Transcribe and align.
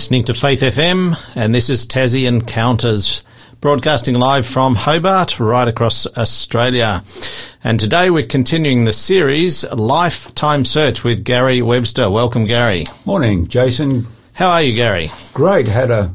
Listening 0.00 0.24
to 0.24 0.32
Faith 0.34 0.62
FM, 0.62 1.14
and 1.36 1.54
this 1.54 1.68
is 1.68 1.84
Tassie 1.86 2.26
Encounters, 2.26 3.22
broadcasting 3.60 4.14
live 4.14 4.46
from 4.46 4.74
Hobart, 4.74 5.38
right 5.38 5.68
across 5.68 6.06
Australia. 6.16 7.04
And 7.62 7.78
today 7.78 8.08
we're 8.08 8.24
continuing 8.24 8.86
the 8.86 8.94
series 8.94 9.70
Lifetime 9.70 10.64
Search 10.64 11.04
with 11.04 11.22
Gary 11.22 11.60
Webster. 11.60 12.08
Welcome, 12.08 12.46
Gary. 12.46 12.86
Morning, 13.04 13.46
Jason. 13.46 14.06
How 14.32 14.48
are 14.48 14.62
you, 14.62 14.74
Gary? 14.74 15.10
Great. 15.34 15.68
Had 15.68 15.90
a 15.90 16.14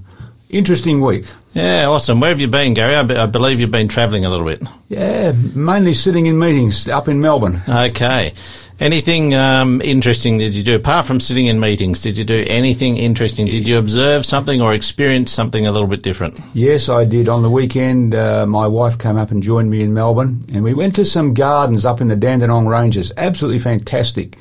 interesting 0.49 0.99
week. 0.99 1.25
Yeah, 1.53 1.85
awesome. 1.85 2.19
Where 2.19 2.31
have 2.31 2.39
you 2.39 2.47
been, 2.47 2.73
Gary? 2.73 2.95
I, 2.95 3.03
be- 3.03 3.15
I 3.15 3.27
believe 3.27 3.59
you've 3.59 3.69
been 3.69 3.87
travelling 3.87 4.25
a 4.25 4.31
little 4.31 4.47
bit. 4.47 4.63
Yeah, 4.89 5.31
mainly 5.53 5.93
sitting 5.93 6.25
in 6.25 6.39
meetings 6.39 6.89
up 6.89 7.07
in 7.07 7.21
Melbourne. 7.21 7.61
Okay. 7.69 8.33
Anything 8.79 9.33
um, 9.33 9.81
interesting 9.81 10.37
did 10.37 10.53
you 10.53 10.61
do 10.61 10.75
apart 10.75 11.05
from 11.05 11.21
sitting 11.21 11.45
in 11.45 11.61
meetings? 11.61 12.01
Did 12.01 12.17
you 12.17 12.25
do 12.25 12.43
anything 12.47 12.97
interesting? 12.97 13.45
Did 13.45 13.65
you 13.65 13.77
observe 13.77 14.25
something 14.25 14.61
or 14.61 14.73
experience 14.73 15.31
something 15.31 15.65
a 15.65 15.71
little 15.71 15.87
bit 15.87 16.01
different? 16.01 16.41
Yes, 16.53 16.89
I 16.89 17.05
did. 17.05 17.29
On 17.29 17.41
the 17.41 17.49
weekend, 17.49 18.13
uh, 18.13 18.45
my 18.45 18.67
wife 18.67 18.99
came 18.99 19.15
up 19.15 19.31
and 19.31 19.41
joined 19.41 19.69
me 19.69 19.81
in 19.81 19.93
Melbourne, 19.93 20.41
and 20.53 20.61
we 20.61 20.73
went 20.73 20.93
to 20.97 21.05
some 21.05 21.33
gardens 21.33 21.85
up 21.85 22.01
in 22.01 22.09
the 22.09 22.17
Dandenong 22.17 22.67
Ranges. 22.67 23.13
Absolutely 23.15 23.59
fantastic. 23.59 24.37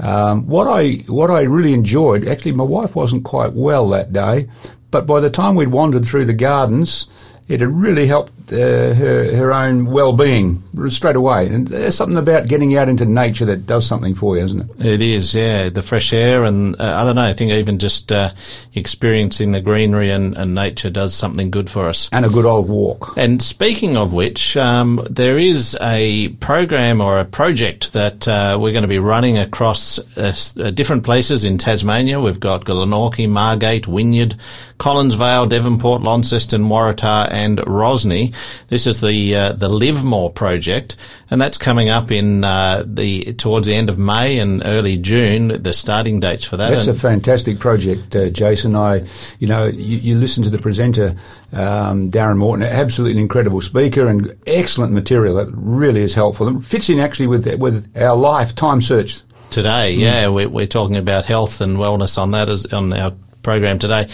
Um, 0.00 0.48
what 0.48 0.66
I 0.66 1.04
what 1.06 1.30
I 1.30 1.42
really 1.42 1.72
enjoyed, 1.72 2.26
actually, 2.26 2.52
my 2.52 2.64
wife 2.64 2.96
wasn't 2.96 3.24
quite 3.24 3.52
well 3.52 3.88
that 3.90 4.12
day, 4.12 4.48
but 4.90 5.06
by 5.06 5.20
the 5.20 5.30
time 5.30 5.54
we'd 5.54 5.68
wandered 5.68 6.04
through 6.04 6.24
the 6.24 6.34
gardens, 6.34 7.06
it 7.48 7.60
had 7.60 7.70
really 7.70 8.06
helped 8.06 8.52
uh, 8.52 8.94
her 8.94 9.34
her 9.36 9.52
own 9.52 9.86
well 9.86 10.12
being 10.12 10.62
straight 10.88 11.16
away. 11.16 11.48
And 11.48 11.66
there's 11.66 11.96
something 11.96 12.18
about 12.18 12.46
getting 12.46 12.76
out 12.76 12.88
into 12.88 13.04
nature 13.04 13.44
that 13.46 13.66
does 13.66 13.86
something 13.86 14.14
for 14.14 14.36
you, 14.36 14.44
isn't 14.44 14.60
it? 14.60 14.86
It 14.86 15.02
is, 15.02 15.34
yeah. 15.34 15.68
The 15.68 15.82
fresh 15.82 16.12
air, 16.12 16.44
and 16.44 16.78
uh, 16.80 17.00
I 17.00 17.04
don't 17.04 17.16
know. 17.16 17.22
I 17.22 17.32
think 17.32 17.52
even 17.52 17.78
just 17.78 18.12
uh, 18.12 18.32
experiencing 18.74 19.52
the 19.52 19.60
greenery 19.60 20.10
and, 20.10 20.36
and, 20.36 20.54
nature 20.54 20.90
does 20.90 21.14
something 21.14 21.50
good 21.50 21.70
for 21.70 21.88
us. 21.88 22.08
And 22.12 22.24
a 22.24 22.28
good 22.28 22.44
old 22.44 22.68
walk. 22.68 23.14
And 23.16 23.42
speaking 23.42 23.96
of 23.96 24.12
which, 24.12 24.56
um, 24.56 25.06
there 25.08 25.38
is 25.38 25.76
a 25.80 26.28
program 26.40 27.00
or 27.00 27.18
a 27.18 27.24
project 27.24 27.92
that 27.92 28.26
uh, 28.26 28.58
we're 28.60 28.72
going 28.72 28.82
to 28.82 28.88
be 28.88 28.98
running 28.98 29.38
across 29.38 29.98
uh, 30.16 30.34
uh, 30.58 30.70
different 30.70 31.04
places 31.04 31.44
in 31.44 31.58
Tasmania. 31.58 32.20
We've 32.20 32.40
got 32.40 32.64
Glenorchy, 32.64 33.28
Margate, 33.28 33.86
Wynyard, 33.86 34.36
Collinsvale, 34.78 35.48
Devonport, 35.48 36.02
Launceston, 36.02 36.68
Waratah, 36.68 37.30
and 37.30 37.58
Rosny. 37.58 38.32
This 38.68 38.86
is 38.86 39.00
the 39.00 39.34
uh, 39.34 39.52
the 39.52 39.68
Live 39.68 40.04
More 40.04 40.30
project, 40.30 40.96
and 41.30 41.40
that's 41.40 41.58
coming 41.58 41.88
up 41.88 42.10
in 42.10 42.44
uh, 42.44 42.84
the 42.86 43.32
towards 43.34 43.66
the 43.66 43.74
end 43.74 43.90
of 43.90 43.98
May 43.98 44.38
and 44.38 44.62
early 44.64 44.96
June. 44.96 45.62
The 45.62 45.72
starting 45.72 46.20
dates 46.20 46.44
for 46.44 46.56
that. 46.56 46.70
That's 46.70 46.86
and 46.86 46.96
a 46.96 47.00
fantastic 47.00 47.58
project, 47.58 48.14
uh, 48.14 48.30
Jason. 48.30 48.76
I, 48.76 49.04
you 49.40 49.48
know, 49.48 49.66
you, 49.66 49.98
you 49.98 50.16
listen 50.16 50.44
to 50.44 50.50
the 50.50 50.58
presenter, 50.58 51.16
um, 51.52 52.10
Darren 52.10 52.36
Morton, 52.38 52.64
absolutely 52.64 53.20
incredible 53.20 53.60
speaker 53.60 54.06
and 54.06 54.36
excellent 54.46 54.92
material. 54.92 55.34
That 55.36 55.50
really 55.52 56.02
is 56.02 56.14
helpful. 56.14 56.56
It 56.56 56.62
fits 56.62 56.88
in 56.88 57.00
actually 57.00 57.26
with 57.26 57.46
with 57.58 57.90
our 57.96 58.16
lifetime 58.16 58.80
search 58.80 59.22
today. 59.50 59.96
Mm. 59.96 59.98
Yeah, 59.98 60.28
we're, 60.28 60.48
we're 60.48 60.66
talking 60.66 60.96
about 60.96 61.24
health 61.24 61.60
and 61.60 61.78
wellness 61.78 62.18
on 62.18 62.30
that 62.32 62.48
as 62.48 62.66
on 62.66 62.92
our 62.92 63.12
program 63.48 63.78
today. 63.78 64.06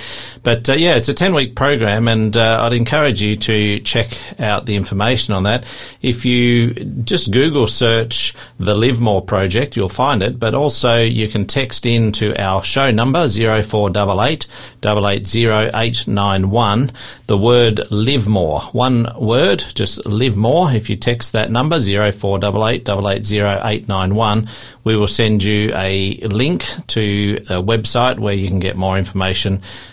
But 0.44 0.70
uh, 0.70 0.74
yeah, 0.74 0.94
it's 0.94 1.08
a 1.08 1.14
10 1.14 1.34
week 1.34 1.56
program, 1.56 2.06
and 2.06 2.36
uh, 2.36 2.60
I'd 2.62 2.72
encourage 2.72 3.20
you 3.20 3.34
to 3.34 3.80
check 3.80 4.16
out 4.38 4.66
the 4.66 4.76
information 4.76 5.34
on 5.34 5.42
that. 5.42 5.64
If 6.02 6.24
you 6.24 6.72
just 7.02 7.32
Google 7.32 7.66
search 7.66 8.32
the 8.60 8.76
Live 8.76 9.00
More 9.00 9.22
Project, 9.22 9.74
you'll 9.74 9.88
find 9.88 10.22
it, 10.22 10.38
but 10.38 10.54
also 10.54 11.02
you 11.02 11.26
can 11.26 11.46
text 11.46 11.84
in 11.84 12.12
to 12.12 12.40
our 12.40 12.62
show 12.62 12.92
number 12.92 13.26
0488 13.26 14.46
880891 14.84 16.92
the 17.26 17.38
word 17.38 17.90
live 17.90 18.28
more. 18.28 18.60
One 18.72 19.08
word, 19.18 19.64
just 19.74 20.04
live 20.04 20.36
more. 20.36 20.70
If 20.70 20.90
you 20.90 20.96
text 20.96 21.32
that 21.32 21.50
number 21.50 21.80
0488 21.80 22.86
880891, 22.86 24.46
we 24.84 24.94
will 24.94 25.08
send 25.08 25.42
you 25.42 25.72
a 25.74 26.18
link 26.28 26.66
to 26.88 27.38
a 27.48 27.62
website 27.62 28.18
where 28.18 28.34
you 28.34 28.48
can 28.48 28.58
get 28.58 28.76
more 28.76 28.98
information 28.98 29.23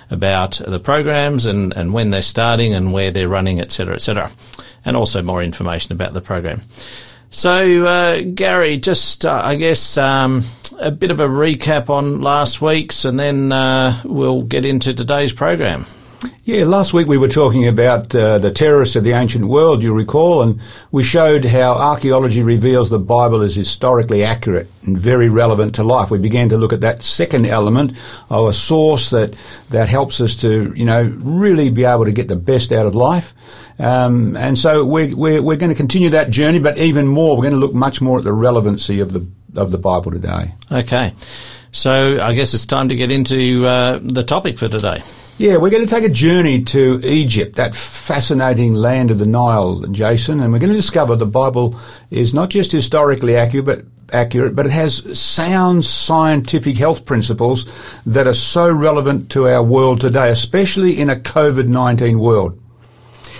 about 0.09 0.61
the 0.65 0.79
programs 0.79 1.45
and, 1.45 1.73
and 1.75 1.93
when 1.93 2.11
they're 2.11 2.21
starting 2.21 2.73
and 2.73 2.91
where 2.91 3.11
they're 3.11 3.29
running, 3.29 3.59
etc., 3.59 3.95
etc., 3.95 4.31
and 4.83 4.97
also 4.97 5.21
more 5.21 5.43
information 5.43 5.93
about 5.93 6.13
the 6.13 6.21
program. 6.21 6.61
So, 7.29 7.85
uh, 7.85 8.21
Gary, 8.33 8.77
just 8.77 9.25
uh, 9.25 9.41
I 9.43 9.55
guess 9.55 9.97
um, 9.97 10.43
a 10.79 10.91
bit 10.91 11.11
of 11.11 11.19
a 11.21 11.27
recap 11.27 11.89
on 11.89 12.21
last 12.21 12.61
week's, 12.61 13.05
and 13.05 13.17
then 13.17 13.51
uh, 13.51 14.01
we'll 14.03 14.43
get 14.43 14.65
into 14.65 14.93
today's 14.93 15.31
program. 15.31 15.85
Yeah, 16.43 16.65
last 16.65 16.93
week 16.93 17.07
we 17.07 17.17
were 17.17 17.27
talking 17.27 17.67
about 17.67 18.13
uh, 18.13 18.37
the 18.37 18.51
terrorists 18.51 18.95
of 18.95 19.03
the 19.03 19.11
ancient 19.11 19.45
world, 19.45 19.81
you 19.81 19.93
recall, 19.93 20.41
and 20.41 20.59
we 20.91 21.01
showed 21.01 21.45
how 21.45 21.73
archaeology 21.73 22.43
reveals 22.43 22.89
the 22.89 22.99
Bible 22.99 23.41
is 23.41 23.55
historically 23.55 24.23
accurate 24.23 24.67
and 24.83 24.97
very 24.97 25.29
relevant 25.29 25.75
to 25.75 25.83
life. 25.83 26.11
We 26.11 26.19
began 26.19 26.49
to 26.49 26.57
look 26.57 26.73
at 26.73 26.81
that 26.81 27.03
second 27.03 27.45
element 27.45 27.91
of 28.29 28.47
a 28.47 28.53
source 28.53 29.09
that, 29.11 29.35
that 29.69 29.87
helps 29.87 30.19
us 30.19 30.35
to, 30.37 30.73
you 30.75 30.85
know, 30.85 31.03
really 31.21 31.69
be 31.69 31.85
able 31.85 32.05
to 32.05 32.11
get 32.11 32.27
the 32.27 32.35
best 32.35 32.71
out 32.71 32.85
of 32.85 32.95
life. 32.95 33.33
Um, 33.79 34.35
and 34.35 34.57
so 34.57 34.85
we're, 34.85 35.15
we're, 35.15 35.41
we're 35.41 35.57
going 35.57 35.71
to 35.71 35.75
continue 35.77 36.09
that 36.09 36.29
journey, 36.29 36.59
but 36.59 36.77
even 36.77 37.07
more, 37.07 37.35
we're 37.35 37.43
going 37.43 37.53
to 37.53 37.59
look 37.59 37.73
much 37.73 38.01
more 38.01 38.17
at 38.17 38.23
the 38.23 38.33
relevancy 38.33 38.99
of 38.99 39.13
the, 39.13 39.25
of 39.55 39.71
the 39.71 39.77
Bible 39.77 40.11
today. 40.11 40.53
Okay. 40.71 41.13
So 41.71 42.21
I 42.21 42.33
guess 42.33 42.53
it's 42.53 42.65
time 42.65 42.89
to 42.89 42.95
get 42.95 43.11
into 43.11 43.65
uh, 43.65 43.99
the 44.01 44.23
topic 44.23 44.57
for 44.57 44.67
today. 44.67 45.01
Yeah, 45.41 45.57
we're 45.57 45.71
going 45.71 45.83
to 45.83 45.89
take 45.89 46.03
a 46.03 46.13
journey 46.13 46.63
to 46.65 46.99
Egypt, 47.03 47.55
that 47.55 47.73
fascinating 47.73 48.75
land 48.75 49.09
of 49.09 49.17
the 49.17 49.25
Nile, 49.25 49.87
Jason, 49.87 50.39
and 50.39 50.53
we're 50.53 50.59
going 50.59 50.69
to 50.69 50.75
discover 50.75 51.15
the 51.15 51.25
Bible 51.25 51.79
is 52.11 52.31
not 52.31 52.51
just 52.51 52.71
historically 52.71 53.35
accurate, 53.35 53.65
but 53.65 53.85
accurate, 54.13 54.55
but 54.55 54.67
it 54.67 54.71
has 54.71 55.19
sound 55.19 55.83
scientific 55.83 56.77
health 56.77 57.05
principles 57.05 57.65
that 58.05 58.27
are 58.27 58.35
so 58.35 58.71
relevant 58.71 59.31
to 59.31 59.47
our 59.47 59.63
world 59.63 59.99
today, 59.99 60.29
especially 60.29 60.99
in 60.99 61.09
a 61.09 61.15
COVID-19 61.15 62.19
world. 62.19 62.61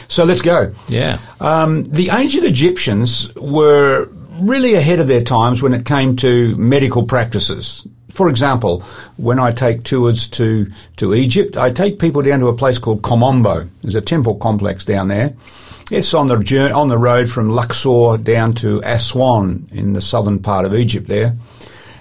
So 0.08 0.24
let's 0.24 0.42
go. 0.42 0.74
Yeah. 0.88 1.20
Um, 1.40 1.84
the 1.84 2.10
ancient 2.10 2.46
Egyptians 2.46 3.32
were 3.36 4.10
really 4.40 4.74
ahead 4.74 5.00
of 5.00 5.08
their 5.08 5.24
times 5.24 5.62
when 5.62 5.76
it 5.76 5.86
came 5.86 6.16
to 6.16 6.56
medical 6.58 7.06
practices. 7.06 7.86
For 8.12 8.30
example, 8.30 8.82
when 9.18 9.40
I 9.40 9.52
take 9.52 9.84
tours 9.84 10.28
to, 10.30 10.70
to 10.98 11.14
Egypt, 11.14 11.58
I 11.58 11.72
take 11.72 12.00
people 12.00 12.22
down 12.22 12.40
to 12.40 12.48
a 12.48 12.56
place 12.56 12.78
called 12.78 13.02
Kom 13.02 13.22
Ombo. 13.22 13.70
There's 13.82 13.96
a 13.96 14.02
temple 14.02 14.36
complex 14.36 14.86
down 14.86 15.08
there. 15.08 15.34
It's 15.92 16.14
on 16.14 16.28
the 16.28 16.38
journey, 16.38 16.74
on 16.74 16.88
the 16.88 16.98
road 16.98 17.30
from 17.30 17.50
Luxor 17.50 18.18
down 18.18 18.54
to 18.56 18.82
Aswan 18.84 19.68
in 19.72 19.94
the 19.94 20.02
southern 20.02 20.40
part 20.40 20.66
of 20.66 20.74
Egypt 20.74 21.08
there. 21.08 21.36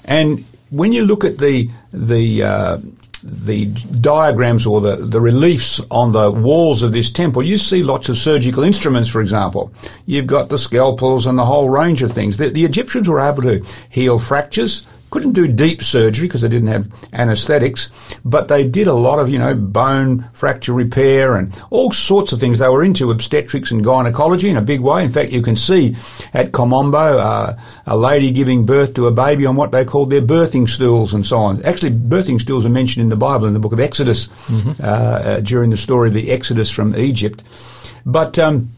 And 0.05 0.45
when 0.71 0.93
you 0.93 1.05
look 1.05 1.25
at 1.25 1.39
the 1.39 1.69
the 1.93 2.43
uh, 2.45 2.79
the 3.23 3.67
diagrams 3.67 4.65
or 4.65 4.81
the, 4.81 4.97
the 4.97 5.21
reliefs 5.21 5.81
on 5.91 6.13
the 6.13 6.31
walls 6.31 6.83
of 6.83 6.93
this 6.93 7.11
temple, 7.11 7.43
you 7.43 7.59
see 7.59 7.83
lots 7.83 8.09
of 8.09 8.17
surgical 8.17 8.63
instruments, 8.63 9.09
for 9.09 9.21
example. 9.21 9.73
You've 10.07 10.27
got 10.27 10.49
the 10.49 10.57
scalpels 10.57 11.27
and 11.27 11.37
the 11.37 11.45
whole 11.45 11.69
range 11.69 12.03
of 12.03 12.13
things. 12.13 12.37
The, 12.37 12.49
the 12.49 12.65
Egyptians 12.65 13.09
were 13.09 13.21
able 13.21 13.43
to 13.43 13.65
heal 13.91 14.19
fractures, 14.19 14.87
couldn't 15.11 15.33
do 15.33 15.49
deep 15.49 15.83
surgery 15.83 16.29
because 16.29 16.43
they 16.43 16.49
didn't 16.49 16.69
have 16.69 16.87
anesthetics, 17.13 17.91
but 18.25 18.49
they 18.49 18.67
did 18.67 18.87
a 18.87 18.95
lot 18.95 19.19
of, 19.19 19.29
you 19.29 19.39
know, 19.39 19.55
bone 19.55 20.29
fracture 20.33 20.73
repair 20.73 21.37
and 21.37 21.61
all 21.71 21.93
sorts 21.93 22.33
of 22.33 22.41
things. 22.41 22.59
They 22.59 22.69
were 22.69 22.85
into 22.85 23.11
obstetrics 23.11 23.71
and 23.71 23.85
gynecology 23.85 24.49
in 24.49 24.57
a 24.57 24.63
big 24.63 24.81
way. 24.81 25.05
In 25.05 25.11
fact, 25.11 25.33
you 25.33 25.43
can 25.43 25.57
see 25.57 25.97
at 26.33 26.53
Kom 26.53 26.71
Ombo 26.71 27.19
uh, 27.19 27.59
a 27.87 27.97
lady 27.97 28.31
giving 28.31 28.65
birth 28.65 28.95
to 28.95 29.07
a 29.07 29.13
baby 29.13 29.47
on 29.47 29.57
what 29.57 29.73
they 29.73 29.85
called 29.85 30.11
their 30.11 30.23
birthing 30.23 30.69
stools 30.69 31.15
and 31.15 31.27
so 31.27 31.39
on. 31.39 31.63
Actually, 31.65 31.93
birthing 31.93 32.41
stools 32.41 32.65
are 32.65 32.71
mentioned 32.71 33.03
in 33.03 33.09
the 33.09 33.17
Bible 33.17 33.47
in 33.47 33.55
the 33.55 33.61
book 33.61 33.73
of 33.73 33.81
Exodus 33.81 34.29
mm-hmm. 34.29 34.83
uh, 34.83 34.87
uh, 34.87 35.41
during 35.41 35.71
the 35.71 35.77
story 35.77 36.09
of 36.09 36.15
the 36.15 36.31
Exodus 36.31 36.71
from 36.71 36.97
Egypt. 36.97 37.43
But 38.07 38.39
um, 38.39 38.71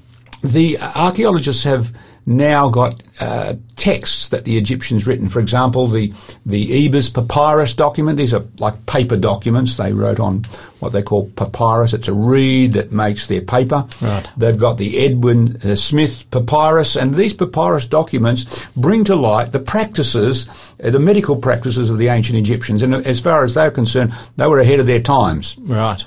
the 0.42 0.78
archaeologists 0.96 1.64
have 1.64 1.96
now 2.24 2.68
got 2.68 3.02
uh, 3.20 3.54
texts 3.76 4.28
that 4.28 4.44
the 4.44 4.56
Egyptians 4.56 5.06
written. 5.06 5.28
For 5.28 5.40
example, 5.40 5.88
the 5.88 6.12
the 6.46 6.86
Ebers 6.86 7.10
papyrus 7.10 7.74
document. 7.74 8.16
These 8.18 8.34
are 8.34 8.44
like 8.58 8.86
paper 8.86 9.16
documents. 9.16 9.76
They 9.76 9.92
wrote 9.92 10.20
on 10.20 10.44
what 10.78 10.92
they 10.92 11.02
call 11.02 11.30
papyrus. 11.30 11.94
It's 11.94 12.08
a 12.08 12.12
reed 12.12 12.74
that 12.74 12.92
makes 12.92 13.26
their 13.26 13.40
paper. 13.40 13.86
Right. 14.00 14.28
They've 14.36 14.58
got 14.58 14.78
the 14.78 15.04
Edwin 15.04 15.56
uh, 15.62 15.74
Smith 15.74 16.30
papyrus, 16.30 16.96
and 16.96 17.14
these 17.14 17.34
papyrus 17.34 17.86
documents 17.86 18.64
bring 18.76 19.04
to 19.04 19.16
light 19.16 19.52
the 19.52 19.60
practices, 19.60 20.48
uh, 20.82 20.90
the 20.90 21.00
medical 21.00 21.36
practices 21.36 21.90
of 21.90 21.98
the 21.98 22.08
ancient 22.08 22.38
Egyptians. 22.38 22.82
And 22.82 22.94
as 22.94 23.20
far 23.20 23.44
as 23.44 23.54
they're 23.54 23.70
concerned, 23.70 24.12
they 24.36 24.46
were 24.46 24.60
ahead 24.60 24.80
of 24.80 24.86
their 24.86 25.00
times. 25.02 25.56
Right. 25.58 26.02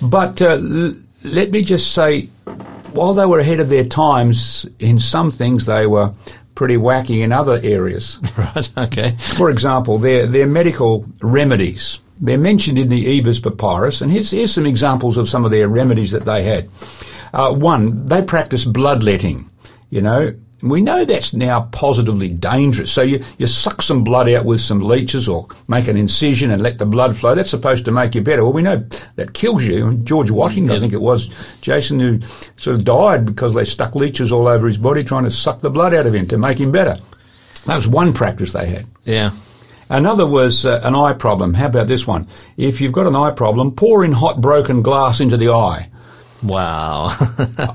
But 0.00 0.40
uh, 0.42 0.58
l- 0.60 0.94
let 1.24 1.50
me 1.50 1.62
just 1.62 1.92
say 1.92 2.28
while 2.94 3.14
they 3.14 3.26
were 3.26 3.40
ahead 3.40 3.60
of 3.60 3.68
their 3.68 3.84
times 3.84 4.66
in 4.78 4.98
some 4.98 5.30
things, 5.30 5.66
they 5.66 5.86
were 5.86 6.12
pretty 6.54 6.76
wacky 6.76 7.22
in 7.22 7.32
other 7.32 7.60
areas. 7.62 8.20
Right. 8.36 8.72
Okay. 8.76 9.16
For 9.18 9.50
example, 9.50 9.98
their 9.98 10.26
their 10.26 10.46
medical 10.46 11.06
remedies. 11.20 12.00
They're 12.20 12.38
mentioned 12.38 12.78
in 12.78 12.88
the 12.88 13.18
Ebers 13.18 13.40
Papyrus, 13.40 14.00
and 14.00 14.10
here's, 14.10 14.30
here's 14.30 14.54
some 14.54 14.66
examples 14.66 15.16
of 15.16 15.28
some 15.28 15.44
of 15.44 15.50
their 15.50 15.68
remedies 15.68 16.12
that 16.12 16.24
they 16.24 16.44
had. 16.44 16.68
Uh, 17.32 17.52
one, 17.52 18.06
they 18.06 18.22
practiced 18.22 18.72
bloodletting. 18.72 19.50
You 19.90 20.02
know, 20.02 20.32
we 20.70 20.80
know 20.80 21.04
that's 21.04 21.34
now 21.34 21.68
positively 21.72 22.28
dangerous. 22.28 22.90
So 22.92 23.02
you, 23.02 23.24
you 23.38 23.46
suck 23.46 23.82
some 23.82 24.02
blood 24.02 24.28
out 24.30 24.44
with 24.44 24.60
some 24.60 24.80
leeches 24.80 25.28
or 25.28 25.46
make 25.68 25.88
an 25.88 25.96
incision 25.96 26.50
and 26.50 26.62
let 26.62 26.78
the 26.78 26.86
blood 26.86 27.16
flow. 27.16 27.34
That's 27.34 27.50
supposed 27.50 27.84
to 27.84 27.92
make 27.92 28.14
you 28.14 28.22
better. 28.22 28.42
Well, 28.42 28.52
we 28.52 28.62
know 28.62 28.84
that 29.16 29.34
kills 29.34 29.64
you. 29.64 29.94
George 30.04 30.30
Washington, 30.30 30.70
yeah. 30.70 30.76
I 30.78 30.80
think 30.80 30.92
it 30.92 31.00
was, 31.00 31.28
Jason, 31.60 32.00
who 32.00 32.20
sort 32.56 32.76
of 32.76 32.84
died 32.84 33.26
because 33.26 33.54
they 33.54 33.64
stuck 33.64 33.94
leeches 33.94 34.32
all 34.32 34.48
over 34.48 34.66
his 34.66 34.78
body 34.78 35.04
trying 35.04 35.24
to 35.24 35.30
suck 35.30 35.60
the 35.60 35.70
blood 35.70 35.94
out 35.94 36.06
of 36.06 36.14
him 36.14 36.26
to 36.28 36.38
make 36.38 36.58
him 36.58 36.72
better. 36.72 36.96
That 37.66 37.76
was 37.76 37.88
one 37.88 38.12
practice 38.12 38.52
they 38.52 38.66
had. 38.66 38.86
Yeah. 39.04 39.32
Another 39.88 40.26
was 40.26 40.64
uh, 40.64 40.80
an 40.82 40.94
eye 40.94 41.12
problem. 41.12 41.54
How 41.54 41.66
about 41.66 41.88
this 41.88 42.06
one? 42.06 42.26
If 42.56 42.80
you've 42.80 42.92
got 42.92 43.06
an 43.06 43.16
eye 43.16 43.32
problem, 43.32 43.72
pour 43.72 44.04
in 44.04 44.12
hot 44.12 44.40
broken 44.40 44.82
glass 44.82 45.20
into 45.20 45.36
the 45.36 45.50
eye. 45.50 45.90
Wow. 46.44 47.08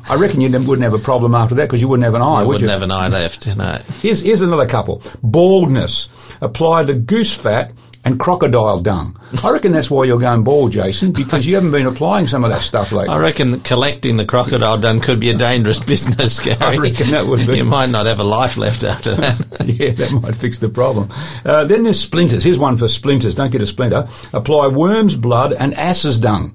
I 0.10 0.16
reckon 0.16 0.42
you 0.42 0.50
wouldn't 0.52 0.84
have 0.84 0.94
a 0.94 1.00
problem 1.00 1.34
after 1.34 1.56
that 1.56 1.64
because 1.66 1.82
you 1.82 1.88
wouldn't 1.88 2.06
have 2.06 2.14
an 2.14 2.22
eye, 2.22 2.42
you 2.42 2.48
would 2.48 2.54
wouldn't 2.54 2.62
you? 2.64 2.70
have 2.70 2.84
an 2.84 2.92
eye 2.92 3.08
left, 3.08 3.48
no. 3.48 3.80
Here's, 4.02 4.22
here's 4.22 4.42
another 4.42 4.68
couple. 4.68 5.02
Baldness. 5.24 6.10
Apply 6.42 6.84
the 6.84 6.94
goose 6.94 7.36
fat 7.36 7.74
and 8.06 8.20
crocodile 8.20 8.80
dung. 8.80 9.20
I 9.44 9.52
reckon 9.52 9.72
that's 9.72 9.92
why 9.92 10.06
you're 10.06 10.20
going 10.20 10.44
bald, 10.44 10.72
Jason, 10.72 11.12
because 11.12 11.46
you 11.46 11.56
haven't 11.56 11.72
been 11.72 11.86
applying 11.86 12.28
some 12.28 12.44
of 12.44 12.50
that 12.50 12.62
stuff 12.62 12.92
lately. 12.92 13.14
I 13.14 13.20
reckon 13.20 13.60
collecting 13.60 14.18
the 14.18 14.26
crocodile 14.26 14.80
dung 14.80 15.02
could 15.02 15.20
be 15.20 15.30
a 15.30 15.38
dangerous 15.38 15.80
business, 15.84 16.40
Gary. 16.40 16.58
I 16.60 16.78
reckon 16.78 17.12
that 17.12 17.26
would 17.26 17.46
be. 17.46 17.58
You 17.58 17.66
might 17.66 17.90
not 17.90 18.06
have 18.06 18.20
a 18.20 18.24
life 18.24 18.58
left 18.58 18.84
after 18.84 19.14
that. 19.16 19.40
yeah, 19.66 19.92
that 19.92 20.12
might 20.24 20.36
fix 20.36 20.58
the 20.58 20.70
problem. 20.70 21.10
Uh, 21.46 21.66
then 21.66 21.84
there's 21.84 22.00
splinters. 22.00 22.44
Here's 22.44 22.58
one 22.58 22.78
for 22.78 22.88
splinters. 22.88 23.36
Don't 23.36 23.52
get 23.52 23.62
a 23.62 23.68
splinter. 23.68 24.08
Apply 24.34 24.68
worm's 24.68 25.16
blood 25.16 25.54
and 25.54 25.74
ass's 25.76 26.18
dung. 26.18 26.54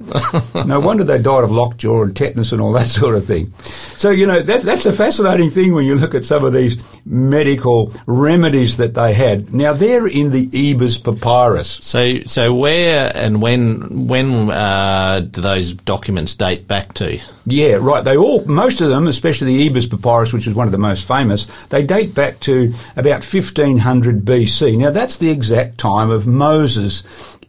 no 0.67 0.81
wonder 0.81 1.05
they 1.05 1.19
died 1.19 1.45
of 1.45 1.51
lockjaw 1.51 2.03
and 2.03 2.17
tetanus 2.17 2.53
and 2.53 2.61
all 2.61 2.73
that 2.73 2.89
sort 2.89 3.15
of 3.15 3.25
thing. 3.25 3.53
So, 3.97 4.11
you 4.11 4.27
know, 4.27 4.41
that, 4.41 4.63
that's 4.63 4.87
a 4.87 4.93
fascinating 4.93 5.51
thing 5.51 5.75
when 5.75 5.85
you 5.85 5.95
look 5.95 6.15
at 6.15 6.25
some 6.25 6.45
of 6.45 6.53
these 6.53 6.83
medical 7.05 7.93
remedies 8.07 8.79
that 8.79 8.95
they 8.95 9.13
had. 9.13 9.55
Now, 9.55 9.75
they're 9.75 10.09
in 10.09 10.31
the 10.33 10.49
Ebers 10.53 10.99
Papyrus. 10.99 11.34
So, 11.83 12.21
so 12.27 12.55
where 12.55 13.11
and 13.15 13.43
when 13.43 14.07
when 14.07 14.51
uh, 14.51 15.21
do 15.21 15.41
those 15.41 15.73
documents 15.73 16.35
date 16.35 16.69
back 16.69 16.95
to? 16.95 17.21
Yeah, 17.47 17.79
right. 17.81 18.05
They 18.05 18.17
all, 18.17 18.45
most 18.47 18.81
of 18.81 18.89
them, 18.89 19.07
especially 19.07 19.57
the 19.57 19.67
Ebers 19.69 19.87
Papyrus, 19.87 20.33
which 20.33 20.47
is 20.47 20.55
one 20.55 20.67
of 20.69 20.73
the 20.73 20.79
most 20.79 21.07
famous, 21.07 21.47
they 21.69 21.85
date 21.85 22.15
back 22.15 22.41
to 22.41 22.73
about 22.97 23.23
1500 23.25 24.25
BC. 24.25 24.79
Now, 24.79 24.91
that's 24.91 25.19
the 25.19 25.31
exact 25.31 25.79
time 25.79 26.11
of 26.11 26.27
Moses 26.27 27.03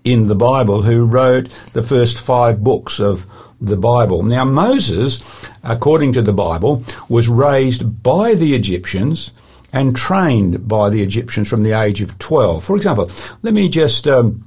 in 0.04 0.28
the 0.28 0.36
Bible, 0.36 0.82
who 0.82 1.06
wrote 1.06 1.50
the 1.74 1.82
first 1.82 2.20
five 2.20 2.64
books 2.64 3.00
of 3.00 3.26
the 3.62 3.78
Bible. 3.78 4.24
Now, 4.24 4.46
Moses, 4.46 5.22
according 5.64 6.14
to 6.14 6.22
the 6.22 6.34
Bible, 6.34 6.84
was 7.10 7.28
raised 7.28 8.04
by 8.04 8.36
the 8.36 8.54
Egyptians 8.56 9.32
and 9.76 9.96
trained 9.96 10.68
by 10.68 10.90
the 10.90 11.04
Egyptians 11.04 11.50
from 11.50 11.62
the 11.62 11.74
age 11.74 12.02
of 12.02 12.18
12. 12.18 12.64
For 12.64 12.78
example, 12.78 13.12
let 13.44 13.54
me 13.54 13.70
just 13.70 14.08
um, 14.08 14.44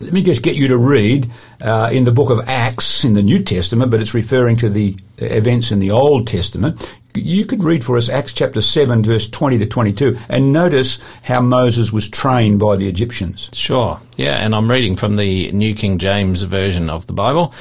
let 0.00 0.12
me 0.12 0.22
just 0.22 0.42
get 0.42 0.54
you 0.54 0.68
to 0.68 0.76
read 0.76 1.30
uh, 1.60 1.90
in 1.92 2.04
the 2.04 2.12
book 2.12 2.30
of 2.30 2.46
Acts 2.46 3.04
in 3.04 3.14
the 3.14 3.22
New 3.22 3.42
Testament, 3.42 3.90
but 3.90 4.00
it's 4.00 4.14
referring 4.14 4.56
to 4.58 4.68
the 4.68 4.96
events 5.16 5.72
in 5.72 5.80
the 5.80 5.90
Old 5.90 6.26
Testament. 6.26 6.94
You 7.14 7.44
could 7.44 7.64
read 7.64 7.84
for 7.84 7.96
us 7.96 8.08
Acts 8.08 8.34
chapter 8.34 8.60
7, 8.60 9.02
verse 9.02 9.28
20 9.28 9.58
to 9.58 9.66
22, 9.66 10.18
and 10.28 10.52
notice 10.52 11.00
how 11.22 11.40
Moses 11.40 11.92
was 11.92 12.08
trained 12.08 12.60
by 12.60 12.76
the 12.76 12.86
Egyptians. 12.86 13.50
Sure. 13.52 14.00
Yeah, 14.16 14.36
and 14.36 14.54
I'm 14.54 14.70
reading 14.70 14.94
from 14.94 15.16
the 15.16 15.50
New 15.52 15.74
King 15.74 15.98
James 15.98 16.42
Version 16.42 16.88
of 16.88 17.06
the 17.06 17.12
Bible. 17.12 17.52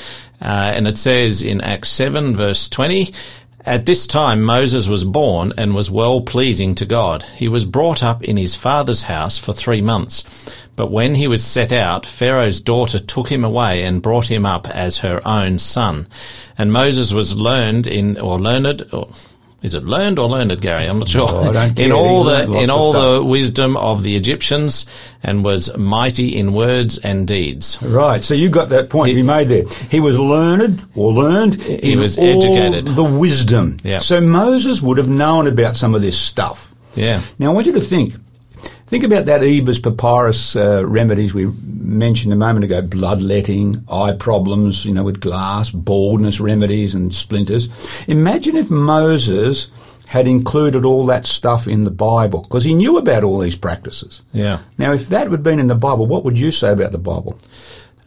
Uh, 0.41 0.71
and 0.73 0.87
it 0.87 0.97
says 0.97 1.43
in 1.43 1.61
Acts 1.61 1.89
7, 1.89 2.35
verse 2.35 2.69
20, 2.69 3.13
at 3.65 3.85
this 3.85 4.07
time 4.07 4.41
Moses 4.41 4.87
was 4.87 5.03
born 5.03 5.53
and 5.57 5.75
was 5.75 5.91
well 5.91 6.21
pleasing 6.21 6.75
to 6.75 6.85
God. 6.85 7.23
He 7.35 7.47
was 7.47 7.65
brought 7.65 8.01
up 8.03 8.23
in 8.23 8.37
his 8.37 8.55
father's 8.55 9.03
house 9.03 9.37
for 9.37 9.53
three 9.53 9.81
months. 9.81 10.23
But 10.75 10.91
when 10.91 11.15
he 11.15 11.27
was 11.27 11.43
set 11.43 11.73
out, 11.73 12.05
Pharaoh's 12.05 12.61
daughter 12.61 12.99
took 12.99 13.29
him 13.29 13.43
away 13.43 13.83
and 13.83 14.01
brought 14.01 14.31
him 14.31 14.45
up 14.45 14.69
as 14.69 14.99
her 14.99 15.21
own 15.27 15.59
son. 15.59 16.07
And 16.57 16.71
Moses 16.71 17.11
was 17.11 17.35
learned 17.35 17.85
in, 17.85 18.17
or 18.17 18.39
learned, 18.39 18.87
or 18.93 19.09
is 19.61 19.73
it 19.73 19.83
learned 19.83 20.19
or 20.19 20.29
learned, 20.29 20.59
Gary? 20.61 20.85
I'm 20.85 20.99
not 20.99 21.09
sure. 21.09 21.27
Oh, 21.29 21.73
in 21.77 21.91
all 21.91 22.23
the 22.23 22.51
in 22.53 22.69
all 22.69 22.93
the 22.93 23.23
wisdom 23.23 23.75
of 23.75 24.03
the 24.03 24.15
Egyptians, 24.15 24.85
and 25.21 25.43
was 25.43 25.75
mighty 25.77 26.37
in 26.37 26.53
words 26.53 26.97
and 26.97 27.27
deeds. 27.27 27.81
Right. 27.81 28.23
So 28.23 28.33
you 28.33 28.49
got 28.49 28.69
that 28.69 28.89
point 28.89 29.11
he, 29.11 29.17
you 29.17 29.23
made 29.23 29.49
there. 29.49 29.67
He 29.89 29.99
was 29.99 30.17
learned 30.17 30.87
or 30.95 31.11
learned. 31.11 31.61
He 31.61 31.95
was 31.97 32.17
educated. 32.17 32.85
The 32.85 33.03
wisdom. 33.03 33.77
Yeah. 33.83 33.99
So 33.99 34.21
Moses 34.21 34.81
would 34.81 34.97
have 34.97 35.09
known 35.09 35.47
about 35.47 35.75
some 35.75 35.93
of 35.93 36.01
this 36.01 36.17
stuff. 36.17 36.73
Yeah. 36.95 37.21
Now 37.37 37.51
I 37.51 37.53
want 37.53 37.67
you 37.67 37.73
to 37.73 37.81
think 37.81 38.15
Think 38.89 39.03
about 39.03 39.25
that 39.25 39.43
Ebers 39.43 39.77
papyrus 39.77 40.55
uh, 40.55 40.83
remedies 40.83 41.31
we 41.31 41.45
mentioned 41.45 42.33
a 42.33 42.35
moment 42.35 42.65
ago: 42.65 42.81
bloodletting, 42.81 43.85
eye 43.91 44.13
problems, 44.13 44.83
you 44.83 44.93
know, 44.93 45.03
with 45.03 45.19
glass, 45.19 45.69
baldness 45.69 46.39
remedies, 46.39 46.95
and 46.95 47.13
splinters. 47.13 47.69
Imagine 48.07 48.55
if 48.55 48.71
Moses 48.71 49.69
had 50.07 50.27
included 50.27 50.85
all 50.85 51.05
that 51.05 51.27
stuff 51.27 51.67
in 51.67 51.83
the 51.83 51.91
Bible 51.91 52.41
because 52.41 52.63
he 52.63 52.73
knew 52.73 52.97
about 52.97 53.23
all 53.23 53.37
these 53.37 53.55
practices. 53.55 54.23
Yeah. 54.33 54.61
Now, 54.79 54.91
if 54.91 55.07
that 55.09 55.29
had 55.29 55.43
been 55.43 55.59
in 55.59 55.67
the 55.67 55.75
Bible, 55.75 56.07
what 56.07 56.23
would 56.23 56.39
you 56.39 56.49
say 56.49 56.71
about 56.71 56.91
the 56.91 56.97
Bible? 56.97 57.37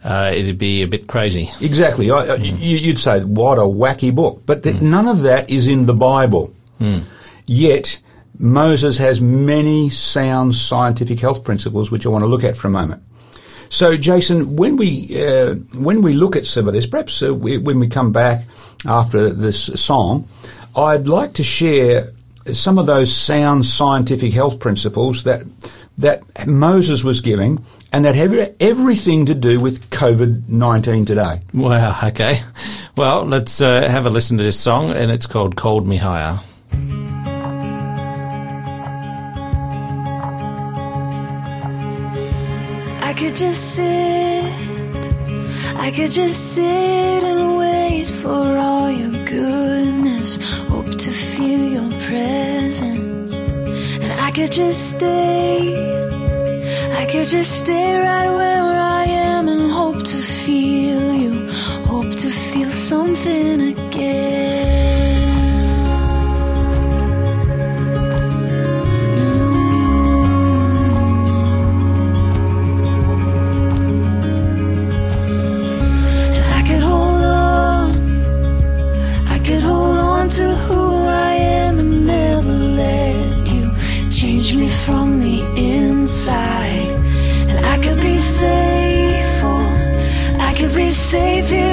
Uh, 0.03 0.33
it'd 0.35 0.57
be 0.57 0.81
a 0.81 0.87
bit 0.87 1.07
crazy. 1.07 1.49
Exactly. 1.61 2.11
I, 2.11 2.25
mm. 2.25 2.59
you, 2.59 2.89
would 2.89 2.99
say, 2.99 3.23
what 3.23 3.57
a 3.57 3.61
wacky 3.61 4.13
book. 4.13 4.43
But 4.45 4.63
th- 4.63 4.75
mm. 4.75 4.81
none 4.81 5.07
of 5.07 5.21
that 5.21 5.49
is 5.49 5.65
in 5.65 5.85
the 5.85 5.93
Bible. 5.93 6.53
Mm. 6.81 7.05
Yet, 7.47 7.99
Moses 8.43 8.97
has 8.97 9.21
many 9.21 9.89
sound 9.89 10.53
scientific 10.53 11.17
health 11.17 11.45
principles, 11.45 11.89
which 11.89 12.05
I 12.05 12.09
want 12.09 12.23
to 12.23 12.27
look 12.27 12.43
at 12.43 12.57
for 12.57 12.67
a 12.67 12.71
moment. 12.71 13.01
So, 13.69 13.95
Jason, 13.95 14.57
when 14.57 14.75
we 14.75 15.19
uh, 15.25 15.55
when 15.75 16.01
we 16.01 16.11
look 16.11 16.35
at 16.35 16.45
some 16.45 16.67
of 16.67 16.73
this, 16.73 16.85
perhaps 16.85 17.23
uh, 17.23 17.33
we, 17.33 17.57
when 17.57 17.79
we 17.79 17.87
come 17.87 18.11
back 18.11 18.43
after 18.85 19.29
this 19.29 19.81
song, 19.81 20.27
I'd 20.75 21.07
like 21.07 21.33
to 21.35 21.43
share 21.43 22.11
some 22.51 22.77
of 22.77 22.85
those 22.85 23.15
sound 23.15 23.65
scientific 23.65 24.33
health 24.33 24.59
principles 24.59 25.23
that 25.23 25.43
that 25.97 26.21
Moses 26.45 27.01
was 27.03 27.21
giving, 27.21 27.65
and 27.93 28.03
that 28.03 28.15
have 28.15 28.55
everything 28.59 29.25
to 29.27 29.33
do 29.33 29.61
with 29.61 29.89
COVID 29.89 30.49
nineteen 30.49 31.05
today. 31.05 31.39
Wow. 31.53 31.97
Okay. 32.03 32.41
Well, 32.97 33.23
let's 33.23 33.61
uh, 33.61 33.89
have 33.89 34.05
a 34.05 34.09
listen 34.09 34.37
to 34.37 34.43
this 34.43 34.59
song, 34.59 34.91
and 34.91 35.09
it's 35.09 35.27
called 35.27 35.55
"Called 35.55 35.87
Me 35.87 35.95
Higher." 35.95 36.39
I 43.13 43.15
could 43.15 43.35
just 43.35 43.75
sit, 43.75 44.43
I 45.75 45.91
could 45.95 46.11
just 46.11 46.55
sit 46.55 47.23
and 47.23 47.57
wait 47.57 48.05
for 48.05 48.57
all 48.57 48.89
your 48.89 49.11
goodness. 49.25 50.39
Hope 50.67 50.89
to 50.89 51.11
feel 51.11 51.63
your 51.77 51.91
presence. 52.07 53.31
And 54.01 54.19
I 54.19 54.31
could 54.31 54.51
just 54.51 54.95
stay, 54.95 55.75
I 56.97 57.05
could 57.05 57.27
just 57.27 57.59
stay 57.59 57.99
right 57.99 58.31
where 58.31 58.79
I 58.81 59.03
am 59.03 59.47
and 59.47 59.71
hope 59.71 60.03
to 60.03 60.17
feel 60.17 61.13
you. 61.13 61.51
Hope 61.85 62.15
to 62.15 62.31
feel 62.31 62.71
something 62.71 63.61
again. 63.77 64.32
Safe 91.13 91.51
here 91.51 91.72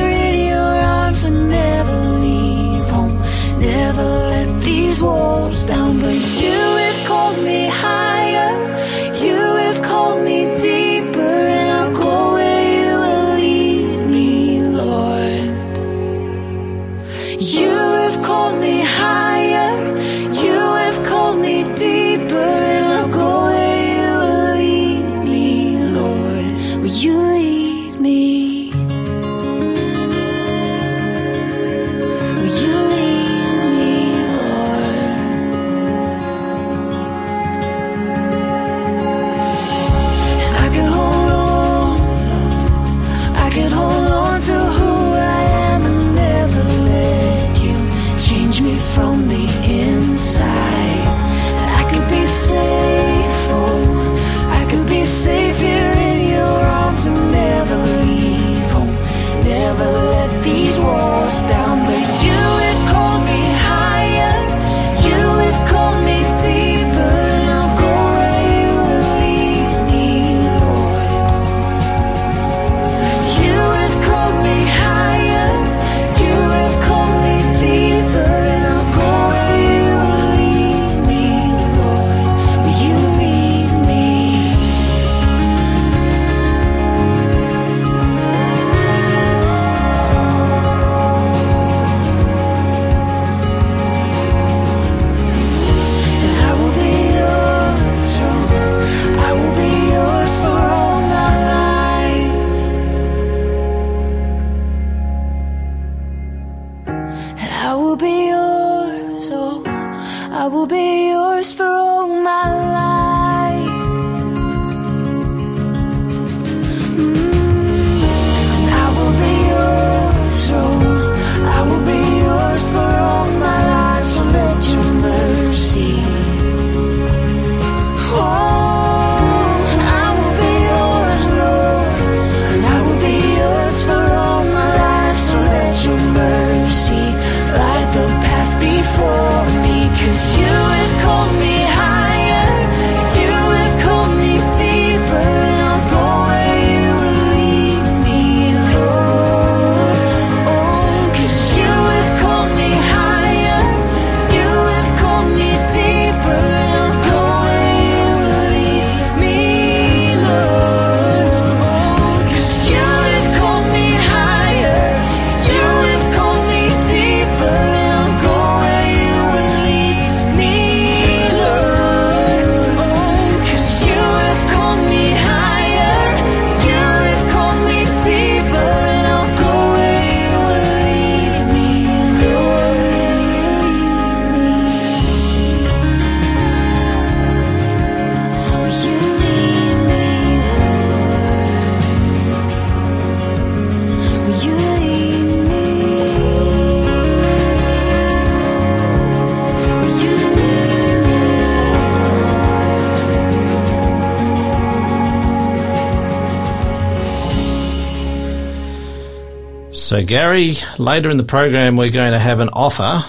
So, 209.90 210.04
Gary, 210.04 210.54
later 210.78 211.10
in 211.10 211.16
the 211.16 211.24
program, 211.24 211.76
we're 211.76 211.90
going 211.90 212.12
to 212.12 212.18
have 212.20 212.38
an 212.38 212.50
offer, 212.50 213.02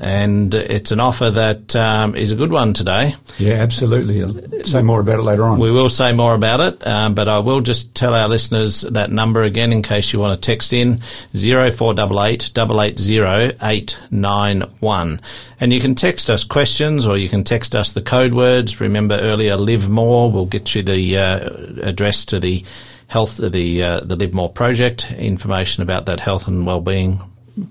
and 0.00 0.52
it's 0.52 0.90
an 0.90 0.98
offer 0.98 1.30
that 1.30 1.76
um, 1.76 2.16
is 2.16 2.32
a 2.32 2.34
good 2.34 2.50
one 2.50 2.74
today. 2.74 3.14
Yeah, 3.38 3.52
absolutely. 3.52 4.20
I'll 4.20 4.64
say 4.64 4.82
more 4.82 4.98
about 4.98 5.20
it 5.20 5.22
later 5.22 5.44
on. 5.44 5.60
We 5.60 5.70
will 5.70 5.88
say 5.88 6.12
more 6.12 6.34
about 6.34 6.58
it, 6.58 6.84
um, 6.88 7.14
but 7.14 7.28
I 7.28 7.38
will 7.38 7.60
just 7.60 7.94
tell 7.94 8.16
our 8.16 8.28
listeners 8.28 8.80
that 8.80 9.12
number 9.12 9.44
again 9.44 9.72
in 9.72 9.82
case 9.82 10.12
you 10.12 10.18
want 10.18 10.42
to 10.42 10.44
text 10.44 10.72
in 10.72 10.98
0488 11.36 12.50
880 12.58 13.56
891. 13.62 15.20
And 15.60 15.72
you 15.72 15.80
can 15.80 15.94
text 15.94 16.28
us 16.30 16.42
questions 16.42 17.06
or 17.06 17.16
you 17.16 17.28
can 17.28 17.44
text 17.44 17.76
us 17.76 17.92
the 17.92 18.02
code 18.02 18.34
words. 18.34 18.80
Remember 18.80 19.16
earlier, 19.20 19.56
Live 19.56 19.88
More. 19.88 20.32
We'll 20.32 20.46
get 20.46 20.74
you 20.74 20.82
the 20.82 21.16
uh, 21.16 21.88
address 21.88 22.24
to 22.24 22.40
the 22.40 22.64
health, 23.08 23.36
the, 23.36 23.82
uh, 23.82 24.00
the 24.00 24.16
Live 24.16 24.34
More 24.34 24.50
project, 24.50 25.10
information 25.12 25.82
about 25.82 26.06
that 26.06 26.20
health 26.20 26.48
and 26.48 26.66
wellbeing 26.66 27.20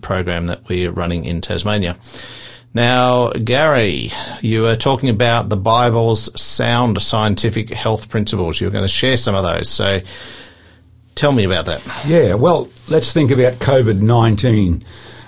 program 0.02 0.48
that 0.48 0.68
we're 0.68 0.92
running 0.92 1.25
in 1.25 1.42
Tasmania. 1.42 1.98
Now, 2.74 3.30
Gary, 3.32 4.12
you 4.42 4.63
were 4.63 4.75
talking 4.75 5.10
about 5.10 5.50
the 5.50 5.58
Bible's 5.58 6.42
sound 6.42 7.00
scientific 7.02 7.70
health 7.70 8.10
principles. 8.10 8.60
You're 8.60 8.72
going 8.72 8.84
to 8.84 8.88
share 8.88 9.18
some 9.18 9.36
of 9.36 9.44
those. 9.44 9.70
So 9.70 10.02
tell 11.13 11.32
me 11.32 11.44
about 11.44 11.68
that. 11.68 11.84
Yeah, 12.08 12.34
well, 12.34 12.70
let's 12.90 13.13
think 13.13 13.30
about 13.30 13.54
COVID 13.54 14.02
19. 14.02 14.84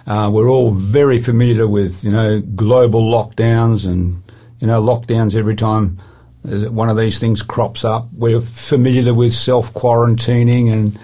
Uh, 0.08 0.30
we're 0.32 0.50
all 0.50 0.72
very 0.72 1.20
familiar 1.20 1.68
with, 1.68 2.04
you 2.04 2.12
know, 2.12 2.42
global 2.42 3.04
lockdowns 3.04 3.88
and, 3.88 4.24
you 4.60 4.68
know, 4.68 4.82
lockdowns 4.82 5.36
every 5.36 5.56
time 5.56 6.00
one 6.72 6.90
of 6.90 6.98
these 6.98 7.20
things 7.20 7.42
crops 7.42 7.84
up. 7.84 8.08
We're 8.14 8.42
familiar 8.42 9.14
with 9.14 9.34
self 9.34 9.74
quarantining 9.74 10.72
and 10.72 10.98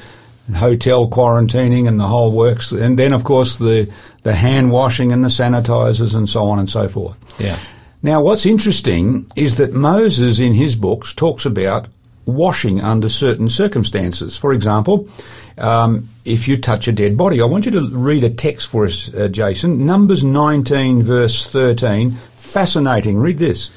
hotel 0.56 1.10
quarantining 1.10 1.88
and 1.88 2.00
the 2.00 2.08
whole 2.08 2.32
works. 2.32 2.72
And 2.72 2.98
then, 2.98 3.14
of 3.14 3.24
course, 3.24 3.58
the, 3.58 3.92
the 4.24 4.36
hand 4.36 4.72
washing 4.72 5.12
and 5.12 5.24
the 5.24 5.30
sanitizers 5.30 6.16
and 6.16 6.28
so 6.28 6.46
on 6.46 6.60
and 6.60 6.70
so 6.70 6.88
forth. 6.88 7.18
Yeah. 7.40 7.58
Now, 8.04 8.22
what's 8.22 8.46
interesting 8.46 9.30
is 9.36 9.58
that 9.58 9.74
Moses 9.74 10.40
in 10.40 10.54
his 10.54 10.76
books 10.76 11.14
talks 11.14 11.46
about 11.46 11.88
washing 12.26 12.82
under 12.82 13.10
certain 13.10 13.50
circumstances. 13.50 14.38
For 14.38 14.54
example, 14.54 15.08
um, 15.58 16.10
if 16.26 16.48
you 16.48 16.58
touch 16.58 16.88
a 16.88 16.92
dead 16.92 17.18
body, 17.18 17.42
I 17.42 17.46
want 17.46 17.66
you 17.66 17.72
to 17.72 17.90
read 17.90 18.24
a 18.24 18.30
text 18.30 18.70
for 18.70 18.86
us, 18.86 19.14
uh, 19.14 19.28
Jason. 19.28 19.86
Numbers 19.86 20.24
19, 20.24 21.04
verse 21.04 21.46
13. 21.48 22.12
Fascinating. 22.36 23.20
Read 23.20 23.38
this. 23.38 23.70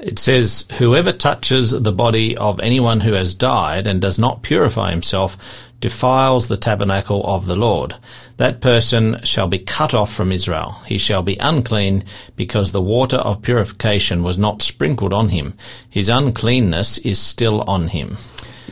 It 0.00 0.18
says, 0.18 0.66
Whoever 0.78 1.12
touches 1.12 1.72
the 1.72 1.92
body 1.92 2.36
of 2.36 2.58
anyone 2.60 3.00
who 3.00 3.12
has 3.12 3.34
died 3.34 3.86
and 3.86 4.00
does 4.00 4.18
not 4.18 4.42
purify 4.42 4.90
himself 4.90 5.36
defiles 5.80 6.48
the 6.48 6.56
tabernacle 6.56 7.22
of 7.24 7.46
the 7.46 7.56
Lord. 7.56 7.94
That 8.36 8.60
person 8.60 9.22
shall 9.24 9.48
be 9.48 9.58
cut 9.58 9.92
off 9.92 10.12
from 10.12 10.32
Israel. 10.32 10.76
He 10.86 10.98
shall 10.98 11.22
be 11.22 11.36
unclean 11.38 12.04
because 12.36 12.72
the 12.72 12.82
water 12.82 13.16
of 13.16 13.42
purification 13.42 14.22
was 14.22 14.38
not 14.38 14.62
sprinkled 14.62 15.12
on 15.12 15.30
him. 15.30 15.54
His 15.88 16.08
uncleanness 16.08 16.98
is 16.98 17.18
still 17.18 17.62
on 17.62 17.88
him. 17.88 18.16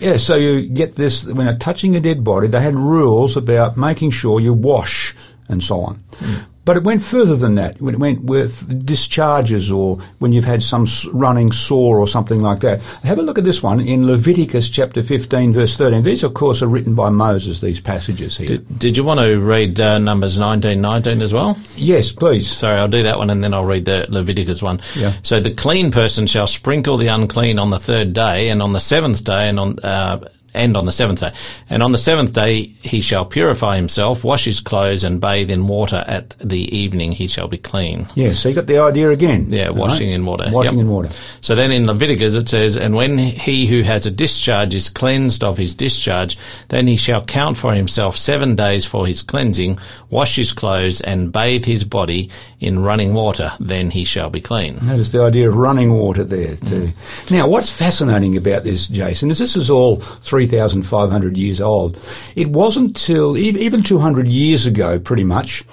Yeah, 0.00 0.16
so 0.16 0.37
you 0.37 0.68
get 0.68 0.94
this 0.94 1.25
when 1.25 1.47
you're 1.47 1.56
touching 1.56 1.97
a 1.97 2.00
dead 2.00 2.23
body, 2.23 2.47
they 2.47 2.61
had 2.61 2.76
rules 2.76 3.37
about 3.37 3.76
making 3.76 4.11
sure 4.12 4.40
you 4.40 4.54
wash 4.54 5.14
and 5.49 5.62
so 5.62 5.80
on. 5.80 5.94
Hmm. 6.16 6.42
But 6.69 6.77
it 6.77 6.85
went 6.85 7.01
further 7.01 7.35
than 7.35 7.55
that. 7.55 7.81
When 7.81 7.95
It 7.95 7.99
went 7.99 8.25
with 8.25 8.85
discharges 8.85 9.73
or 9.73 9.97
when 10.19 10.33
you've 10.33 10.45
had 10.45 10.63
some 10.63 10.85
running 11.15 11.51
sore 11.51 11.99
or 11.99 12.07
something 12.07 12.43
like 12.43 12.59
that. 12.59 12.83
Have 13.05 13.19
a 13.19 13.23
look 13.23 13.39
at 13.39 13.45
this 13.45 13.63
one 13.63 13.81
in 13.81 14.07
Leviticus 14.07 14.69
chapter 14.69 15.03
15 15.03 15.55
verse 15.55 15.79
13. 15.79 16.03
These 16.03 16.25
of 16.25 16.35
course 16.35 16.61
are 16.61 16.67
written 16.67 16.95
by 16.95 17.09
Moses, 17.09 17.63
these 17.63 17.81
passages 17.81 18.37
here. 18.37 18.49
Did, 18.49 18.79
did 18.79 18.97
you 18.99 19.05
want 19.05 19.19
to 19.19 19.41
read 19.41 19.81
uh, 19.81 19.99
Numbers 19.99 20.39
19, 20.39 20.79
19 20.79 21.23
as 21.23 21.33
well? 21.33 21.57
yes, 21.75 22.13
please. 22.13 22.47
Sorry, 22.47 22.79
I'll 22.79 22.87
do 22.87 23.03
that 23.03 23.17
one 23.17 23.31
and 23.31 23.43
then 23.43 23.55
I'll 23.55 23.65
read 23.65 23.87
the 23.87 24.05
Leviticus 24.11 24.61
one. 24.61 24.81
Yeah. 24.95 25.15
So 25.23 25.41
the 25.41 25.55
clean 25.55 25.91
person 25.91 26.27
shall 26.27 26.47
sprinkle 26.47 26.99
the 26.99 27.09
unclean 27.09 27.59
on 27.59 27.71
the 27.71 27.81
third 27.81 28.13
day 28.13 28.51
and 28.51 28.61
on 28.61 28.75
the 28.75 28.81
seventh 28.81 29.25
day 29.25 29.49
and 29.49 29.59
on, 29.59 29.79
uh, 29.79 30.29
and 30.59 30.77
on 30.77 30.85
the 30.85 30.93
seventh 30.93 31.21
day. 31.21 31.33
And 31.71 31.83
on 31.83 31.93
the 31.93 31.99
seventh 31.99 32.33
day 32.33 32.62
he 32.83 33.00
shall 33.00 33.25
purify 33.25 33.77
himself, 33.77 34.25
wash 34.25 34.45
his 34.45 34.61
clothes, 34.61 35.05
and 35.05 35.21
bathe 35.21 35.50
in 35.50 35.67
water. 35.69 36.05
At 36.07 36.31
the 36.38 36.75
evening 36.77 37.12
he 37.12 37.27
shall 37.29 37.49
be 37.49 37.59
clean. 37.59 38.07
Yeah, 38.15 38.33
so 38.33 38.49
you 38.49 38.55
got 38.55 38.67
the 38.67 38.79
idea 38.79 39.11
again. 39.11 39.47
Yeah, 39.50 39.71
washing 39.71 40.11
in 40.11 40.25
water. 40.27 40.49
Washing 40.50 40.79
Yep. 40.79 40.83
in 40.83 40.91
water. 40.91 41.09
So 41.41 41.55
then 41.55 41.71
in 41.71 41.87
Leviticus 41.87 42.35
it 42.35 42.49
says, 42.49 42.77
And 42.77 42.95
when 42.95 43.17
he 43.19 43.67
who 43.67 43.83
has 43.83 44.07
a 44.07 44.11
discharge 44.11 44.75
is 44.75 44.88
cleansed 44.91 45.43
of 45.45 45.57
his 45.57 45.75
discharge, 45.75 46.37
then 46.69 46.87
he 46.87 46.97
shall 46.97 47.25
count 47.25 47.57
for 47.57 47.73
himself 47.73 48.17
seven 48.17 48.55
days 48.57 48.85
for 48.85 49.07
his 49.07 49.23
cleansing, 49.23 49.79
wash 50.11 50.37
his 50.37 50.53
clothes, 50.53 51.00
and 51.00 51.33
bathe 51.33 51.65
his 51.65 51.85
body 51.85 52.31
in 52.61 52.81
running 52.81 53.15
water. 53.15 53.53
Then 53.61 53.91
he 53.91 54.05
shall 54.05 54.31
be 54.31 54.41
clean. 54.41 54.79
Notice 54.83 55.12
the 55.12 55.23
idea 55.23 55.49
of 55.49 55.57
running 55.57 55.93
water 55.93 56.25
there 56.25 56.57
too. 56.57 56.88
Mm. 56.88 57.31
Now, 57.31 57.49
what's 57.49 57.71
fascinating 57.71 58.37
about 58.37 58.65
this, 58.65 58.87
Jason, 58.88 59.31
is 59.31 59.38
this 59.38 59.57
is 59.57 59.71
all 59.71 60.00
3,500 60.49 61.37
years 61.37 61.61
old. 61.61 61.99
It 62.35 62.49
wasn't 62.49 62.97
till 62.97 63.37
even 63.37 63.83
200 63.83 64.26
years 64.28 64.67
ago, 64.67 64.99
pretty 64.99 65.25
much, 65.25 65.64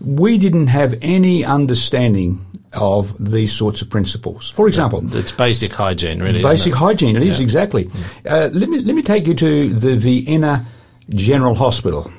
we 0.00 0.38
didn't 0.38 0.66
have 0.66 0.94
any 1.02 1.44
understanding 1.44 2.44
of 2.72 3.14
these 3.30 3.52
sorts 3.52 3.80
of 3.82 3.88
principles. 3.88 4.50
For 4.50 4.66
example, 4.66 5.02
It's 5.16 5.32
basic 5.32 5.72
hygiene, 5.72 6.20
really. 6.20 6.42
Basic 6.42 6.72
it? 6.72 6.76
hygiene, 6.76 7.16
it 7.16 7.22
is 7.22 7.40
exactly. 7.40 7.88
Uh, 8.28 8.48
let 8.52 8.68
me 8.68 8.80
let 8.80 8.94
me 8.96 9.02
take 9.02 9.26
you 9.28 9.34
to 9.34 9.72
the 9.72 9.94
Vienna 9.96 10.64
General 11.10 11.54
Hospital, 11.54 12.10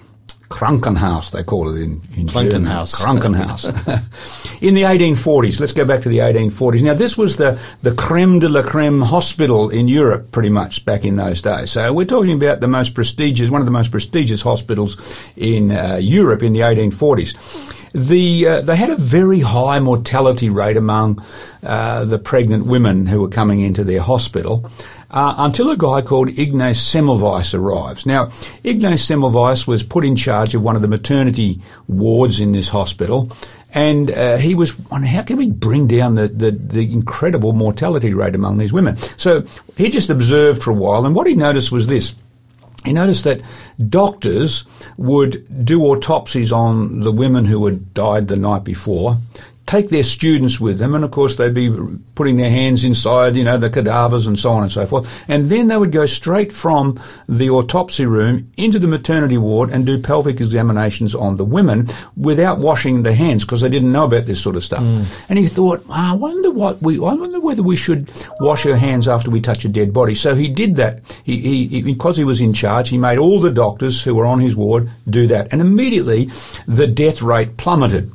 Krankenhaus 0.56 1.32
they 1.32 1.44
call 1.44 1.76
it 1.76 1.82
in, 1.82 2.02
in 2.16 2.28
German. 2.28 2.64
Krankenhaus. 2.64 2.96
Krankenhaus. 2.96 4.62
in 4.62 4.74
the 4.74 4.84
1840s, 4.84 5.60
let's 5.60 5.74
go 5.74 5.84
back 5.84 6.02
to 6.04 6.10
the 6.10 6.20
1840s. 6.20 6.82
Now 6.82 6.94
this 6.94 7.18
was 7.18 7.36
the 7.36 7.60
the 7.82 7.94
creme 7.94 8.40
de 8.40 8.48
la 8.48 8.64
creme 8.64 9.02
hospital 9.02 9.70
in 9.70 9.90
Europe, 9.90 10.32
pretty 10.32 10.50
much 10.50 10.86
back 10.86 11.04
in 11.04 11.18
those 11.18 11.42
days. 11.42 11.72
So 11.72 11.92
we're 11.92 12.06
talking 12.06 12.42
about 12.42 12.62
the 12.62 12.70
most 12.70 12.94
prestigious, 12.96 13.50
one 13.50 13.60
of 13.60 13.66
the 13.66 13.72
most 13.72 13.92
prestigious 13.92 14.42
hospitals 14.42 14.96
in 15.36 15.72
uh, 15.72 15.98
Europe 16.02 16.42
in 16.42 16.54
the 16.54 16.62
1840s. 16.62 17.36
The, 17.96 18.48
uh, 18.48 18.62
they 18.62 18.76
had 18.76 18.90
a 18.90 18.98
very 18.98 19.40
high 19.40 19.80
mortality 19.80 20.50
rate 20.50 20.76
among 20.76 21.24
uh, 21.64 22.04
the 22.04 22.20
pregnant 22.20 22.66
women 22.66 23.06
who 23.06 23.22
were 23.22 23.30
coming 23.30 23.62
into 23.62 23.86
their 23.86 24.02
hospital 24.02 24.70
uh, 25.16 25.34
until 25.38 25.72
a 25.72 25.78
guy 25.78 26.02
called 26.02 26.38
Ignaz 26.38 26.78
Semmelweis 26.78 27.58
arrives. 27.58 28.06
Now, 28.06 28.32
Ignaz 28.64 29.08
Semmelweis 29.08 29.66
was 29.66 29.82
put 29.82 30.04
in 30.04 30.16
charge 30.16 30.54
of 30.54 30.62
one 30.62 30.76
of 30.76 30.82
the 30.82 30.88
maternity 30.90 31.62
wards 31.88 32.40
in 32.42 32.52
this 32.52 32.70
hospital. 32.70 33.32
And 33.74 34.12
uh, 34.12 34.38
he 34.38 34.56
was 34.56 34.78
wondering, 34.78 35.14
how 35.14 35.24
can 35.24 35.38
we 35.38 35.50
bring 35.50 35.88
down 35.88 36.16
the, 36.16 36.28
the, 36.28 36.52
the 36.52 36.94
incredible 36.94 37.54
mortality 37.54 38.14
rate 38.14 38.36
among 38.36 38.58
these 38.58 38.72
women? 38.72 38.98
So 39.18 39.46
he 39.76 39.90
just 39.90 40.10
observed 40.10 40.62
for 40.62 40.72
a 40.72 40.76
while, 40.76 41.06
and 41.06 41.16
what 41.16 41.28
he 41.28 41.36
noticed 41.36 41.72
was 41.72 41.88
this 41.88 42.16
he 42.86 42.94
noticed 42.94 43.24
that 43.24 43.42
doctors 43.90 44.64
would 44.96 45.66
do 45.66 45.82
autopsies 45.86 46.52
on 46.52 47.00
the 47.00 47.12
women 47.12 47.46
who 47.46 47.66
had 47.66 47.96
died 47.96 48.28
the 48.28 48.36
night 48.36 48.64
before, 48.64 49.18
take 49.66 49.90
their 49.90 50.04
students 50.04 50.60
with 50.60 50.78
them, 50.78 50.94
and 50.94 51.04
of 51.04 51.12
course 51.12 51.36
they'd 51.36 51.54
be 51.54 51.72
putting 52.14 52.38
their 52.38 52.52
hands 52.52 52.86
inside, 52.86 53.36
you 53.36 53.44
know, 53.44 53.58
the 53.58 53.70
cadavers 53.70 54.28
and 54.28 54.38
so 54.38 54.52
on 54.52 54.64
and 54.64 54.72
so 54.72 54.86
forth. 54.86 55.12
And 55.28 55.46
then 55.46 55.68
they 55.68 55.78
would 55.78 55.92
go 55.92 56.06
straight 56.06 56.54
from 56.54 57.00
the 57.28 57.50
autopsy 57.50 58.06
room 58.06 58.48
into 58.58 58.78
the 58.78 58.88
maternity 58.88 59.38
ward 59.38 59.72
and 59.72 59.86
do 59.86 59.98
pelvic 60.00 60.40
examinations 60.40 61.16
on 61.16 61.38
the 61.38 61.46
women 61.46 61.88
without 62.16 62.60
washing 62.60 63.02
their 63.04 63.16
hands 63.16 63.44
because 63.44 63.62
they 63.62 63.70
didn't 63.70 63.92
know 63.92 64.06
about 64.06 64.28
this 64.28 64.40
sort 64.42 64.56
of 64.56 64.64
stuff. 64.64 64.84
And 65.30 65.40
he 65.40 65.48
thought, 65.48 65.84
"Ah, 65.90 66.14
I 66.14 66.16
wonder 66.16 66.52
what 66.52 66.82
we, 66.82 66.96
I 66.98 67.14
wonder 67.14 67.40
whether 67.40 67.64
we 67.64 67.76
should 67.76 68.12
wash 68.40 68.66
our 68.68 68.76
hands 68.78 69.08
after 69.08 69.32
we 69.32 69.42
touch 69.42 69.66
a 69.66 69.70
dead 69.70 69.94
body. 69.94 70.14
So 70.14 70.36
he 70.36 70.48
did 70.48 70.76
that. 70.76 71.02
He, 71.24 71.40
he, 71.42 71.68
he 71.68 71.82
because 71.82 72.18
he 72.18 72.24
was 72.24 72.40
in 72.40 72.54
charge, 72.54 72.90
he 72.90 72.98
made 73.00 73.18
all 73.18 73.40
the 73.40 73.52
doctors 73.52 74.04
who 74.04 74.14
were 74.14 74.26
on 74.28 74.40
his 74.40 74.56
ward 74.56 74.90
do 75.10 75.26
that, 75.28 75.52
and 75.52 75.60
immediately 75.60 76.30
the 76.68 76.86
death 76.88 77.22
rate 77.24 77.58
plummeted. 77.58 78.12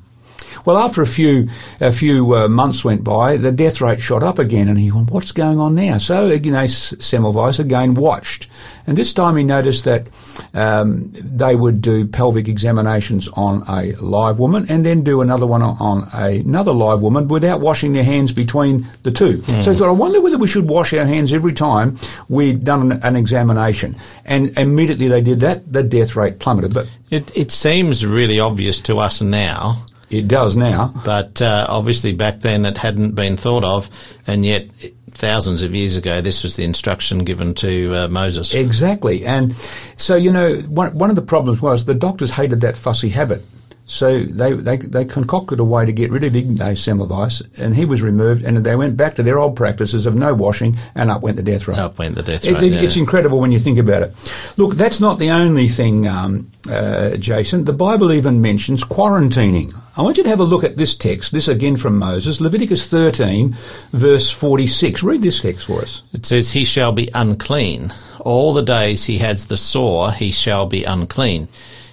Well, 0.65 0.79
after 0.79 1.03
a 1.03 1.07
few 1.07 1.49
a 1.81 1.93
few 1.93 2.35
uh, 2.37 2.49
months 2.49 2.85
went 2.85 3.05
by, 3.05 3.37
the 3.37 3.53
death 3.53 3.81
rate 3.81 4.01
shot 4.01 4.23
up 4.23 4.39
again, 4.39 4.69
and 4.69 4.79
he 4.79 4.91
went, 4.91 5.11
"What's 5.11 5.33
going 5.33 5.59
on 5.59 5.75
now?" 5.75 5.99
So 5.99 6.29
Ignaz 6.29 6.95
Semmelweis 6.99 7.59
again 7.59 7.95
watched, 7.95 8.49
and 8.87 8.97
this 8.97 9.13
time 9.13 9.37
he 9.37 9.45
noticed 9.45 9.85
that 9.85 10.07
um, 10.55 11.11
they 11.13 11.57
would 11.57 11.81
do 11.81 12.07
pelvic 12.07 12.49
examinations 12.49 13.29
on 13.29 13.65
a 13.69 13.93
live 13.97 14.39
woman, 14.39 14.67
and 14.69 14.85
then 14.85 15.03
do 15.03 15.21
another 15.21 15.47
one 15.47 15.63
on, 15.63 16.09
a, 16.15 16.41
another 16.41 16.73
live 16.73 17.01
woman 17.01 17.29
without 17.29 17.61
washing 17.61 17.93
their 17.93 18.05
hands 18.05 18.33
between 18.33 18.87
the 19.03 19.11
two. 19.11 19.43
So 19.63 19.73
he 19.73 19.79
thought, 19.79 19.89
"I 19.89 19.93
wonder 19.93 20.21
whether 20.21 20.39
we 20.39 20.47
should 20.47 20.69
wash 20.69 20.93
our 20.93 21.07
hands 21.07 21.33
every 21.33 21.53
time 21.53 21.97
we'd 22.29 22.65
done 22.65 22.93
an, 22.93 23.01
an 23.03 23.17
examination." 23.17 23.97
And 24.25 24.57
immediately 24.59 25.09
they 25.09 25.23
did 25.23 25.41
that, 25.41 25.73
the 25.73 25.83
death 25.83 26.15
rate 26.15 26.39
plummeted. 26.39 26.73
But 26.73 26.87
It, 27.11 27.37
it 27.37 27.51
seems 27.51 28.07
really 28.07 28.39
obvious 28.39 28.81
to 28.83 28.99
us 28.99 29.21
now, 29.21 29.85
it 30.11 30.29
does 30.29 30.57
now. 30.57 30.93
but 31.05 31.41
uh, 31.41 31.67
obviously 31.69 32.13
back 32.13 32.41
then 32.41 32.67
it 32.67 32.77
hadn't 32.77 33.15
been 33.15 33.37
thought 33.37 33.65
of, 33.65 33.89
and 34.27 34.45
yet 34.45 34.69
thousands 35.13 35.63
of 35.63 35.75
years 35.75 35.97
ago 35.97 36.21
this 36.21 36.43
was 36.43 36.57
the 36.57 36.65
instruction 36.65 37.19
given 37.25 37.55
to 37.55 37.95
uh, 37.95 38.09
Moses. 38.09 38.55
Exactly. 38.55 39.27
And 39.27 39.55
so, 39.97 40.17
you 40.17 40.33
know, 40.33 40.57
one, 40.69 40.97
one 40.97 41.11
of 41.11 41.17
the 41.17 41.23
problems 41.23 41.61
was 41.61 41.85
the 41.85 41.95
doctors 41.95 42.31
hated 42.31 42.61
that 42.63 42.77
fussy 42.77 43.09
habit. 43.11 43.43
So 43.91 44.21
they, 44.21 44.53
they, 44.53 44.77
they 44.77 45.05
concocted 45.05 45.59
a 45.59 45.65
way 45.65 45.85
to 45.85 45.93
get 45.93 46.13
rid 46.13 46.23
of 46.23 46.37
Ignaz 46.37 46.79
Semmelweis, 46.79 47.43
and 47.59 47.75
he 47.75 47.85
was 47.85 48.03
removed, 48.03 48.45
and 48.45 48.57
they 48.59 48.77
went 48.77 48.97
back 48.97 49.17
to 49.17 49.25
their 49.25 49.37
old 49.37 49.57
practices 49.57 50.07
of 50.07 50.15
no 50.15 50.33
washing, 50.33 50.77
and 50.95 51.11
up 51.11 51.23
went 51.23 51.37
the 51.37 51.43
death 51.43 51.67
rate. 51.67 51.77
Up 51.77 51.99
went 51.99 52.15
the 52.15 52.23
death 52.23 52.47
It- 52.47 52.55
rate. 52.55 52.63
it- 52.63 52.73
yeah. 52.75 52.83
It's 52.83 52.95
incredible 52.97 53.41
when 53.41 53.51
you 53.51 53.59
think 53.59 53.79
about 53.79 54.03
it. 54.05 54.15
Look, 54.57 54.77
that's 54.77 55.01
not 55.01 55.19
the 55.19 55.31
only 55.31 55.67
thing, 55.67 56.07
um, 56.07 56.47
uh, 56.71 57.17
Jason. 57.17 57.65
The 57.65 57.73
Bible 57.73 58.13
even 58.13 58.41
mentions 58.41 58.85
quarantining. 58.85 59.75
I 59.97 60.03
want 60.03 60.19
you 60.19 60.23
to 60.23 60.31
have 60.31 60.39
a 60.39 60.45
look 60.45 60.63
at 60.63 60.77
this 60.77 60.95
text, 60.97 61.33
this 61.33 61.49
again 61.49 61.77
from 61.77 61.99
Moses, 61.99 62.41
Leviticus 62.41 62.87
13, 62.87 63.57
verse 63.93 64.31
46. 64.31 65.03
Read 65.03 65.23
this 65.23 65.41
text 65.41 65.67
for 65.67 65.83
us. 65.83 66.05
It 66.13 66.25
says, 66.25 66.53
He 66.53 66.65
shall 66.65 66.93
be 66.93 67.11
unclean. 67.13 67.93
All 68.21 68.55
the 68.55 68.63
days 68.63 69.07
he 69.07 69.19
has 69.19 69.47
the 69.47 69.57
sore, 69.57 70.13
he 70.13 70.31
shall 70.31 70.67
be 70.67 70.85
unclean. 70.85 71.49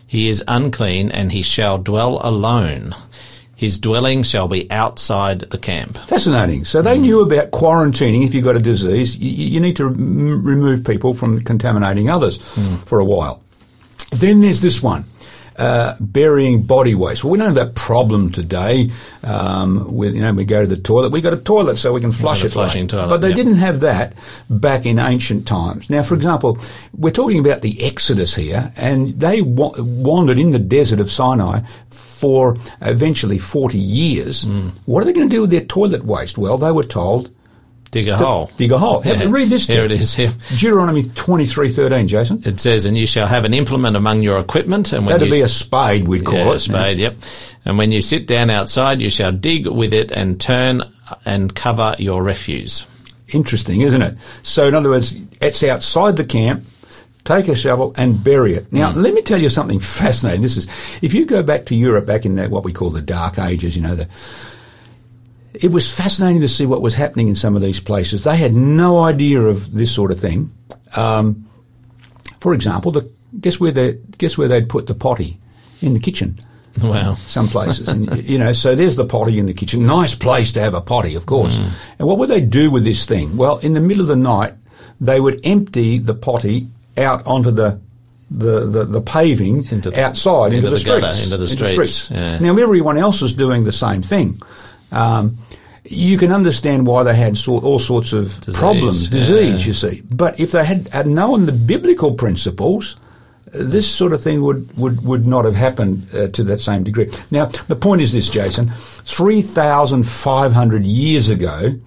He 0.08 0.30
is 0.30 0.44
unclean, 0.48 1.12
and 1.12 1.32
he 1.32 1.42
shall 1.42 1.78
dwell 1.78 2.20
alone. 2.24 2.96
His 3.58 3.80
dwelling 3.80 4.24
shall 4.24 4.48
be 4.48 4.70
outside 4.72 5.40
the 5.42 5.58
camp. 5.58 5.98
Fascinating. 6.06 6.64
So 6.64 6.82
they 6.82 6.96
hmm. 6.96 7.02
knew 7.02 7.22
about 7.26 7.52
quarantining. 7.52 8.24
If 8.24 8.34
you've 8.34 8.46
got 8.46 8.56
a 8.56 8.60
disease, 8.60 9.18
you, 9.18 9.30
you 9.30 9.60
need 9.60 9.76
to 9.78 9.88
rem- 9.88 10.46
remove 10.46 10.86
people 10.86 11.14
from 11.14 11.42
contaminating 11.42 12.10
others 12.10 12.38
hmm. 12.56 12.76
for 12.86 13.00
a 13.00 13.06
while. 13.06 13.44
Then 14.12 14.42
there's 14.42 14.62
this 14.62 14.82
one. 14.82 15.06
Uh, 15.58 15.96
burying 16.00 16.62
body 16.62 16.94
waste. 16.94 17.24
Well, 17.24 17.32
we 17.32 17.40
don't 17.40 17.48
have 17.48 17.56
that 17.56 17.74
problem 17.74 18.32
today. 18.32 18.92
Um, 19.24 19.92
with, 19.96 20.14
you 20.14 20.22
know, 20.22 20.32
we 20.32 20.46
go 20.46 20.62
to 20.62 20.68
the 20.68 20.78
toilet. 20.78 21.12
We 21.12 21.20
got 21.20 21.34
a 21.34 21.38
toilet 21.38 21.78
so 21.80 21.94
we 21.94 22.00
can 22.02 22.12
flush 22.12 22.44
it. 22.46 22.50
flushing 22.52 22.88
toilet, 22.88 23.08
But 23.10 23.22
they 23.22 23.34
didn't 23.34 23.56
have 23.56 23.80
that 23.80 24.14
back 24.52 24.86
in 24.86 25.00
ancient 25.00 25.48
times. 25.48 25.90
Now, 25.90 26.04
for 26.04 26.14
example, 26.14 26.60
we're 26.96 27.10
talking 27.10 27.40
about 27.40 27.64
the 27.64 27.84
Exodus 27.84 28.36
here, 28.36 28.72
and 28.78 29.20
they 29.20 29.42
wa- 29.42 29.74
wandered 29.80 30.38
in 30.38 30.52
the 30.52 30.60
desert 30.60 31.00
of 31.00 31.10
Sinai 31.10 31.62
for 31.90 32.56
eventually 32.82 33.40
40 33.40 33.80
years. 33.80 34.44
Hmm. 34.44 34.70
What 34.86 35.02
are 35.02 35.06
they 35.06 35.14
going 35.14 35.28
to 35.28 35.36
do 35.36 35.42
with 35.42 35.50
their 35.50 35.66
toilet 35.66 36.06
waste? 36.06 36.38
Well, 36.38 36.60
they 36.60 36.72
were 36.72 36.84
told 36.84 37.32
Dig 37.92 38.08
a 38.10 38.18
hole. 38.18 38.52
dig 38.58 38.72
a 38.72 38.78
hole. 38.78 39.02
Have- 39.02 39.22
Yeah. 39.22 39.28
Read 39.30 39.50
this. 39.50 39.66
Here 39.68 39.86
it 39.86 39.90
text. 39.90 40.16
Here. 40.16 40.34
Deuteronomy 40.52 41.04
23:13, 41.16 42.08
Jason. 42.08 42.42
It 42.46 42.60
says, 42.60 42.86
And 42.86 42.98
you 42.98 43.06
shall 43.08 43.28
have 43.28 43.46
an 43.46 43.54
implement 43.54 43.96
among 43.96 44.22
your 44.24 44.40
equipment, 44.40 44.92
and 44.94 45.06
when 45.06 45.14
That'd 45.14 45.28
you 45.30 45.34
be 45.36 45.42
a 45.42 45.48
spade, 45.48 46.08
we'd 46.08 46.26
call 46.26 46.38
Yeah, 46.40 46.50
it. 46.52 46.56
a 46.56 46.60
spade, 46.60 47.00
yep. 47.00 47.18
And 47.66 47.78
when 47.78 47.92
you 47.92 48.02
sit 48.02 48.28
down 48.28 48.50
outside, 48.50 49.02
you 49.02 49.10
shall 49.10 49.32
dig 49.32 49.68
with 49.68 49.94
it 49.94 50.12
and 50.12 50.40
turn 50.40 50.84
and 51.26 51.54
cover 51.56 51.96
your 51.98 52.22
refuse. 52.24 52.86
Interesting, 53.30 53.82
isn't 53.82 54.02
it? 54.02 54.16
So, 54.44 54.68
in 54.68 54.76
other 54.76 54.90
words, 54.90 55.16
it's 55.42 55.64
outside 55.64 56.18
the 56.18 56.24
camp. 56.26 56.66
Take 57.26 57.50
a 57.50 57.56
shovel 57.56 57.94
and 57.98 58.24
bury 58.24 58.54
it. 58.54 58.72
Now, 58.72 58.92
Hmm. 58.92 59.02
let 59.02 59.14
me 59.14 59.22
tell 59.22 59.42
you 59.42 59.50
something 59.50 59.80
fascinating. 60.02 60.42
This 60.42 60.56
is, 60.56 60.68
if 61.02 61.14
you 61.14 61.26
go 61.26 61.44
back 61.44 61.66
to 61.66 61.76
Europe, 61.76 62.06
back 62.06 62.26
in 62.26 62.36
the, 62.36 62.48
what 62.48 62.64
we 62.64 62.72
call 62.72 62.90
the 62.90 63.02
Dark 63.02 63.38
Ages, 63.38 63.76
you 63.76 63.82
know, 63.82 63.96
the, 63.96 64.08
it 65.62 65.72
was 65.72 65.92
fascinating 65.92 66.42
to 66.42 66.48
see 66.48 66.66
what 66.66 66.82
was 66.82 66.96
happening 66.96 67.28
in 67.28 67.36
some 67.36 67.56
of 67.56 67.62
these 67.62 67.80
places. 67.80 68.24
They 68.24 68.38
had 68.38 68.54
no 68.54 69.00
idea 69.04 69.42
of 69.42 69.74
this 69.74 69.94
sort 69.94 70.12
of 70.12 70.20
thing. 70.20 70.52
Um, 70.96 71.48
for 72.40 72.54
example, 72.54 72.92
the, 72.92 73.10
guess 73.40 73.60
where 73.60 73.72
they 73.72 73.98
guess 74.18 74.38
where 74.38 74.48
they'd 74.48 74.70
put 74.70 74.88
the 74.88 74.96
potty 74.96 75.40
in 75.82 75.94
the 75.94 76.00
kitchen. 76.00 76.40
Wow. 76.82 77.16
some 77.16 77.48
places. 77.48 77.88
and, 77.88 78.24
you 78.24 78.38
know, 78.38 78.54
so 78.54 78.76
there's 78.76 78.96
the 78.98 79.06
potty 79.06 79.40
in 79.40 79.48
the 79.48 79.54
kitchen. 79.54 79.88
Nice 79.88 80.14
place 80.14 80.52
to 80.52 80.60
have 80.60 80.76
a 80.76 80.82
potty, 80.82 81.16
of 81.16 81.26
course. 81.26 81.58
And 81.58 82.08
what 82.08 82.20
would 82.20 82.30
they 82.30 82.40
do 82.42 82.70
with 82.70 82.84
this 82.84 83.04
thing? 83.06 83.36
Well, 83.36 83.58
in 83.58 83.74
the 83.74 83.80
middle 83.80 84.02
of 84.04 84.08
the 84.08 84.16
night, 84.16 84.54
they 85.02 85.20
would 85.20 85.40
empty 85.44 85.98
the 85.98 86.14
potty 86.14 86.68
out 86.98 87.26
onto 87.26 87.50
the 87.52 87.80
the, 88.30 88.68
the, 88.68 88.84
the 88.84 89.02
paving 89.02 89.66
Into 89.72 89.90
the- 89.90 90.04
outside 90.04 90.52
into, 90.54 90.68
into 90.68 90.70
the, 90.72 90.76
the 90.76 90.84
gutter, 90.84 91.12
streets. 91.12 91.24
into 91.24 91.38
the 91.38 91.48
streets, 91.48 92.12
yeah. 92.12 92.40
Now 92.40 92.58
everyone 92.58 92.98
else 92.98 93.22
is 93.22 93.34
doing 93.34 93.64
the 93.64 93.72
same 93.72 94.02
thing. 94.04 94.42
Um, 94.92 95.38
you 95.90 96.18
can 96.18 96.32
understand 96.32 96.86
why 96.86 97.04
they 97.04 97.16
had 97.16 97.38
all 97.48 97.80
sorts 97.80 98.14
of 98.14 98.40
Disease, 98.42 98.60
problems, 98.60 99.06
yeah. 99.06 99.20
disease, 99.20 99.68
you 99.68 99.74
see. 99.74 100.02
But 100.14 100.40
if 100.40 100.52
they 100.52 100.66
had, 100.66 100.88
had 100.90 101.08
known 101.08 101.46
the 101.46 101.52
biblical 101.52 102.14
principles, 102.14 102.98
uh, 103.48 103.50
this 103.54 103.90
sort 103.90 104.14
of 104.14 104.22
thing 104.22 104.42
would, 104.42 104.78
would, 104.78 105.04
would 105.04 105.26
not 105.26 105.46
have 105.46 105.56
happened 105.56 106.08
uh, 106.14 106.28
to 106.30 106.44
that 106.44 106.62
same 106.62 106.84
degree. 106.84 107.10
Now, 107.32 107.46
the 107.46 107.76
point 107.76 108.02
is 108.02 108.12
this, 108.12 108.30
Jason. 108.30 108.70
3,500 108.70 110.86
years 110.86 111.30
ago, 111.30 111.80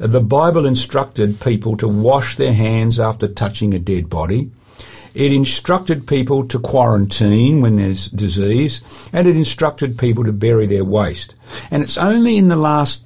uh, 0.00 0.06
the 0.06 0.20
Bible 0.20 0.66
instructed 0.66 1.40
people 1.40 1.76
to 1.76 1.88
wash 1.88 2.36
their 2.36 2.54
hands 2.54 2.98
after 2.98 3.28
touching 3.28 3.74
a 3.74 3.78
dead 3.78 4.08
body. 4.08 4.50
It 5.14 5.32
instructed 5.32 6.08
people 6.08 6.48
to 6.48 6.58
quarantine 6.58 7.60
when 7.60 7.76
there's 7.76 8.08
disease, 8.08 8.82
and 9.12 9.28
it 9.28 9.36
instructed 9.36 9.96
people 9.96 10.24
to 10.24 10.32
bury 10.32 10.66
their 10.66 10.84
waste. 10.84 11.36
And 11.70 11.84
it's 11.84 11.96
only 11.96 12.36
in 12.36 12.48
the 12.48 12.56
last 12.56 13.04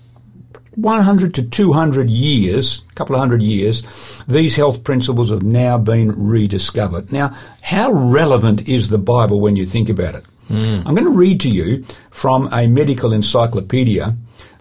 100 0.80 1.34
to 1.34 1.42
200 1.42 2.08
years, 2.08 2.82
a 2.90 2.94
couple 2.94 3.16
of 3.16 3.20
hundred 3.20 3.42
years, 3.42 3.82
these 4.28 4.54
health 4.54 4.84
principles 4.84 5.30
have 5.30 5.42
now 5.42 5.76
been 5.76 6.28
rediscovered. 6.28 7.12
Now, 7.12 7.36
how 7.62 7.92
relevant 7.92 8.68
is 8.68 8.88
the 8.88 8.98
Bible 8.98 9.40
when 9.40 9.56
you 9.56 9.66
think 9.66 9.88
about 9.88 10.14
it? 10.14 10.24
I'm 10.86 10.94
going 10.94 11.04
to 11.04 11.10
read 11.10 11.40
to 11.42 11.50
you 11.50 11.84
from 12.10 12.48
a 12.52 12.66
medical 12.68 13.12
encyclopedia 13.12 14.16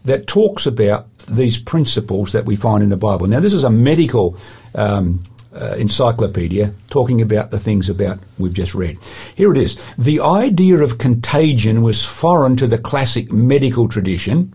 that 0.06 0.28
talks 0.28 0.66
about 0.66 1.08
these 1.28 1.58
principles 1.58 2.32
that 2.32 2.46
we 2.46 2.56
find 2.56 2.84
in 2.84 2.90
the 2.90 2.98
Bible. 2.98 3.28
Now, 3.28 3.40
this 3.40 3.54
is 3.54 3.64
a 3.64 3.70
medical 3.70 4.38
um, 4.76 5.24
uh, 5.54 5.76
encyclopedia 5.78 6.74
talking 6.90 7.22
about 7.22 7.52
the 7.52 7.60
things 7.60 7.90
about 7.90 8.20
we've 8.38 8.54
just 8.54 8.74
read. 8.74 8.98
Here 9.36 9.52
it 9.52 9.58
is. 9.58 9.76
The 9.98 10.20
idea 10.20 10.80
of 10.80 10.98
contagion 10.98 11.84
was 11.84 12.04
foreign 12.04 12.56
to 12.58 12.68
the 12.68 12.78
classic 12.78 13.32
medical 13.32 13.88
tradition 13.88 14.54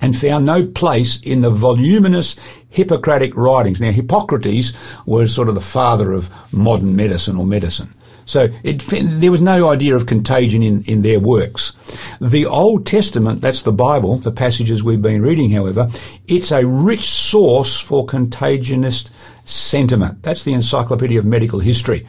and 0.00 0.16
found 0.16 0.46
no 0.46 0.66
place 0.66 1.20
in 1.20 1.40
the 1.40 1.50
voluminous 1.50 2.36
Hippocratic 2.70 3.34
writings. 3.36 3.80
Now, 3.80 3.90
Hippocrates 3.90 4.72
was 5.06 5.34
sort 5.34 5.48
of 5.48 5.54
the 5.54 5.60
father 5.60 6.12
of 6.12 6.30
modern 6.52 6.94
medicine 6.94 7.36
or 7.36 7.46
medicine. 7.46 7.94
So 8.28 8.48
it, 8.62 8.84
there 8.90 9.30
was 9.30 9.40
no 9.40 9.70
idea 9.70 9.96
of 9.96 10.04
contagion 10.04 10.62
in, 10.62 10.82
in 10.82 11.00
their 11.00 11.18
works. 11.18 11.72
The 12.20 12.44
Old 12.44 12.86
Testament, 12.86 13.40
that's 13.40 13.62
the 13.62 13.72
Bible, 13.72 14.18
the 14.18 14.30
passages 14.30 14.84
we've 14.84 15.00
been 15.00 15.22
reading, 15.22 15.48
however, 15.50 15.88
it's 16.26 16.52
a 16.52 16.66
rich 16.66 17.08
source 17.08 17.80
for 17.80 18.04
contagionist 18.04 19.10
sentiment. 19.46 20.22
That's 20.22 20.44
the 20.44 20.52
Encyclopedia 20.52 21.18
of 21.18 21.24
Medical 21.24 21.60
History. 21.60 22.06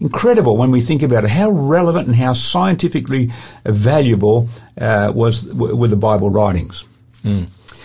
Incredible 0.00 0.56
when 0.56 0.70
we 0.70 0.80
think 0.80 1.02
about 1.02 1.24
it, 1.24 1.30
how 1.30 1.50
relevant 1.50 2.06
and 2.06 2.14
how 2.14 2.34
scientifically 2.34 3.32
valuable 3.64 4.48
uh, 4.80 5.12
was 5.12 5.52
were 5.52 5.88
the 5.88 5.96
Bible 5.96 6.30
writings. 6.30 6.84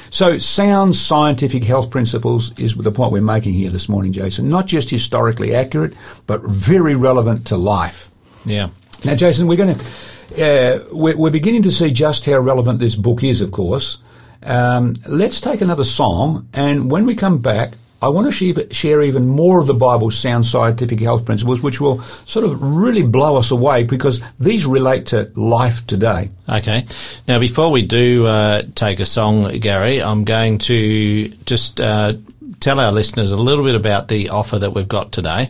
So, 0.09 0.37
sound 0.37 0.95
scientific 0.95 1.63
health 1.63 1.89
principles 1.89 2.57
is 2.59 2.75
the 2.75 2.91
point 2.91 3.11
we're 3.11 3.21
making 3.21 3.53
here 3.53 3.71
this 3.71 3.89
morning, 3.89 4.11
Jason. 4.11 4.47
Not 4.47 4.67
just 4.67 4.91
historically 4.91 5.55
accurate, 5.55 5.95
but 6.27 6.43
very 6.43 6.93
relevant 6.93 7.47
to 7.47 7.57
life. 7.57 8.11
Yeah. 8.45 8.69
Now, 9.03 9.15
Jason, 9.15 9.47
we're 9.47 9.57
going 9.57 9.75
to 9.75 9.85
uh, 10.33 10.83
we're, 10.91 11.17
we're 11.17 11.31
beginning 11.31 11.63
to 11.63 11.71
see 11.71 11.91
just 11.91 12.25
how 12.25 12.37
relevant 12.39 12.79
this 12.79 12.95
book 12.95 13.23
is. 13.23 13.41
Of 13.41 13.51
course, 13.51 13.99
um, 14.43 14.95
let's 15.07 15.41
take 15.41 15.61
another 15.61 15.83
song, 15.83 16.47
and 16.53 16.91
when 16.91 17.05
we 17.05 17.15
come 17.15 17.39
back. 17.39 17.73
I 18.03 18.09
want 18.09 18.33
to 18.33 18.67
share, 18.73 19.01
even 19.01 19.29
more 19.29 19.59
of 19.59 19.65
the 19.65 19.73
Bible's 19.73 20.17
sound 20.17 20.45
scientific 20.45 20.99
health 20.99 21.23
principles, 21.23 21.61
which 21.61 21.79
will 21.79 22.01
sort 22.25 22.45
of 22.45 22.61
really 22.61 23.01
blow 23.01 23.37
us 23.37 23.49
away 23.49 23.83
because 23.85 24.21
these 24.39 24.65
relate 24.65 25.07
to 25.07 25.31
life 25.35 25.87
today. 25.87 26.29
Okay. 26.49 26.85
Now, 27.29 27.39
before 27.39 27.71
we 27.71 27.83
do 27.83 28.25
uh, 28.25 28.63
take 28.75 28.99
a 28.99 29.05
song, 29.05 29.57
Gary, 29.59 30.03
I'm 30.03 30.25
going 30.25 30.57
to 30.59 31.29
just 31.45 31.79
uh, 31.79 32.15
tell 32.59 32.81
our 32.81 32.91
listeners 32.91 33.31
a 33.31 33.37
little 33.37 33.63
bit 33.63 33.75
about 33.75 34.09
the 34.09 34.29
offer 34.29 34.59
that 34.59 34.71
we've 34.71 34.89
got 34.89 35.13
today. 35.13 35.49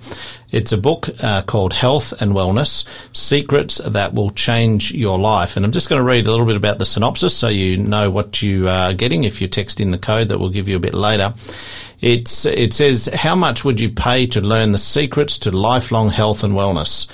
It's 0.52 0.72
a 0.72 0.78
book 0.78 1.10
uh, 1.24 1.42
called 1.42 1.74
Health 1.74 2.14
and 2.22 2.34
Wellness 2.34 2.86
Secrets 3.14 3.80
That 3.80 4.14
Will 4.14 4.30
Change 4.30 4.92
Your 4.92 5.18
Life. 5.18 5.58
And 5.58 5.66
I'm 5.66 5.72
just 5.72 5.90
going 5.90 6.00
to 6.00 6.06
read 6.06 6.28
a 6.28 6.32
little 6.32 6.46
bit 6.46 6.56
about 6.56 6.78
the 6.78 6.86
synopsis 6.86 7.36
so 7.36 7.48
you 7.48 7.78
know 7.78 8.12
what 8.12 8.44
you 8.44 8.70
are 8.70 8.94
getting 8.94 9.24
if 9.24 9.42
you 9.42 9.48
text 9.48 9.80
in 9.80 9.90
the 9.90 9.98
code 9.98 10.30
that 10.30 10.40
we'll 10.40 10.50
give 10.50 10.68
you 10.68 10.76
a 10.76 10.80
bit 10.80 10.94
later. 10.94 11.34
It's, 12.04 12.46
it 12.46 12.74
says, 12.74 13.06
How 13.14 13.34
much 13.34 13.64
would 13.64 13.80
you 13.80 13.90
pay 13.90 14.28
to 14.28 14.42
learn 14.42 14.74
the 14.74 14.78
secrets 14.78 15.38
to 15.40 15.52
lifelong 15.52 16.10
health 16.10 16.44
and 16.44 16.54
wellness? 16.54 17.08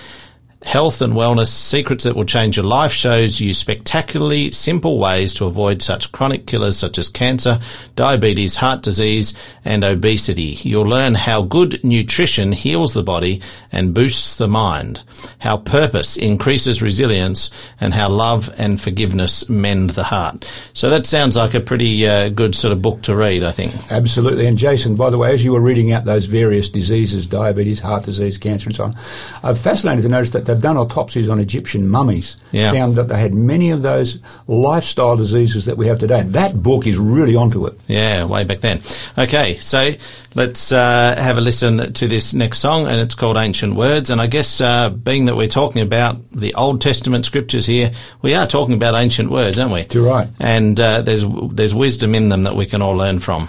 Health 0.64 1.02
and 1.02 1.14
Wellness 1.14 1.48
Secrets 1.48 2.04
That 2.04 2.18
Will 2.18 2.26
Change 2.26 2.58
Your 2.58 2.66
Life 2.66 2.92
shows 2.92 3.40
you 3.40 3.54
spectacularly 3.54 4.52
simple 4.52 5.00
ways 5.00 5.34
to 5.36 5.46
avoid 5.46 5.82
such 5.82 6.12
chronic 6.12 6.46
killers 6.46 6.78
such 6.78 6.98
as 6.98 7.10
cancer, 7.10 7.62
diabetes, 7.96 8.58
heart 8.58 8.82
disease, 8.82 9.38
and 9.64 9.86
obesity. 9.86 10.58
You'll 10.62 10.84
learn 10.84 11.16
how 11.16 11.44
good 11.44 11.82
nutrition 11.82 12.52
heals 12.52 12.94
the 12.94 13.04
body 13.04 13.42
and 13.72 13.94
boosts 13.94 14.36
the 14.36 14.50
mind, 14.50 15.02
how 15.40 15.58
purpose 15.58 16.18
increases 16.18 16.82
resilience, 16.82 17.50
and 17.80 17.94
how 17.94 18.10
love 18.10 18.54
and 18.60 18.82
forgiveness 18.82 19.48
mend 19.48 19.92
the 19.92 20.04
heart. 20.04 20.44
So 20.74 20.90
that 20.90 21.08
sounds 21.08 21.38
like 21.38 21.54
a 21.54 21.62
pretty 21.62 22.06
uh, 22.06 22.30
good 22.30 22.54
sort 22.54 22.74
of 22.74 22.82
book 22.82 23.02
to 23.04 23.16
read, 23.16 23.44
I 23.44 23.54
think. 23.54 23.74
Absolutely. 23.90 24.46
And 24.46 24.58
Jason, 24.58 24.98
by 24.98 25.10
the 25.10 25.18
way, 25.18 25.34
as 25.34 25.44
you 25.44 25.54
were 25.54 25.62
reading 25.62 25.94
out 25.94 26.04
those 26.04 26.26
various 26.26 26.68
diseases, 26.68 27.28
diabetes, 27.28 27.80
heart 27.80 28.04
disease, 28.04 28.38
cancer, 28.38 28.68
and 28.68 28.76
so 28.76 28.84
on, 28.84 28.96
I'm 29.42 29.56
fascinated 29.56 30.04
to 30.04 30.10
notice 30.10 30.32
that 30.32 30.49
they've 30.50 30.62
done 30.62 30.78
autopsies 30.78 31.30
on 31.30 31.40
Egyptian 31.40 31.88
mummies, 31.88 32.36
Yeah. 32.52 32.72
found 32.72 32.96
that 32.96 33.08
they 33.08 33.20
had 33.20 33.34
many 33.34 33.70
of 33.70 33.82
those 33.84 34.20
lifestyle 34.48 35.16
diseases 35.16 35.66
that 35.66 35.78
we 35.78 35.88
have 35.88 36.00
today. 36.00 36.24
That 36.24 36.62
book 36.62 36.88
is 36.88 36.98
really 36.98 37.36
onto 37.36 37.66
it. 37.68 37.80
Yeah, 37.88 38.26
way 38.26 38.44
back 38.44 38.60
then. 38.62 38.82
Okay, 39.18 39.56
so 39.56 39.92
let's 40.36 40.72
uh, 40.72 41.16
have 41.18 41.38
a 41.38 41.42
listen 41.42 41.94
to 41.94 42.08
this 42.08 42.34
next 42.34 42.60
song, 42.60 42.88
and 42.88 43.00
it's 43.00 43.16
called 43.16 43.38
Ancient 43.38 43.76
Words. 43.76 44.10
And 44.10 44.20
I 44.20 44.28
guess, 44.28 44.60
uh, 44.62 44.90
being 44.90 45.26
that 45.26 45.36
we're 45.36 45.48
talking 45.48 45.82
about 45.82 46.18
the 46.32 46.54
Old 46.56 46.82
Testament 46.82 47.26
scriptures 47.26 47.66
here, 47.66 47.92
we 48.22 48.34
are 48.34 48.48
talking 48.48 48.74
about 48.76 48.96
ancient 48.96 49.30
words, 49.30 49.60
aren't 49.60 49.74
we? 49.74 49.86
You're 49.92 50.08
right. 50.08 50.28
And 50.40 50.80
uh, 50.80 51.02
there's 51.04 51.24
there's 51.52 51.76
wisdom 51.76 52.16
in 52.16 52.30
them 52.30 52.44
that 52.44 52.56
we 52.56 52.66
can 52.66 52.82
all 52.82 52.96
learn 52.96 53.20
from. 53.20 53.48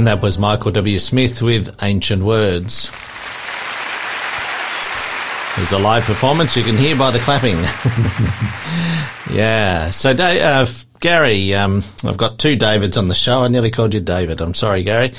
And 0.00 0.06
that 0.06 0.22
was 0.22 0.38
Michael 0.38 0.70
W. 0.70 0.98
Smith 0.98 1.42
with 1.42 1.76
Ancient 1.82 2.22
Words. 2.22 2.88
There's 5.56 5.72
a 5.72 5.78
live 5.78 6.04
performance 6.04 6.56
you 6.56 6.62
can 6.62 6.78
hear 6.78 6.96
by 6.96 7.10
the 7.10 7.18
clapping. 7.18 7.56
yeah. 9.36 9.90
So, 9.90 10.12
uh, 10.12 10.66
Gary, 11.00 11.52
um, 11.52 11.84
I've 12.02 12.16
got 12.16 12.38
two 12.38 12.56
Davids 12.56 12.96
on 12.96 13.08
the 13.08 13.14
show. 13.14 13.44
I 13.44 13.48
nearly 13.48 13.70
called 13.70 13.92
you 13.92 14.00
David. 14.00 14.40
I'm 14.40 14.54
sorry, 14.54 14.84
Gary. 14.84 15.12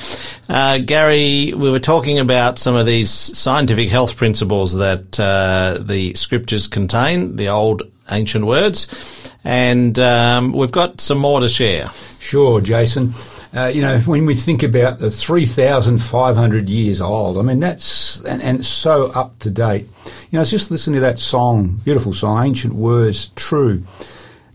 Uh, 0.49 0.79
Gary, 0.79 1.53
we 1.53 1.69
were 1.69 1.79
talking 1.79 2.17
about 2.17 2.57
some 2.57 2.73
of 2.73 2.87
these 2.87 3.11
scientific 3.11 3.87
health 3.89 4.17
principles 4.17 4.73
that 4.77 5.19
uh, 5.19 5.77
the 5.79 6.15
scriptures 6.15 6.67
contain, 6.67 7.35
the 7.35 7.49
old 7.49 7.83
ancient 8.09 8.47
words, 8.47 9.31
and 9.43 9.99
um, 9.99 10.53
we've 10.53 10.71
got 10.71 10.99
some 10.99 11.19
more 11.19 11.39
to 11.39 11.49
share. 11.49 11.91
Sure, 12.17 12.59
Jason. 12.61 13.13
Uh, 13.53 13.67
you 13.67 13.81
know, 13.81 13.99
when 14.01 14.25
we 14.25 14.33
think 14.33 14.63
about 14.63 14.99
the 14.99 15.11
3,500 15.11 16.69
years 16.69 17.01
old, 17.01 17.37
I 17.37 17.41
mean, 17.41 17.59
that's, 17.59 18.23
and, 18.23 18.41
and 18.41 18.65
so 18.65 19.07
up 19.11 19.37
to 19.39 19.49
date. 19.49 19.87
You 20.29 20.39
know, 20.39 20.45
just 20.45 20.71
listening 20.71 20.95
to 20.95 21.01
that 21.01 21.19
song, 21.19 21.81
beautiful 21.83 22.13
song, 22.13 22.45
Ancient 22.45 22.73
Words, 22.73 23.29
True. 23.35 23.83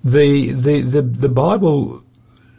The, 0.02 0.52
the, 0.52 0.80
the, 0.80 1.02
the 1.02 1.28
Bible 1.28 2.02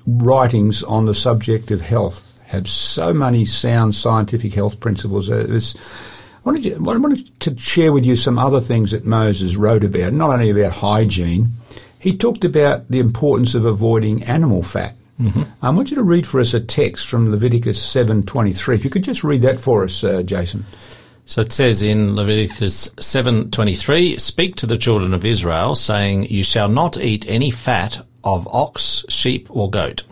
writings 0.06 0.84
on 0.84 1.06
the 1.06 1.16
subject 1.16 1.72
of 1.72 1.82
health 1.82 2.40
have 2.46 2.68
so 2.68 3.14
many 3.14 3.46
sound 3.46 3.96
scientific 3.96 4.54
health 4.54 4.80
principles. 4.80 5.30
Uh, 5.30 5.48
I 5.50 6.50
wanted, 6.50 6.74
I 6.76 6.80
wanted 6.80 7.40
to 7.42 7.58
share 7.58 7.92
with 7.92 8.06
you 8.06 8.16
some 8.16 8.38
other 8.38 8.62
things 8.62 8.92
that 8.92 9.06
Moses 9.06 9.56
wrote 9.56 9.84
about, 9.84 10.14
not 10.14 10.30
only 10.30 10.52
about 10.52 10.72
hygiene. 10.72 11.50
He 12.00 12.16
talked 12.16 12.46
about 12.46 12.90
the 12.90 13.00
importance 13.00 13.56
of 13.56 13.66
avoiding 13.66 14.24
animal 14.24 14.62
fat. 14.62 14.97
I 15.62 15.70
want 15.70 15.90
you 15.90 15.96
to 15.96 16.04
read 16.04 16.28
for 16.28 16.40
us 16.40 16.54
a 16.54 16.60
text 16.60 17.08
from 17.08 17.32
Leviticus 17.32 17.82
7:23. 17.82 18.76
If 18.76 18.84
you 18.84 18.90
could 18.90 19.04
just 19.04 19.24
read 19.24 19.42
that 19.42 19.60
for 19.60 19.84
us, 19.84 20.04
uh, 20.04 20.22
Jason. 20.22 20.66
So 21.26 21.42
it 21.42 21.52
says 21.52 21.84
in 21.84 22.16
Leviticus 22.16 22.92
7:23, 23.00 24.18
"Speak 24.18 24.56
to 24.58 24.66
the 24.66 24.78
children 24.78 25.14
of 25.14 25.26
Israel, 25.26 25.76
saying, 25.76 26.28
You 26.30 26.44
shall 26.44 26.70
not 26.70 26.98
eat 26.98 27.26
any 27.28 27.52
fat 27.52 28.06
of 28.24 28.48
ox, 28.52 29.04
sheep, 29.10 29.48
or 29.50 29.70
goat." 29.70 30.04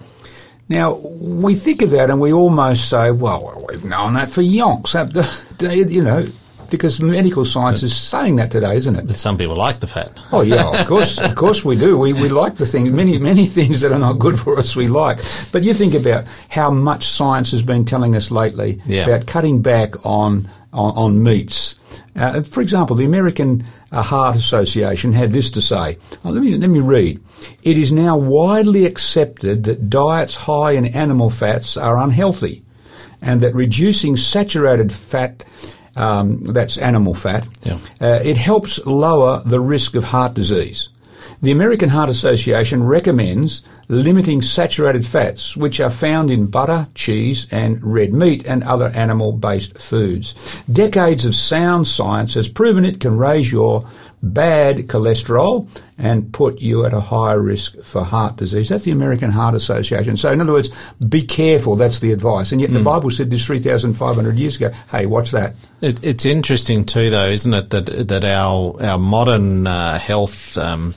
Now, 0.68 0.96
we 0.96 1.54
think 1.54 1.84
of 1.84 1.92
that 1.92 2.10
and 2.10 2.20
we 2.20 2.34
almost 2.34 2.90
say, 2.90 3.12
well, 3.12 3.64
we've 3.70 3.86
known 3.86 4.16
that 4.16 4.30
for 4.30 4.42
yonks. 4.42 4.96
You 5.62 6.02
know, 6.02 6.26
because 6.70 7.02
medical 7.02 7.46
science 7.46 7.84
is 7.84 7.96
saying 7.96 8.36
that 8.38 8.52
today, 8.52 8.76
isn't 8.76 8.96
it? 8.96 9.08
But 9.08 9.18
some 9.18 9.38
people 9.38 9.56
like 9.56 9.80
the 9.80 9.88
fat. 9.88 10.12
Oh 10.32 10.42
yeah, 10.42 10.80
of 10.82 10.88
course, 10.94 11.20
of 11.20 11.36
course 11.36 11.64
we 11.66 11.76
do. 11.76 11.98
We 11.98 12.14
we 12.14 12.30
like 12.30 12.56
the 12.56 12.66
things. 12.66 12.90
Many 12.92 13.18
many 13.18 13.46
things 13.58 13.82
that 13.82 13.92
are 13.92 14.00
not 14.00 14.20
good 14.20 14.40
for 14.40 14.58
us, 14.60 14.76
we 14.76 14.88
like. 14.88 15.20
But 15.52 15.64
you 15.64 15.74
think 15.74 15.94
about 15.94 16.26
how 16.50 16.72
much 16.72 17.08
science 17.08 17.52
has 17.52 17.62
been 17.62 17.86
telling 17.86 18.16
us 18.16 18.32
lately 18.32 18.82
Yeah. 18.86 19.06
about 19.08 19.28
cutting 19.28 19.62
back 19.62 20.06
on 20.06 20.50
on, 20.74 20.92
on 20.98 21.24
meats. 21.24 21.76
Uh, 22.18 22.42
for 22.44 22.62
example, 22.62 22.96
the 22.98 23.06
American 23.06 23.64
uh, 23.94 24.02
Heart 24.02 24.36
Association 24.36 25.14
had 25.14 25.32
this 25.32 25.50
to 25.52 25.62
say. 25.62 25.98
Oh, 26.26 26.30
let 26.32 26.44
me 26.44 26.58
let 26.58 26.70
me 26.70 26.80
read. 26.80 27.22
It 27.64 27.78
is 27.78 27.92
now 27.94 28.18
widely 28.18 28.86
accepted 28.86 29.64
that 29.66 29.90
diets 29.90 30.36
high 30.36 30.72
in 30.72 30.86
animal 30.88 31.30
fats 31.30 31.78
are 31.78 31.98
unhealthy, 31.98 32.64
and 33.22 33.40
that 33.42 33.56
reducing 33.56 34.18
saturated 34.18 34.92
fat. 34.92 35.44
Um, 35.96 36.44
that's 36.44 36.78
animal 36.78 37.14
fat. 37.14 37.48
Yeah. 37.64 37.78
Uh, 38.02 38.20
it 38.24 38.38
helps 38.38 38.86
lower 38.86 39.42
the 39.46 39.60
risk 39.60 39.96
of 39.96 40.04
heart 40.04 40.34
disease. 40.34 40.90
The 41.42 41.52
American 41.52 41.90
Heart 41.90 42.10
Association 42.10 42.84
recommends 42.84 43.64
limiting 43.88 44.42
saturated 44.42 45.06
fats, 45.06 45.56
which 45.56 45.80
are 45.80 45.90
found 45.90 46.32
in 46.32 46.48
butter, 46.48 46.88
cheese, 46.96 47.48
and 47.52 47.84
red 47.84 48.14
meat 48.14 48.48
and 48.48 48.64
other 48.64 48.88
animal 48.90 49.32
based 49.32 49.78
foods. 49.78 50.34
Decades 50.72 51.26
of 51.26 51.36
sound 51.36 51.88
science 51.88 52.34
has 52.34 52.48
proven 52.48 52.86
it 52.86 53.00
can 53.00 53.18
raise 53.18 53.52
your 53.52 53.88
bad 54.34 54.88
cholesterol 54.88 55.68
and 55.98 56.34
put 56.34 56.60
you 56.60 56.86
at 56.86 56.94
a 56.94 57.00
higher 57.00 57.40
risk 57.40 57.82
for 57.82 58.04
heart 58.04 58.36
disease. 58.36 58.70
That's 58.70 58.84
the 58.84 58.92
American 58.92 59.32
Heart 59.32 59.56
Association. 59.56 60.18
So, 60.18 60.32
in 60.32 60.42
other 60.42 60.52
words, 60.52 60.70
be 61.08 61.22
careful. 61.22 61.76
That's 61.76 62.00
the 62.00 62.12
advice. 62.12 62.52
And 62.52 62.60
yet, 62.60 62.72
the 62.72 62.84
Bible 62.84 63.12
said 63.12 63.30
this 63.30 63.46
3,500 63.46 64.38
years 64.38 64.58
ago. 64.58 64.72
Hey, 64.90 65.06
watch 65.06 65.32
that? 65.32 65.56
It, 65.82 66.04
it's 66.04 66.26
interesting 66.26 66.86
too, 66.86 67.10
though, 67.10 67.30
isn't 67.30 67.54
it, 67.54 67.70
that 67.70 68.08
that 68.08 68.24
our 68.26 68.76
our 68.84 68.98
modern 68.98 69.68
uh, 69.68 70.00
health 70.00 70.58
um, 70.58 70.96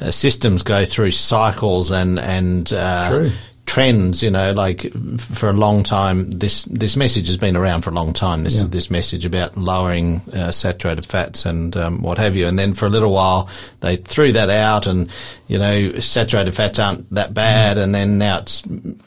uh, 0.00 0.10
systems 0.10 0.62
go 0.62 0.84
through 0.84 1.10
cycles 1.10 1.90
and 1.90 2.18
and 2.18 2.72
uh, 2.72 3.10
True. 3.10 3.30
Trends. 3.78 4.22
You 4.22 4.30
know, 4.30 4.52
like 4.52 4.92
for 5.18 5.48
a 5.50 5.52
long 5.52 5.82
time, 5.82 6.30
this 6.30 6.64
this 6.64 6.96
message 6.96 7.28
has 7.28 7.36
been 7.36 7.56
around 7.56 7.82
for 7.82 7.90
a 7.90 7.94
long 7.94 8.12
time. 8.12 8.44
This 8.44 8.62
Yeah. 8.62 8.68
this 8.70 8.90
message 8.90 9.24
about 9.24 9.56
lowering 9.56 10.20
uh, 10.32 10.52
saturated 10.52 11.04
fats 11.06 11.46
and 11.46 11.76
um, 11.76 12.02
what 12.02 12.18
have 12.18 12.34
you. 12.36 12.46
And 12.48 12.58
then 12.58 12.74
for 12.74 12.86
a 12.86 12.90
little 12.90 13.12
while, 13.12 13.48
they 13.80 13.96
threw 13.96 14.32
that 14.32 14.50
out, 14.50 14.86
and 14.86 15.08
you 15.46 15.58
know, 15.58 15.98
saturated 16.00 16.54
fats 16.54 16.78
aren't 16.78 17.12
that 17.14 17.32
bad. 17.34 17.76
Mm. 17.76 17.82
And 17.84 17.94
then 17.94 18.18
now 18.18 18.38
it's 18.40 18.62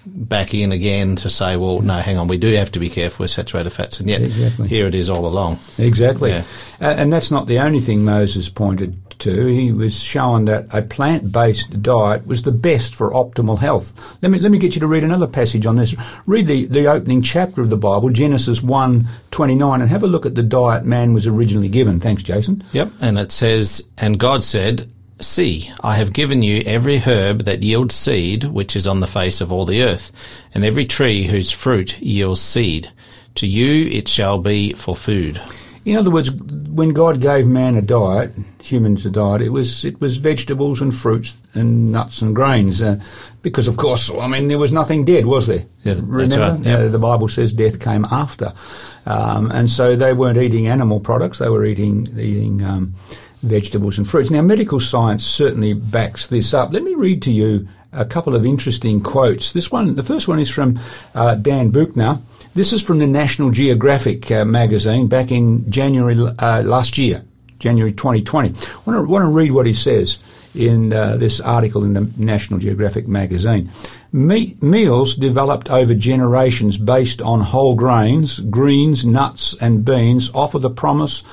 back 0.05 0.53
in 0.53 0.71
again 0.71 1.15
to 1.17 1.29
say, 1.29 1.57
well, 1.57 1.81
no, 1.81 1.95
hang 1.95 2.17
on, 2.17 2.27
we 2.27 2.37
do 2.37 2.51
have 2.55 2.71
to 2.71 2.79
be 2.79 2.89
careful 2.89 3.23
with 3.23 3.31
saturated 3.31 3.71
fats. 3.71 3.99
And 3.99 4.09
yet, 4.09 4.21
Exactly. 4.21 4.67
here 4.67 4.87
it 4.87 4.95
is 4.95 5.09
all 5.09 5.25
along. 5.27 5.59
Exactly. 5.77 6.29
Yeah. 6.31 6.43
Uh, 6.79 6.85
and 6.97 7.11
that's 7.13 7.29
not 7.29 7.47
the 7.47 7.59
only 7.59 7.79
thing 7.79 8.03
Moses 8.03 8.49
pointed 8.49 8.97
to. 9.21 9.45
He 9.47 9.71
was 9.71 9.99
showing 9.99 10.45
that 10.45 10.67
a 10.71 10.81
plant-based 10.81 11.81
diet 11.81 12.27
was 12.27 12.43
the 12.43 12.51
best 12.51 12.95
for 12.95 13.11
optimal 13.11 13.59
health. 13.59 13.93
Let 14.21 14.31
me 14.31 14.39
let 14.39 14.51
me 14.51 14.57
get 14.59 14.75
you 14.75 14.81
to 14.81 14.87
read 14.87 15.03
another 15.03 15.27
passage 15.27 15.65
on 15.65 15.77
this. 15.77 15.95
Read 16.25 16.47
the, 16.47 16.65
the 16.65 16.87
opening 16.87 17.21
chapter 17.21 17.61
of 17.61 17.69
the 17.69 17.77
Bible, 17.77 18.09
Genesis 18.09 18.61
1:29 18.61 19.81
and 19.81 19.89
have 19.89 20.03
a 20.03 20.07
look 20.07 20.25
at 20.25 20.35
the 20.35 20.43
diet 20.43 20.85
man 20.85 21.13
was 21.13 21.27
originally 21.27 21.69
given. 21.69 21.99
Thanks, 21.99 22.23
Jason. 22.23 22.63
Yep. 22.71 22.91
And 23.01 23.17
it 23.17 23.31
says, 23.31 23.89
And 23.97 24.19
God 24.19 24.43
said, 24.43 24.89
See, 25.21 25.71
I 25.83 25.95
have 25.95 26.13
given 26.13 26.41
you 26.41 26.63
every 26.65 26.97
herb 26.97 27.41
that 27.41 27.61
yields 27.61 27.93
seed, 27.93 28.45
which 28.45 28.75
is 28.75 28.87
on 28.87 29.01
the 29.01 29.07
face 29.07 29.39
of 29.39 29.51
all 29.51 29.65
the 29.65 29.83
earth, 29.83 30.11
and 30.53 30.65
every 30.65 30.85
tree 30.85 31.27
whose 31.27 31.51
fruit 31.51 32.01
yields 32.01 32.41
seed. 32.41 32.91
To 33.35 33.47
you 33.47 33.87
it 33.91 34.07
shall 34.07 34.39
be 34.39 34.73
for 34.73 34.95
food. 34.95 35.39
In 35.83 35.97
other 35.97 36.11
words, 36.11 36.31
when 36.31 36.93
God 36.93 37.21
gave 37.21 37.47
man 37.47 37.75
a 37.75 37.81
diet, 37.81 38.31
humans 38.61 39.05
a 39.05 39.09
diet, 39.09 39.41
it 39.41 39.49
was 39.49 39.83
it 39.83 39.99
was 39.99 40.17
vegetables 40.17 40.81
and 40.81 40.93
fruits 40.93 41.37
and 41.53 41.91
nuts 41.91 42.21
and 42.21 42.35
grains, 42.35 42.81
uh, 42.81 42.99
because 43.41 43.67
of 43.67 43.77
course, 43.77 44.11
I 44.11 44.27
mean, 44.27 44.47
there 44.47 44.59
was 44.59 44.71
nothing 44.71 45.05
dead, 45.05 45.25
was 45.25 45.47
there? 45.47 45.65
Yeah, 45.83 45.95
Remember, 45.97 46.37
right, 46.37 46.59
yeah. 46.59 46.77
Uh, 46.77 46.89
the 46.89 46.99
Bible 46.99 47.27
says 47.27 47.51
death 47.51 47.79
came 47.79 48.05
after, 48.05 48.53
um, 49.05 49.51
and 49.51 49.69
so 49.69 49.95
they 49.95 50.13
weren't 50.13 50.37
eating 50.37 50.67
animal 50.67 50.99
products; 50.99 51.39
they 51.39 51.49
were 51.49 51.65
eating 51.65 52.07
eating 52.17 52.63
um, 52.63 52.93
vegetables 53.41 53.97
and 53.97 54.07
fruits. 54.07 54.29
Now, 54.29 54.41
medical 54.41 54.79
science 54.79 55.25
certainly 55.25 55.73
backs 55.73 56.27
this 56.27 56.53
up. 56.53 56.71
Let 56.71 56.83
me 56.83 56.93
read 56.93 57.21
to 57.23 57.31
you 57.31 57.67
a 57.91 58.05
couple 58.05 58.35
of 58.35 58.45
interesting 58.45 59.01
quotes. 59.01 59.51
This 59.51 59.71
one, 59.71 59.95
the 59.95 60.03
first 60.03 60.27
one, 60.27 60.39
is 60.39 60.49
from 60.49 60.79
uh, 61.15 61.35
Dan 61.35 61.71
Buettner. 61.71 62.21
This 62.53 62.73
is 62.73 62.83
from 62.83 62.99
the 62.99 63.07
National 63.07 63.49
Geographic 63.49 64.29
uh, 64.29 64.43
magazine 64.43 65.07
back 65.07 65.31
in 65.31 65.71
January 65.71 66.17
uh, 66.17 66.61
last 66.63 66.97
year, 66.97 67.23
January 67.59 67.93
2020. 67.93 68.49
I 68.49 68.77
want 68.85 69.07
to, 69.07 69.27
read 69.27 69.53
what 69.53 69.65
he 69.65 69.73
says 69.73 70.19
in 70.53 70.91
uh, 70.91 71.15
this 71.15 71.39
article 71.39 71.85
in 71.85 71.93
the 71.93 72.11
National 72.17 72.59
Geographic 72.59 73.07
magazine. 73.07 73.69
Me- 74.11 74.57
meals 74.59 75.15
developed 75.15 75.71
over 75.71 75.95
generations 75.95 76.77
based 76.77 77.21
on 77.21 77.39
whole 77.39 77.73
grains, 77.73 78.41
greens, 78.41 79.05
nuts, 79.05 79.55
and 79.61 79.85
beans 79.85 80.29
offer 80.33 80.59
the 80.59 80.69
promise 80.69 81.23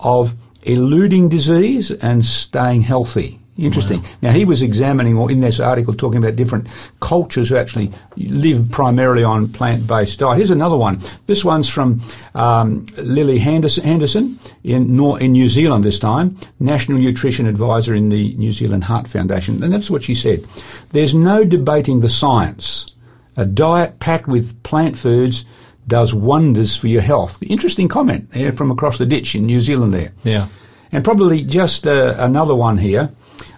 of 0.00 0.34
eluding 0.64 1.28
disease 1.28 1.92
and 1.92 2.24
staying 2.24 2.80
healthy. 2.80 3.38
Interesting. 3.56 4.04
Now 4.20 4.32
he 4.32 4.44
was 4.44 4.62
examining, 4.62 5.16
or 5.16 5.30
in 5.30 5.40
this 5.40 5.60
article, 5.60 5.94
talking 5.94 6.18
about 6.18 6.34
different 6.34 6.66
cultures 7.00 7.50
who 7.50 7.56
actually 7.56 7.92
live 8.16 8.68
primarily 8.72 9.22
on 9.22 9.46
plant-based 9.46 10.18
diet. 10.18 10.38
Here's 10.38 10.50
another 10.50 10.76
one. 10.76 11.00
This 11.26 11.44
one's 11.44 11.68
from 11.68 12.02
um, 12.34 12.86
Lily 12.98 13.38
Henderson, 13.38 13.84
Henderson 13.84 14.40
in, 14.64 14.96
Nor- 14.96 15.20
in 15.20 15.32
New 15.32 15.48
Zealand 15.48 15.84
this 15.84 16.00
time, 16.00 16.36
National 16.58 16.98
Nutrition 16.98 17.46
Advisor 17.46 17.94
in 17.94 18.08
the 18.08 18.34
New 18.34 18.52
Zealand 18.52 18.84
Heart 18.84 19.06
Foundation, 19.06 19.62
and 19.62 19.72
that's 19.72 19.90
what 19.90 20.02
she 20.02 20.16
said. 20.16 20.44
There's 20.90 21.14
no 21.14 21.44
debating 21.44 22.00
the 22.00 22.08
science. 22.08 22.90
A 23.36 23.44
diet 23.44 24.00
packed 24.00 24.26
with 24.26 24.60
plant 24.64 24.96
foods 24.96 25.44
does 25.86 26.12
wonders 26.12 26.76
for 26.76 26.88
your 26.88 27.02
health. 27.02 27.40
Interesting 27.42 27.86
comment 27.86 28.30
there 28.32 28.50
from 28.50 28.70
across 28.72 28.98
the 28.98 29.06
ditch 29.06 29.34
in 29.34 29.46
New 29.46 29.60
Zealand 29.60 29.94
there. 29.94 30.12
Yeah. 30.24 30.48
And 30.90 31.04
probably 31.04 31.44
just 31.44 31.86
uh, 31.86 32.14
another 32.18 32.54
one 32.54 32.78
here. 32.78 33.10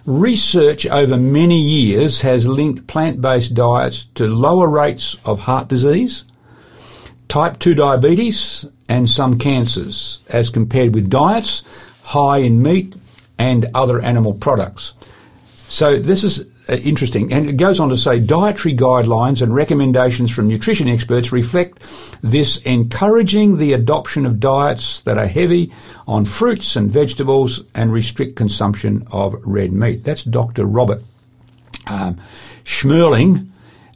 Research 0.07 0.87
over 0.87 1.17
many 1.17 1.59
years 1.59 2.21
has 2.21 2.47
linked 2.47 2.87
plant-based 2.87 3.53
diets 3.53 4.05
to 4.15 4.25
lower 4.25 4.69
rates 4.69 5.17
of 5.25 5.39
heart 5.39 5.67
disease, 5.67 6.23
type 7.27 7.59
2 7.59 7.75
diabetes, 7.75 8.63
and 8.87 9.09
some 9.09 9.37
cancers, 9.37 10.19
as 10.29 10.49
compared 10.49 10.95
with 10.95 11.09
diets 11.09 11.65
high 12.03 12.37
in 12.37 12.63
meat 12.63 12.95
and 13.37 13.65
other 13.73 13.99
animal 13.99 14.33
products. 14.33 14.93
So 15.43 15.99
this 15.99 16.23
is 16.23 16.47
interesting. 16.75 17.31
And 17.33 17.49
it 17.49 17.53
goes 17.57 17.79
on 17.79 17.89
to 17.89 17.97
say 17.97 18.19
dietary 18.19 18.75
guidelines 18.75 19.41
and 19.41 19.53
recommendations 19.53 20.31
from 20.31 20.47
nutrition 20.47 20.87
experts 20.87 21.31
reflect 21.31 21.79
this, 22.21 22.57
encouraging 22.63 23.57
the 23.57 23.73
adoption 23.73 24.25
of 24.25 24.39
diets 24.39 25.01
that 25.03 25.17
are 25.17 25.27
heavy 25.27 25.71
on 26.07 26.25
fruits 26.25 26.75
and 26.75 26.91
vegetables 26.91 27.63
and 27.75 27.91
restrict 27.91 28.35
consumption 28.35 29.07
of 29.11 29.35
red 29.45 29.71
meat. 29.71 30.03
That's 30.03 30.23
Dr. 30.23 30.65
Robert 30.65 31.01
um, 31.87 32.17
Shmerling, 32.65 33.47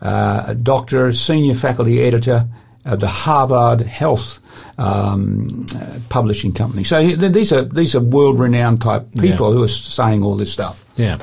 uh, 0.02 0.54
doctor, 0.56 1.12
senior 1.14 1.54
faculty 1.54 2.02
editor 2.02 2.48
of 2.86 3.00
the 3.00 3.08
Harvard 3.08 3.82
Health 3.82 4.40
um, 4.78 5.66
uh, 5.76 6.00
Publishing 6.10 6.54
Company. 6.54 6.84
So 6.84 7.02
th- 7.16 7.32
these 7.32 7.52
are 7.52 7.62
these 7.62 7.96
are 7.96 8.00
world-renowned 8.00 8.82
type 8.82 9.08
people 9.20 9.50
Yeah. 9.50 9.54
who 9.58 9.64
are 9.64 9.68
saying 9.68 10.24
all 10.24 10.36
this 10.36 10.52
stuff. 10.52 10.84
Yeah. 10.98 11.18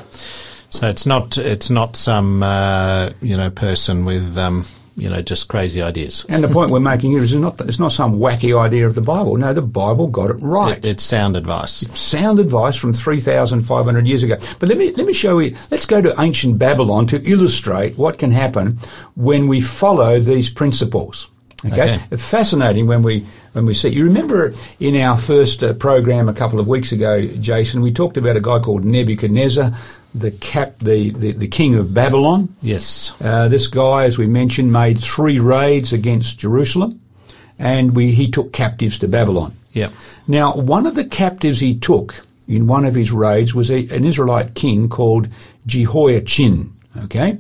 So 0.71 0.89
it's 0.89 1.07
not 1.07 1.39
it's 1.39 1.71
not 1.71 1.97
some 1.97 2.43
uh, 2.43 3.11
you 3.21 3.37
know 3.37 3.51
person 3.51 4.05
with 4.05 4.37
um, 4.37 4.67
you 4.99 5.09
know 5.09 5.23
just 5.23 5.49
crazy 5.49 5.81
ideas. 5.81 6.27
And 6.29 6.45
the 6.45 6.49
point 6.49 6.71
we're 6.71 6.81
making 6.81 7.13
here 7.13 7.23
is 7.23 7.33
it's 7.33 7.41
not 7.41 7.61
it's 7.63 7.79
not 7.79 7.93
some 7.93 8.19
wacky 8.19 8.59
idea 8.59 8.87
of 8.87 8.95
the 8.95 9.01
Bible. 9.01 9.37
No, 9.37 9.55
the 9.55 9.63
Bible 9.63 10.09
got 10.09 10.31
it 10.31 10.35
right. 10.35 10.77
It, 10.79 10.85
it's 10.85 11.05
sound 11.05 11.37
advice. 11.37 11.73
sound 11.99 12.39
advice 12.39 12.77
from 12.77 12.93
3,500 12.93 14.07
years 14.07 14.23
ago. 14.23 14.37
But 14.59 14.69
let 14.69 14.77
me, 14.77 14.93
let 14.93 15.07
me 15.07 15.13
show 15.13 15.39
you, 15.39 15.57
let's 15.71 15.87
go 15.87 16.03
to 16.03 16.15
ancient 16.21 16.59
Babylon 16.59 17.07
to 17.09 17.23
illustrate 17.25 17.97
what 17.97 18.19
can 18.19 18.31
happen 18.31 18.79
when 19.15 19.47
we 19.47 19.61
follow 19.61 20.21
these 20.21 20.51
principles. 20.51 21.31
Okay? 21.65 21.95
Okay. 21.95 22.05
It's 22.11 22.29
fascinating 22.29 22.87
when 22.87 23.03
we, 23.03 23.27
when 23.53 23.67
we 23.67 23.75
see. 23.75 23.89
You 23.89 24.05
remember 24.05 24.53
in 24.79 24.95
our 24.97 25.17
first 25.17 25.63
uh, 25.65 25.73
program 25.73 26.29
a 26.29 26.35
couple 26.35 26.61
of 26.61 26.69
weeks 26.69 26.93
ago, 26.93 27.27
Jason, 27.27 27.81
we 27.83 27.93
talked 27.93 28.17
about 28.17 28.37
a 28.37 28.41
guy 28.41 28.61
called 28.61 28.85
Nebuchadnezzar, 28.85 29.73
the 30.15 30.31
cap, 30.31 30.79
the, 30.79 31.11
the, 31.11 31.33
the 31.33 31.49
king 31.49 31.75
of 31.75 31.93
Babylon. 31.93 32.55
Yes. 32.63 33.13
Uh, 33.21 33.49
this 33.49 33.67
guy, 33.67 34.05
as 34.05 34.19
we 34.19 34.27
mentioned, 34.27 34.73
made 34.73 35.01
three 35.01 35.39
raids 35.39 35.93
against 35.93 36.39
Jerusalem, 36.39 37.01
and 37.59 37.95
we, 37.95 38.13
he 38.13 38.31
took 38.31 38.53
captives 38.53 38.99
to 39.01 39.09
Babylon. 39.09 39.55
Yep. 39.73 39.93
Now, 40.27 40.55
one 40.55 40.87
of 40.87 40.95
the 40.95 41.05
captives 41.05 41.61
he 41.61 41.79
took 41.79 42.25
in 42.47 42.67
one 42.67 42.85
of 42.85 42.95
his 42.95 43.13
raids 43.13 43.55
was 43.55 43.71
a, 43.71 43.87
an 43.89 44.05
Israelite 44.05 44.55
king 44.55 44.89
called 44.89 45.29
Jehoiachin. 45.67 46.75
Okay? 47.05 47.39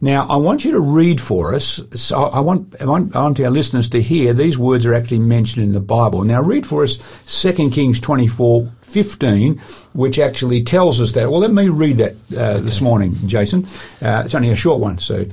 Now, 0.00 0.28
I 0.28 0.36
want 0.36 0.64
you 0.64 0.70
to 0.72 0.80
read 0.80 1.20
for 1.20 1.54
us. 1.54 1.80
So 1.92 2.24
I 2.24 2.40
want, 2.40 2.80
I 2.80 2.84
want, 2.84 3.16
I 3.16 3.22
want 3.22 3.40
our 3.40 3.50
listeners 3.50 3.88
to 3.90 4.00
hear 4.00 4.32
these 4.32 4.56
words 4.56 4.86
are 4.86 4.94
actually 4.94 5.18
mentioned 5.18 5.64
in 5.64 5.72
the 5.72 5.80
Bible. 5.80 6.22
Now, 6.22 6.40
read 6.40 6.66
for 6.66 6.84
us 6.84 6.98
2 7.42 7.70
Kings 7.70 7.98
24, 7.98 8.72
15, 8.80 9.58
which 9.94 10.18
actually 10.18 10.62
tells 10.62 11.00
us 11.00 11.12
that. 11.12 11.30
Well, 11.30 11.40
let 11.40 11.52
me 11.52 11.68
read 11.68 11.98
that 11.98 12.14
uh, 12.36 12.58
this 12.58 12.80
morning, 12.80 13.14
Jason. 13.26 13.66
Uh, 14.00 14.22
it's 14.24 14.34
only 14.34 14.50
a 14.50 14.56
short 14.56 14.80
one. 14.80 14.98
So, 14.98 15.26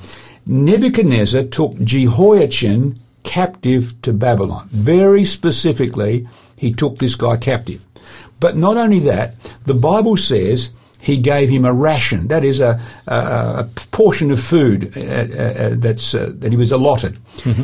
Nebuchadnezzar 0.47 1.43
took 1.43 1.75
Jehoiachin 1.75 2.99
captive 3.23 3.99
to 4.01 4.13
Babylon. 4.13 4.67
Very 4.69 5.25
specifically, 5.25 6.27
he 6.57 6.73
took 6.73 6.97
this 6.97 7.15
guy 7.15 7.37
captive. 7.37 7.85
But 8.39 8.57
not 8.57 8.77
only 8.77 8.99
that, 9.01 9.35
the 9.65 9.73
Bible 9.73 10.17
says 10.17 10.73
he 11.05 11.17
gave 11.17 11.49
him 11.49 11.65
a 11.65 11.71
ration. 11.71 12.27
That 12.27 12.43
is 12.43 12.59
a, 12.59 12.81
a, 13.05 13.15
a 13.15 13.69
portion 13.91 14.31
of 14.31 14.39
food 14.39 14.97
uh, 14.97 15.01
uh, 15.01 15.03
uh, 15.03 15.75
that's 15.77 16.15
uh, 16.15 16.31
that 16.39 16.51
he 16.51 16.57
was 16.57 16.71
allotted. 16.71 17.17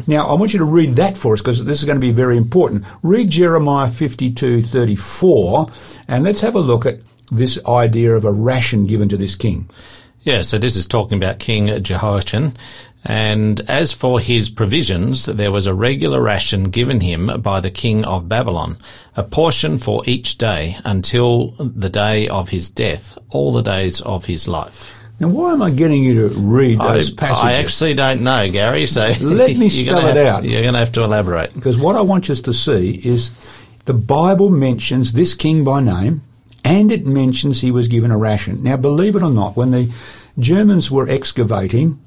Now, 0.06 0.28
I 0.28 0.34
want 0.34 0.54
you 0.54 0.60
to 0.60 0.66
read 0.66 0.96
that 0.98 1.18
for 1.18 1.34
us 1.34 1.42
because 1.42 1.66
this 1.66 1.80
is 1.80 1.86
going 1.86 2.00
to 2.00 2.08
be 2.08 2.12
very 2.12 2.38
important. 2.38 2.86
Read 3.02 3.30
Jeremiah 3.32 3.90
fifty-two 3.90 4.62
thirty-four, 4.62 5.72
and 6.08 6.24
let's 6.24 6.42
have 6.42 6.56
a 6.56 6.60
look 6.60 6.86
at 6.86 7.00
this 7.32 7.58
idea 7.66 8.16
of 8.16 8.26
a 8.26 8.32
ration 8.32 8.86
given 8.86 9.10
to 9.10 9.18
this 9.18 9.36
king. 9.36 9.70
Yeah, 10.24 10.44
so 10.44 10.60
this 10.60 10.76
is 10.76 10.86
talking 10.86 11.18
about 11.18 11.40
King 11.40 11.82
Jehoiachin. 11.82 12.54
And 13.04 13.62
as 13.62 13.92
for 13.92 14.20
his 14.20 14.50
provisions, 14.50 15.26
there 15.26 15.52
was 15.52 15.66
a 15.66 15.74
regular 15.74 16.22
ration 16.22 16.66
given 16.66 17.02
him 17.02 17.42
by 17.42 17.60
the 17.60 17.72
king 17.72 18.06
of 18.06 18.30
Babylon, 18.30 18.78
a 19.16 19.24
portion 19.24 19.80
for 19.80 20.04
each 20.06 20.38
day 20.38 20.78
until 20.86 21.56
the 21.58 21.90
day 21.90 22.28
of 22.28 22.50
his 22.50 22.70
death, 22.70 23.18
all 23.30 23.52
the 23.52 23.64
days 23.64 24.02
of 24.02 24.26
his 24.26 24.48
life. 24.48 24.96
Now, 25.20 25.28
why 25.28 25.54
am 25.54 25.62
I 25.62 25.70
getting 25.70 26.04
you 26.04 26.30
to 26.30 26.40
read 26.40 26.80
I, 26.80 26.94
those 26.94 27.12
passages? 27.12 27.44
I 27.44 27.54
actually 27.54 27.94
don't 27.94 28.22
know, 28.22 28.50
Gary, 28.52 28.88
so 28.88 29.12
Let 29.22 29.56
me 29.58 29.70
spell 29.70 30.08
it 30.08 30.18
out. 30.18 30.44
You're 30.44 30.62
going 30.62 30.74
to 30.74 30.80
have 30.80 30.92
to 30.94 31.04
elaborate. 31.04 31.54
Because 31.54 31.78
what 31.78 31.96
I 31.96 32.02
want 32.02 32.30
you 32.30 32.36
to 32.36 32.54
see 32.54 33.00
is 33.04 33.32
the 33.86 33.94
Bible 33.94 34.50
mentions 34.50 35.14
this 35.14 35.34
king 35.36 35.64
by 35.64 35.80
name 35.80 36.22
and 36.64 36.92
it 36.92 37.06
mentions 37.06 37.62
he 37.62 37.72
was 37.72 37.88
given 37.88 38.12
a 38.12 38.18
ration. 38.18 38.64
Now, 38.64 38.78
believe 38.78 39.16
it 39.16 39.22
or 39.22 39.32
not, 39.32 39.56
when 39.56 39.72
the 39.72 39.92
Germans 40.40 40.90
were 40.90 41.08
excavating 41.10 42.00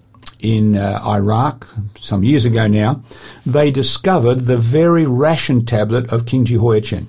in 0.45 0.77
uh, 0.77 1.01
Iraq 1.07 1.67
some 2.01 2.23
years 2.23 2.45
ago 2.45 2.67
now, 2.67 3.03
they 3.47 3.71
discovered 3.71 4.41
the 4.41 4.59
very 4.59 5.07
ration 5.07 5.65
tablet 5.65 6.13
of 6.13 6.27
King 6.27 6.45
Jehoiachin. 6.45 7.09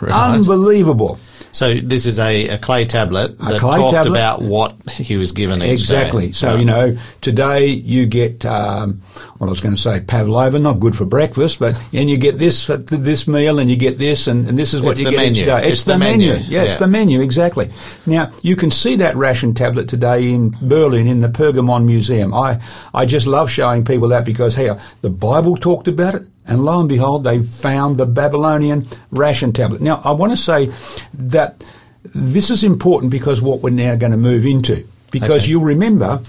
Right. 0.00 0.12
Unbelievable. 0.12 1.20
So 1.52 1.74
this 1.74 2.06
is 2.06 2.18
a, 2.18 2.48
a 2.48 2.58
clay 2.58 2.84
tablet 2.84 3.38
that 3.38 3.60
clay 3.60 3.76
talked 3.76 3.94
tablet. 3.94 4.10
about 4.10 4.42
what 4.42 4.76
he 4.90 5.16
was 5.16 5.32
given 5.32 5.62
Exactly. 5.62 6.32
So, 6.32 6.50
Right. 6.50 6.58
you 6.60 6.64
know, 6.64 6.98
today 7.20 7.66
you 7.68 8.06
get, 8.06 8.44
um, 8.44 9.00
well, 9.38 9.48
I 9.48 9.50
was 9.50 9.60
going 9.60 9.74
to 9.74 9.80
say 9.80 10.00
pavlova, 10.00 10.58
not 10.58 10.80
good 10.80 10.94
for 10.94 11.04
breakfast, 11.04 11.58
but, 11.58 11.80
and 11.92 12.08
you 12.10 12.16
get 12.16 12.38
this 12.38 12.64
for 12.64 12.76
this 12.76 13.26
meal 13.26 13.58
and 13.58 13.70
you 13.70 13.76
get 13.76 13.98
this 13.98 14.26
and, 14.26 14.48
and 14.48 14.58
this 14.58 14.74
is 14.74 14.82
what 14.82 14.92
It's 14.92 15.00
you 15.00 15.06
the 15.06 15.12
get 15.12 15.26
each 15.32 15.36
day. 15.44 15.68
It's 15.70 15.84
the 15.84 15.98
menu. 15.98 16.34
Yeah, 16.34 16.62
it's 16.64 16.76
the 16.76 16.86
menu, 16.86 17.20
exactly. 17.20 17.70
Now, 18.06 18.30
you 18.42 18.54
can 18.56 18.70
see 18.70 18.96
that 18.96 19.16
ration 19.16 19.54
tablet 19.54 19.88
today 19.88 20.30
in 20.32 20.56
Berlin 20.62 21.06
in 21.08 21.20
the 21.20 21.28
Pergamon 21.28 21.84
Museum. 21.86 22.34
I, 22.34 22.60
I 22.94 23.06
just 23.06 23.26
love 23.26 23.50
showing 23.50 23.84
people 23.84 24.08
that 24.08 24.24
because, 24.24 24.54
hey, 24.54 24.70
the 25.00 25.10
Bible 25.10 25.56
talked 25.56 25.88
about 25.88 26.14
it. 26.14 26.26
And 26.48 26.64
lo 26.64 26.80
and 26.80 26.88
behold, 26.88 27.24
they 27.24 27.40
found 27.42 27.96
the 27.98 28.06
Babylonian 28.06 28.86
ration 29.10 29.52
tablet. 29.52 29.80
Now, 29.82 30.00
I 30.04 30.12
want 30.12 30.32
to 30.32 30.36
say 30.36 30.72
that 31.14 31.62
this 32.14 32.50
is 32.50 32.64
important 32.64 33.12
because 33.12 33.42
what 33.42 33.60
we're 33.60 33.70
now 33.70 33.94
going 33.96 34.12
to 34.12 34.18
move 34.18 34.46
into. 34.46 34.84
Because 35.10 35.42
Okay. 35.42 35.50
you'll 35.50 35.62
remember, 35.64 36.20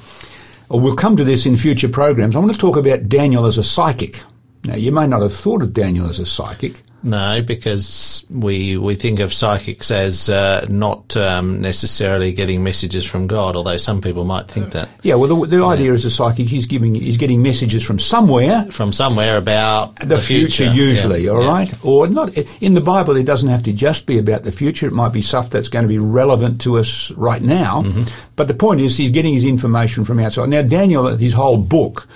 or 0.69 0.79
we'll 0.79 0.95
come 0.95 1.15
to 1.17 1.23
this 1.23 1.45
in 1.45 1.55
future 1.55 1.89
programs, 1.89 2.35
I 2.35 2.39
want 2.39 2.51
to 2.51 2.57
talk 2.57 2.75
about 2.77 3.07
Daniel 3.09 3.45
as 3.45 3.57
a 3.57 3.63
psychic. 3.63 4.21
Now, 4.65 4.75
you 4.75 4.91
may 4.91 5.07
not 5.07 5.21
have 5.21 5.33
thought 5.33 5.61
of 5.61 5.73
Daniel 5.73 6.09
as 6.09 6.19
a 6.19 6.25
psychic. 6.25 6.81
No, 7.01 7.41
because 7.41 8.25
we 8.29 8.77
we 8.77 8.95
think 8.95 9.19
of 9.19 9.33
psychics 9.33 9.89
as 9.89 10.29
uh, 10.29 10.65
not 10.69 11.15
um, 11.15 11.61
necessarily 11.61 12.33
getting 12.33 12.63
messages 12.63 13.05
from 13.05 13.27
God, 13.27 13.55
although 13.55 13.77
some 13.77 14.01
people 14.01 14.25
might 14.25 14.47
think 14.47 14.71
that 14.71 14.89
Yeah, 15.01 15.15
well, 15.15 15.35
the, 15.41 15.57
the 15.57 15.63
idea 15.63 15.93
is 15.93 16.03
a 16.05 16.11
psychic, 16.11 16.47
he's 16.47 16.67
giving, 16.67 16.95
he's 16.95 17.17
getting 17.17 17.41
messages 17.41 17.85
from 17.85 17.99
somewhere, 17.99 18.65
from 18.71 18.91
somewhere 18.91 19.37
about 19.37 19.95
the, 19.99 20.17
future, 20.17 20.71
usually, 20.71 21.25
Yeah, 21.25 21.31
all 21.31 21.43
yeah. 21.43 21.47
right? 21.47 21.85
Or 21.85 22.07
not, 22.07 22.37
in 22.59 22.73
the 22.73 22.81
Bible, 22.81 23.15
it 23.15 23.23
doesn't 23.23 23.49
have 23.49 23.63
to 23.63 23.73
just 23.73 24.05
be 24.05 24.17
about 24.17 24.43
the 24.43 24.51
future. 24.51 24.87
It 24.87 24.93
might 24.93 25.13
be 25.13 25.21
stuff 25.21 25.49
that's 25.49 25.69
going 25.69 25.83
to 25.83 25.89
be 25.89 25.99
relevant 25.99 26.61
to 26.61 26.77
us 26.77 27.11
right 27.11 27.41
now. 27.41 27.83
Mm-hmm. 27.83 28.03
But 28.35 28.47
the 28.47 28.53
point 28.53 28.81
is, 28.81 28.97
he's 28.97 29.11
getting 29.11 29.33
his 29.33 29.45
information 29.45 30.05
from 30.05 30.19
outside. 30.19 30.49
Now, 30.49 30.61
Daniel, 30.61 31.07
his 31.15 31.33
whole 31.33 31.57
book 31.57 32.07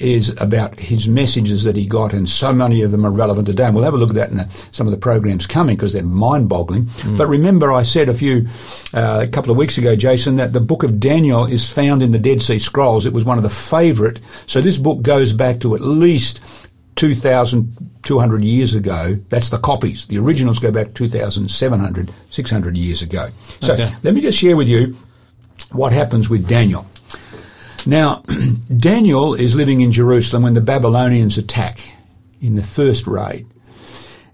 is 0.00 0.34
about 0.40 0.78
his 0.80 1.06
messages 1.08 1.64
that 1.64 1.76
he 1.76 1.86
got, 1.86 2.12
and 2.12 2.28
so 2.28 2.52
many 2.52 2.82
of 2.82 2.90
them 2.90 3.04
are 3.04 3.10
relevant 3.10 3.46
today. 3.46 3.64
And 3.64 3.74
we'll 3.74 3.84
have 3.84 3.94
a 3.94 3.98
look 3.98 4.10
at 4.10 4.16
that 4.16 4.30
in 4.30 4.38
the, 4.38 4.48
some 4.70 4.86
of 4.86 4.90
the 4.92 4.96
programs 4.98 5.46
coming 5.46 5.76
because 5.76 5.92
they're 5.92 6.02
mind-boggling. 6.02 6.86
Mm. 6.86 7.18
But 7.18 7.26
remember, 7.28 7.70
I 7.70 7.82
said 7.82 8.08
a 8.08 8.14
few, 8.14 8.48
uh, 8.94 9.24
a 9.26 9.30
couple 9.30 9.50
of 9.50 9.56
weeks 9.58 9.76
ago, 9.78 9.94
Jason, 9.96 10.36
that 10.36 10.52
the 10.52 10.60
book 10.60 10.82
of 10.82 10.98
Daniel 10.98 11.44
is 11.44 11.70
found 11.70 12.02
in 12.02 12.12
the 12.12 12.18
Dead 12.18 12.40
Sea 12.42 12.58
Scrolls. 12.58 13.04
It 13.06 13.12
was 13.12 13.24
one 13.24 13.36
of 13.36 13.42
the 13.42 13.50
favourite. 13.50 14.20
So 14.46 14.60
this 14.60 14.76
book 14.78 15.02
goes 15.02 15.32
back 15.32 15.60
to 15.60 15.74
at 15.74 15.80
least 15.82 16.40
2,200 16.96 18.42
years 18.44 18.74
ago. 18.74 19.18
That's 19.28 19.48
the 19.50 19.58
copies. 19.58 20.06
The 20.06 20.18
originals 20.18 20.58
go 20.58 20.70
back 20.70 20.94
2,700, 20.94 22.10
600 22.30 22.76
years 22.76 23.02
ago. 23.02 23.28
So 23.60 23.72
Okay. 23.74 23.90
let 24.02 24.14
me 24.14 24.20
just 24.20 24.38
share 24.38 24.56
with 24.56 24.68
you 24.68 24.96
what 25.72 25.92
happens 25.92 26.28
with 26.28 26.48
Daniel. 26.48 26.86
Now, 27.86 28.22
Daniel 28.76 29.34
is 29.34 29.54
living 29.54 29.80
in 29.80 29.92
Jerusalem 29.92 30.42
when 30.42 30.54
the 30.54 30.60
Babylonians 30.60 31.38
attack 31.38 31.78
in 32.40 32.56
the 32.56 32.62
first 32.62 33.06
raid. 33.06 33.46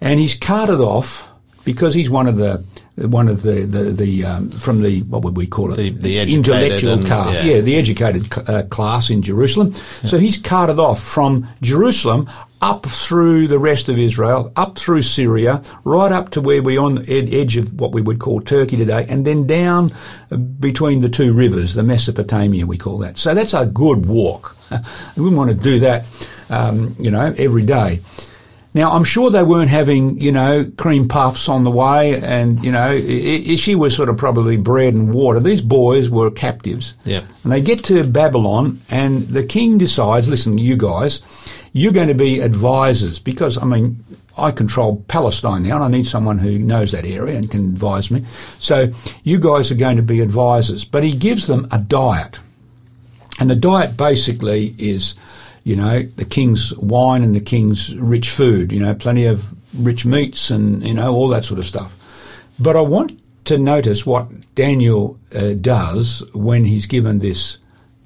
And 0.01 0.20
he's 0.20 0.34
carted 0.34 0.80
off 0.80 1.28
because 1.64 1.94
he's 1.94 2.11
one 2.11 2.26
of 2.28 2.36
the 2.36 2.64
one 2.97 3.28
of 3.28 3.42
the 3.42 3.66
the, 3.66 3.84
the 3.92 4.24
um, 4.24 4.51
from 4.51 4.80
the 4.82 5.03
what 5.03 5.22
would 5.22 5.36
we 5.36 5.47
call 5.47 5.72
it 5.72 5.76
The- 5.76 5.90
the 5.90 6.18
educated 6.18 6.47
intellectual 6.47 6.92
and- 6.94 7.07
class 7.07 7.34
yeah. 7.34 7.42
yeah 7.55 7.61
the 7.61 7.76
educated 7.76 8.32
cl- 8.32 8.51
uh, 8.51 8.62
class 8.64 9.11
in 9.11 9.20
Jerusalem 9.22 9.74
so 10.05 10.16
he's 10.18 10.38
carted 10.38 10.78
off 10.78 11.03
from 11.03 11.47
Jerusalem 11.62 12.28
up 12.70 12.84
through 12.86 13.46
the 13.46 13.58
rest 13.70 13.88
of 13.88 13.96
Israel 13.98 14.52
up 14.56 14.76
through 14.78 15.02
Syria 15.02 15.62
right 15.84 16.10
up 16.10 16.30
to 16.30 16.40
where 16.40 16.62
we're 16.62 16.80
on 16.80 16.96
the 16.96 17.18
ed- 17.18 17.32
edge 17.32 17.56
of 17.56 17.78
what 17.80 17.92
we 17.92 18.02
would 18.02 18.18
call 18.18 18.40
Turkey 18.40 18.76
today 18.76 19.06
and 19.08 19.24
then 19.26 19.46
down 19.46 19.90
uh, 20.30 20.36
between 20.36 21.00
the 21.00 21.08
two 21.08 21.32
rivers 21.32 21.74
the 21.74 21.82
Mesopotamia 21.82 22.66
we 22.66 22.76
call 22.78 22.98
that 22.98 23.18
so 23.18 23.34
that's 23.34 23.54
a 23.54 23.66
good 23.66 24.06
walk 24.06 24.56
we 25.16 25.22
wouldn't 25.22 25.36
want 25.38 25.50
to 25.50 25.56
do 25.56 25.78
that 25.80 26.04
um, 26.50 26.94
you 26.98 27.10
know 27.10 27.34
every 27.38 27.64
day 27.64 28.00
Now, 28.76 28.88
I'm 28.92 29.04
sure 29.04 29.30
they 29.30 29.42
weren't 29.52 29.70
having, 29.70 30.20
you 30.20 30.32
know, 30.32 30.52
cream 30.76 31.08
puffs 31.08 31.48
on 31.48 31.64
the 31.64 31.70
way, 31.70 32.20
and, 32.20 32.62
you 32.62 32.70
know, 32.76 32.90
i- 32.92 33.44
i- 33.52 33.56
she 33.56 33.74
was 33.74 33.96
sort 33.96 34.10
of 34.10 34.18
probably 34.18 34.58
bread 34.58 34.92
and 34.92 35.14
water. 35.14 35.40
These 35.40 35.62
boys 35.64 36.10
were 36.10 36.30
captives. 36.30 36.92
Yep. 37.06 37.24
And 37.42 37.52
they 37.52 37.62
get 37.62 37.78
to 37.88 38.04
Babylon, 38.04 38.66
and 38.90 39.12
the 39.38 39.44
king 39.44 39.78
decides, 39.78 40.28
listen, 40.28 40.58
you 40.58 40.76
guys, 40.76 41.22
you're 41.77 41.93
going 41.93 42.09
to 42.09 42.14
be 42.14 42.41
advisors, 42.41 43.18
because, 43.18 43.59
I 43.59 43.64
mean, 43.64 44.03
I 44.39 44.51
control 44.51 45.05
Palestine 45.09 45.62
now, 45.62 45.77
and 45.77 45.85
I 45.85 45.89
need 45.89 46.07
someone 46.07 46.39
who 46.39 46.59
knows 46.59 46.93
that 46.93 47.05
area 47.05 47.37
and 47.37 47.51
can 47.51 47.74
advise 47.74 48.11
me. 48.11 48.24
So 48.59 48.93
you 49.24 49.39
guys 49.39 49.70
are 49.70 49.77
going 49.77 49.97
to 49.97 50.03
be 50.03 50.20
advisors. 50.20 50.85
But 50.85 51.03
he 51.03 51.12
gives 51.12 51.47
them 51.47 51.68
a 51.70 51.79
diet. 51.79 52.39
And 53.39 53.51
the 53.51 53.57
diet 53.57 53.97
basically 53.97 54.74
is, 54.79 55.16
you 55.64 55.77
know, 55.77 56.03
the 56.03 56.24
king's 56.24 56.74
wine 56.79 57.22
and 57.22 57.35
the 57.35 57.41
king's 57.41 57.95
rich 57.97 58.31
food, 58.31 58.72
you 58.72 58.81
know, 58.81 58.95
plenty 58.95 59.27
of 59.27 59.53
rich 59.85 60.07
meats 60.07 60.51
and, 60.51 60.83
you 60.83 60.95
know, 60.95 61.14
all 61.14 61.29
that 61.29 61.45
sort 61.45 61.61
of 61.61 61.66
stuff. 61.66 61.93
But 62.59 62.77
I 62.77 62.81
want 62.81 63.20
to 63.45 63.59
notice 63.59 64.07
what 64.07 64.29
Daniel 64.55 65.18
uh, 65.35 65.53
does 65.61 66.22
when 66.33 66.64
he's 66.64 66.87
given 66.87 67.18
this, 67.18 67.59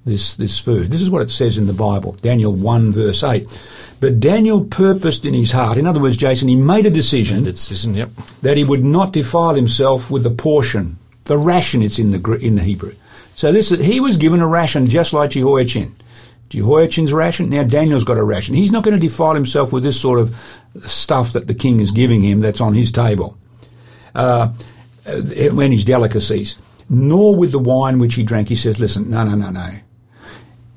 this, 0.05 0.35
this 0.35 0.59
food. 0.59 0.91
This 0.91 1.03
is 1.03 1.11
what 1.11 1.23
it 1.23 1.31
says 1.31 1.59
in 1.59 1.67
the 1.67 1.73
Bible, 1.73 2.13
Daniel 2.23 2.53
1 2.53 2.93
verse 2.93 3.23
8. 3.23 3.47
But 4.01 4.19
Daniel 4.19 4.65
purposed 4.65 5.25
in 5.25 5.35
his 5.35 5.53
heart, 5.53 5.77
in 5.77 5.87
other 5.87 6.01
words, 6.01 6.17
Jason, 6.17 6.49
he 6.49 6.57
made 6.57 6.87
a 6.87 6.91
decision 6.91 7.45
The 7.45 7.53
decision, 7.53 7.95
yep. 7.95 8.11
that 8.43 8.57
he 8.57 8.65
would 8.65 8.85
not 8.85 9.13
defile 9.13 9.55
himself 9.55 10.11
with 10.11 10.23
the 10.23 10.31
portion, 10.31 10.99
the 11.25 11.37
ration. 11.37 11.83
It's 11.83 11.99
in 11.99 12.11
the 12.11 12.39
in 12.43 12.55
the 12.55 12.63
Hebrew. 12.63 12.95
So 13.35 13.53
this 13.53 13.71
he 13.71 14.01
was 14.01 14.17
given 14.17 14.41
a 14.41 14.47
ration 14.47 14.87
just 14.87 15.13
like 15.13 15.31
Jehoiachin. 15.31 15.95
Jehoiachin's 16.49 17.13
ration. 17.13 17.51
Now 17.51 17.63
Daniel's 17.63 18.05
got 18.05 18.17
a 18.17 18.25
ration. 18.25 18.55
He's 18.55 18.73
not 18.73 18.85
going 18.85 18.99
to 18.99 19.01
defile 19.01 19.35
himself 19.35 19.73
with 19.73 19.83
this 19.83 20.01
sort 20.01 20.19
of 20.19 20.35
stuff 20.83 21.33
that 21.35 21.47
the 21.47 21.55
king 21.55 21.79
is 21.79 21.91
giving 21.91 22.23
him. 22.23 22.41
That's 22.41 22.61
on 22.61 22.75
his 22.75 22.91
table. 22.91 23.37
Uh, 24.15 24.49
when 25.53 25.73
his 25.73 25.85
delicacies, 25.85 26.59
nor 26.89 27.37
with 27.37 27.53
the 27.53 27.59
wine 27.59 27.99
which 27.99 28.15
he 28.15 28.23
drank. 28.23 28.49
He 28.49 28.57
says, 28.57 28.81
"Listen, 28.81 29.11
no, 29.11 29.25
no, 29.25 29.35
no, 29.35 29.51
no." 29.51 29.71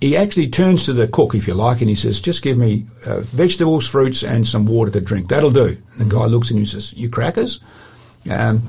He 0.04 0.18
actually 0.18 0.50
turns 0.50 0.84
to 0.86 0.94
the 0.94 1.08
cook, 1.08 1.34
if 1.34 1.48
you 1.48 1.54
like, 1.54 1.80
and 1.82 1.90
he 1.90 1.96
says, 1.96 2.20
"Just 2.20 2.42
give 2.44 2.58
me 2.58 2.86
uh, 3.08 3.22
vegetables, 3.22 3.88
fruits, 3.88 4.22
and 4.24 4.46
some 4.46 4.66
water 4.66 4.92
to 4.92 5.02
drink. 5.02 5.30
That'll 5.30 5.52
do." 5.64 5.78
And 5.98 6.12
the 6.12 6.16
guy 6.16 6.26
looks 6.26 6.48
at 6.50 6.56
him 6.56 6.58
and 6.58 6.68
says, 6.68 6.94
"You 6.94 7.10
crackers?" 7.10 7.60
Um, 8.30 8.64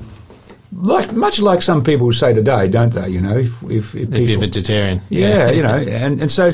like 0.71 1.13
much 1.13 1.39
like 1.39 1.61
some 1.61 1.83
people 1.83 2.11
say 2.13 2.33
today, 2.33 2.67
don't 2.67 2.93
they? 2.93 3.09
You 3.09 3.21
know, 3.21 3.37
if 3.37 3.61
if, 3.63 3.95
if, 3.95 3.95
If 3.95 4.09
you're 4.13 4.25
people- 4.27 4.41
vegetarian. 4.41 5.01
yeah, 5.09 5.51
you 5.51 5.61
know, 5.63 5.75
and, 5.77 6.21
and 6.21 6.31
so 6.31 6.53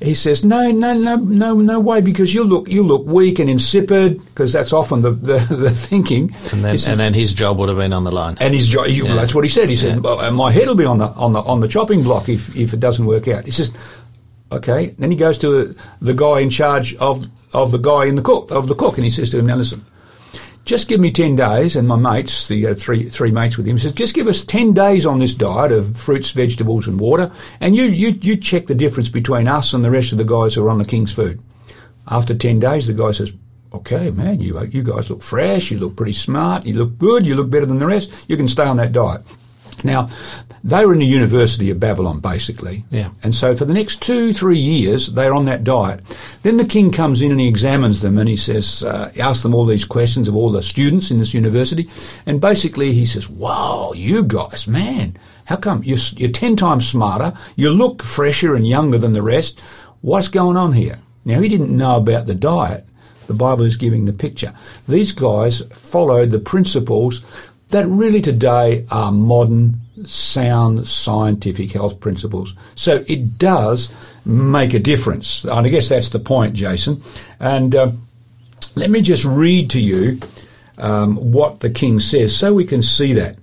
he 0.00 0.12
says, 0.14 0.44
no, 0.44 0.70
no, 0.72 0.92
no, 0.92 1.16
no, 1.16 1.54
no 1.54 1.80
way, 1.80 2.00
because 2.00 2.34
you 2.34 2.44
look 2.44 2.68
you 2.68 2.82
look 2.82 3.06
weak 3.06 3.38
and 3.38 3.48
insipid, 3.48 4.18
because 4.26 4.52
that's 4.52 4.72
often 4.72 5.02
the, 5.02 5.10
the, 5.12 5.38
the 5.66 5.70
thinking. 5.70 6.34
And 6.52 6.64
then, 6.64 6.76
says- 6.78 6.88
and 6.88 6.98
then 7.00 7.14
his 7.14 7.32
job 7.32 7.58
would 7.58 7.68
have 7.68 7.78
been 7.78 7.92
on 7.92 8.04
the 8.04 8.12
line. 8.12 8.36
and 8.40 8.52
his 8.54 8.66
jo- 8.68 8.84
you, 8.84 9.06
Yeah. 9.06 9.14
that's 9.14 9.34
what 9.34 9.44
he 9.44 9.48
said. 9.50 9.68
He 9.68 9.76
said, 9.76 9.94
Yeah. 9.96 10.00
well, 10.00 10.30
my 10.32 10.50
head 10.52 10.66
will 10.68 10.74
be 10.74 10.84
on 10.84 10.98
the 10.98 11.06
on 11.08 11.32
the 11.32 11.40
on 11.40 11.60
the 11.60 11.68
chopping 11.68 12.02
block 12.02 12.28
if 12.28 12.54
if 12.56 12.74
it 12.74 12.80
doesn't 12.80 13.06
work 13.06 13.28
out. 13.28 13.44
He 13.44 13.50
says, 13.52 13.72
okay. 14.54 14.94
Then 14.98 15.10
he 15.10 15.16
goes 15.16 15.38
to 15.38 15.74
the 16.00 16.14
guy 16.14 16.40
in 16.40 16.50
charge 16.50 16.94
of 16.96 17.26
of 17.54 17.70
the 17.70 17.78
guy 17.78 18.06
in 18.06 18.16
the 18.16 18.22
cook 18.22 18.50
of 18.50 18.68
the 18.68 18.74
cook, 18.74 18.96
and 18.96 19.04
he 19.04 19.10
says 19.10 19.30
to 19.30 19.38
him, 19.38 19.46
now 19.46 19.56
listen. 19.56 19.84
Just 20.64 20.88
give 20.88 20.98
me 20.98 21.10
ten 21.10 21.36
days, 21.36 21.76
and 21.76 21.86
my 21.86 21.96
mates, 21.96 22.48
the 22.48 22.68
uh, 22.68 22.74
three 22.74 23.10
three 23.10 23.30
mates 23.30 23.58
with 23.58 23.66
him, 23.66 23.78
says, 23.78 23.92
just 23.92 24.14
give 24.14 24.26
us 24.26 24.44
ten 24.44 24.72
days 24.72 25.04
on 25.04 25.18
this 25.18 25.34
diet 25.34 25.72
of 25.72 25.96
fruits, 25.96 26.30
vegetables, 26.30 26.88
and 26.88 26.98
water, 26.98 27.30
and 27.60 27.76
you 27.76 27.84
you 27.84 28.08
you 28.22 28.36
check 28.36 28.66
the 28.66 28.74
difference 28.74 29.10
between 29.10 29.46
us 29.46 29.74
and 29.74 29.84
the 29.84 29.90
rest 29.90 30.12
of 30.12 30.18
the 30.18 30.24
guys 30.24 30.54
who 30.54 30.64
are 30.64 30.70
on 30.70 30.78
the 30.78 30.84
king's 30.84 31.12
food. 31.12 31.40
After 32.06 32.34
10 32.34 32.58
days, 32.58 32.86
the 32.86 32.92
guy 32.92 33.12
says, 33.12 33.32
okay, 33.72 34.10
man, 34.10 34.40
you, 34.40 34.60
you 34.66 34.82
guys 34.82 35.08
look 35.10 35.22
fresh, 35.22 35.70
you 35.70 35.78
look 35.78 35.96
pretty 35.96 36.12
smart, 36.12 36.66
you 36.66 36.74
look 36.74 36.98
good, 36.98 37.24
you 37.24 37.34
look 37.34 37.50
better 37.50 37.66
than 37.66 37.78
the 37.78 37.86
rest, 37.86 38.12
you 38.28 38.36
can 38.36 38.48
stay 38.48 38.64
on 38.64 38.76
that 38.76 38.92
diet. 38.92 39.22
Now, 39.84 40.08
they 40.64 40.86
were 40.86 40.94
in 40.94 40.98
the 40.98 41.06
University 41.06 41.70
of 41.70 41.78
Babylon, 41.78 42.20
basically. 42.20 42.84
Yeah. 42.90 43.10
And 43.22 43.34
so 43.34 43.54
for 43.54 43.66
the 43.66 43.74
next 43.74 44.00
two, 44.02 44.32
three 44.32 44.58
years, 44.58 45.08
they're 45.08 45.34
on 45.34 45.44
that 45.44 45.62
diet. 45.62 46.00
Then 46.42 46.56
the 46.56 46.64
king 46.64 46.90
comes 46.90 47.20
in 47.20 47.30
and 47.30 47.40
he 47.40 47.48
examines 47.48 48.00
them 48.00 48.16
and 48.16 48.28
he 48.28 48.36
says, 48.36 48.82
uh, 48.82 49.10
he 49.14 49.20
asks 49.20 49.42
them 49.42 49.54
all 49.54 49.66
these 49.66 49.84
questions 49.84 50.26
of 50.26 50.34
all 50.34 50.50
the 50.50 50.62
students 50.62 51.10
in 51.10 51.18
this 51.18 51.34
university. 51.34 51.90
And 52.24 52.40
basically 52.40 52.94
he 52.94 53.04
says, 53.04 53.28
wow, 53.28 53.92
you 53.94 54.24
guys, 54.24 54.66
man, 54.66 55.18
how 55.44 55.56
come 55.56 55.84
you're, 55.84 55.98
you're 56.16 56.30
10 56.30 56.56
times 56.56 56.88
smarter, 56.88 57.36
you 57.56 57.70
look 57.70 58.02
fresher 58.02 58.54
and 58.54 58.66
younger 58.66 58.96
than 58.96 59.12
the 59.12 59.22
rest. 59.22 59.60
What's 60.00 60.28
going 60.28 60.56
on 60.56 60.72
here? 60.72 60.98
Now, 61.26 61.40
he 61.40 61.48
didn't 61.48 61.74
know 61.74 61.96
about 61.96 62.26
the 62.26 62.34
diet. 62.34 62.86
The 63.26 63.34
Bible 63.34 63.64
is 63.64 63.76
giving 63.76 64.04
the 64.04 64.12
picture. 64.12 64.52
These 64.86 65.12
guys 65.12 65.60
followed 65.72 66.30
the 66.30 66.38
principles 66.38 67.22
that 67.68 67.86
really 67.86 68.20
today 68.20 68.86
are 68.90 69.10
modern, 69.10 69.80
sound, 70.04 70.86
scientific 70.86 71.72
health 71.72 72.00
principles. 72.00 72.54
So 72.74 73.04
it 73.06 73.38
does 73.38 73.92
make 74.24 74.74
a 74.74 74.78
difference. 74.78 75.44
And 75.44 75.66
I 75.66 75.68
guess 75.68 75.88
that's 75.88 76.10
the 76.10 76.18
point, 76.18 76.54
Jason. 76.54 77.02
And 77.40 77.74
uh, 77.74 77.92
let 78.74 78.90
me 78.90 79.02
just 79.02 79.24
read 79.24 79.70
to 79.70 79.80
you 79.80 80.20
um, 80.78 81.16
what 81.16 81.60
the 81.60 81.70
king 81.70 82.00
says 82.00 82.36
so 82.36 82.52
we 82.52 82.64
can 82.64 82.82
see 82.82 83.12
that. 83.14 83.38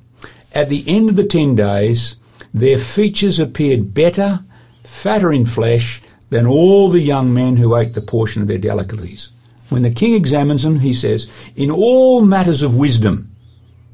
At 0.54 0.68
the 0.68 0.84
end 0.88 1.10
of 1.10 1.16
the 1.16 1.26
10 1.26 1.56
days, 1.56 2.16
their 2.54 2.78
features 2.78 3.40
appeared 3.40 3.94
better, 3.94 4.42
fatter 4.84 5.32
in 5.32 5.46
flesh, 5.46 6.02
than 6.30 6.46
all 6.46 6.90
the 6.90 7.00
young 7.00 7.34
men 7.34 7.58
who 7.58 7.76
ate 7.76 7.94
the 7.94 8.02
portion 8.02 8.42
of 8.42 8.48
their 8.48 8.58
delicacies. 8.58 9.30
When 9.70 9.84
the 9.84 9.90
king 9.94 10.14
examines 10.14 10.64
them, 10.64 10.80
he 10.80 10.94
says, 10.94 11.30
In 11.56 11.72
all 11.72 12.22
matters 12.22 12.62
of 12.64 12.76
wisdom 12.76 13.31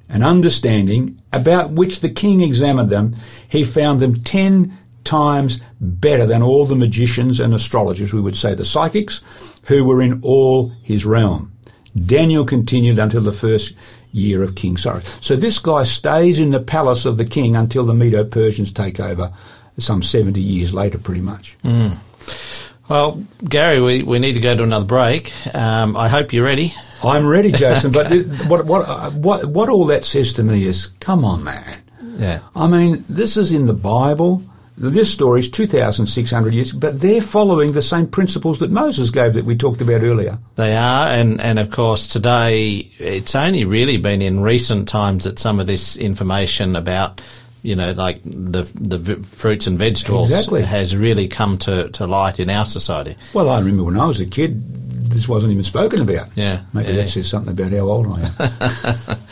and 0.09 0.23
understanding 0.23 1.21
about 1.33 1.71
which 1.71 1.99
the 1.99 2.09
king 2.09 2.41
examined 2.41 2.89
them, 2.89 3.15
he 3.47 3.63
found 3.63 3.99
them 3.99 4.23
ten 4.23 4.77
times 5.03 5.59
better 5.79 6.25
than 6.25 6.41
all 6.41 6.65
the 6.65 6.75
magicians 6.75 7.39
and 7.39 7.53
astrologers, 7.53 8.13
we 8.13 8.21
would 8.21 8.35
say 8.35 8.53
the 8.53 8.65
psychics, 8.65 9.21
who 9.67 9.83
were 9.83 10.01
in 10.01 10.21
all 10.23 10.69
his 10.83 11.05
realm. 11.05 11.51
Daniel 12.05 12.45
continued 12.45 12.99
until 12.99 13.21
the 13.21 13.31
first 13.31 13.73
year 14.11 14.43
of 14.43 14.55
King 14.55 14.77
Cyrus. 14.77 15.17
So 15.21 15.35
this 15.35 15.59
guy 15.59 15.83
stays 15.83 16.39
in 16.39 16.51
the 16.51 16.59
palace 16.59 17.05
of 17.05 17.17
the 17.17 17.25
king 17.25 17.55
until 17.55 17.85
the 17.85 17.93
Medo-Persians 17.93 18.71
take 18.71 18.99
over 18.99 19.33
some 19.77 20.01
70 20.01 20.41
years 20.41 20.73
later, 20.73 20.97
pretty 20.97 21.21
much. 21.21 21.55
Hmm. 21.61 21.89
Well, 22.89 23.21
Gary, 23.43 23.81
we, 23.81 24.03
we 24.03 24.19
need 24.19 24.33
to 24.33 24.39
go 24.39 24.55
to 24.55 24.63
another 24.63 24.85
break. 24.85 25.33
Um, 25.53 25.97
I 25.97 26.07
hope 26.07 26.31
you're 26.33 26.45
ready. 26.45 26.73
I'm 27.03 27.27
ready, 27.27 27.51
Jason, 27.63 27.91
but 27.91 28.11
it- 28.11 28.27
what, 28.47 28.65
what, 28.65 28.87
uh, 28.87 29.09
what, 29.11 29.45
what 29.45 29.69
all 29.69 29.85
that 29.87 30.05
says 30.05 30.33
to 30.33 30.43
me 30.43 30.63
is, 30.63 30.87
come 30.99 31.25
on, 31.25 31.43
man. 31.43 31.81
Yeah. 32.17 32.39
I 32.55 32.67
mean, 32.67 33.03
this 33.09 33.37
is 33.37 33.51
in 33.51 33.65
the 33.65 33.73
Bible. 33.73 34.41
This 34.79 35.11
story 35.11 35.39
is 35.39 35.49
2,600 35.49 36.53
years, 36.53 36.71
but 36.71 37.01
they're 37.01 37.21
following 37.21 37.71
the 37.73 37.81
same 37.81 38.07
principles 38.07 38.59
that 38.59 38.69
Moses 38.69 39.09
gave 39.09 39.33
that 39.33 39.43
we 39.43 39.55
talked 39.57 39.81
about 39.81 40.03
earlier. 40.03 40.37
They 40.55 40.75
are, 40.75 41.07
and, 41.07 41.41
and 41.41 41.57
of 41.57 41.71
course 41.71 42.07
today 42.07 42.87
it's 42.99 43.33
only 43.33 43.65
really 43.65 43.97
been 43.97 44.21
in 44.21 44.41
recent 44.41 44.87
times 44.87 45.23
that 45.23 45.39
some 45.39 45.59
of 45.59 45.65
this 45.65 45.97
information 45.97 46.75
about, 46.75 47.21
you 47.67 47.75
know, 47.75 47.91
like 47.91 48.21
the 48.23 48.63
the 48.79 48.97
v- 48.97 49.21
fruits 49.23 49.67
and 49.67 49.77
vegetables 49.77 50.31
Exactly. 50.31 50.61
has 50.63 50.95
really 50.95 51.27
come 51.27 51.57
to, 51.59 51.89
to 51.89 52.07
light 52.07 52.39
in 52.39 52.49
our 52.49 52.65
society. 52.65 53.15
Well, 53.33 53.49
I 53.49 53.59
remember 53.59 53.83
when 53.83 53.99
I 53.99 54.05
was 54.05 54.21
a 54.21 54.25
kid, 54.25 54.63
this 55.11 55.27
wasn't 55.27 55.51
even 55.51 55.63
spoken 55.63 56.01
about. 56.01 56.27
Yeah, 56.35 56.61
Maybe 56.73 56.89
yeah. 56.89 56.95
that 57.01 57.07
says 57.09 57.29
something 57.29 57.51
about 57.53 57.71
how 57.71 57.79
old 57.89 58.07
I 58.07 58.31
am. 58.39 59.17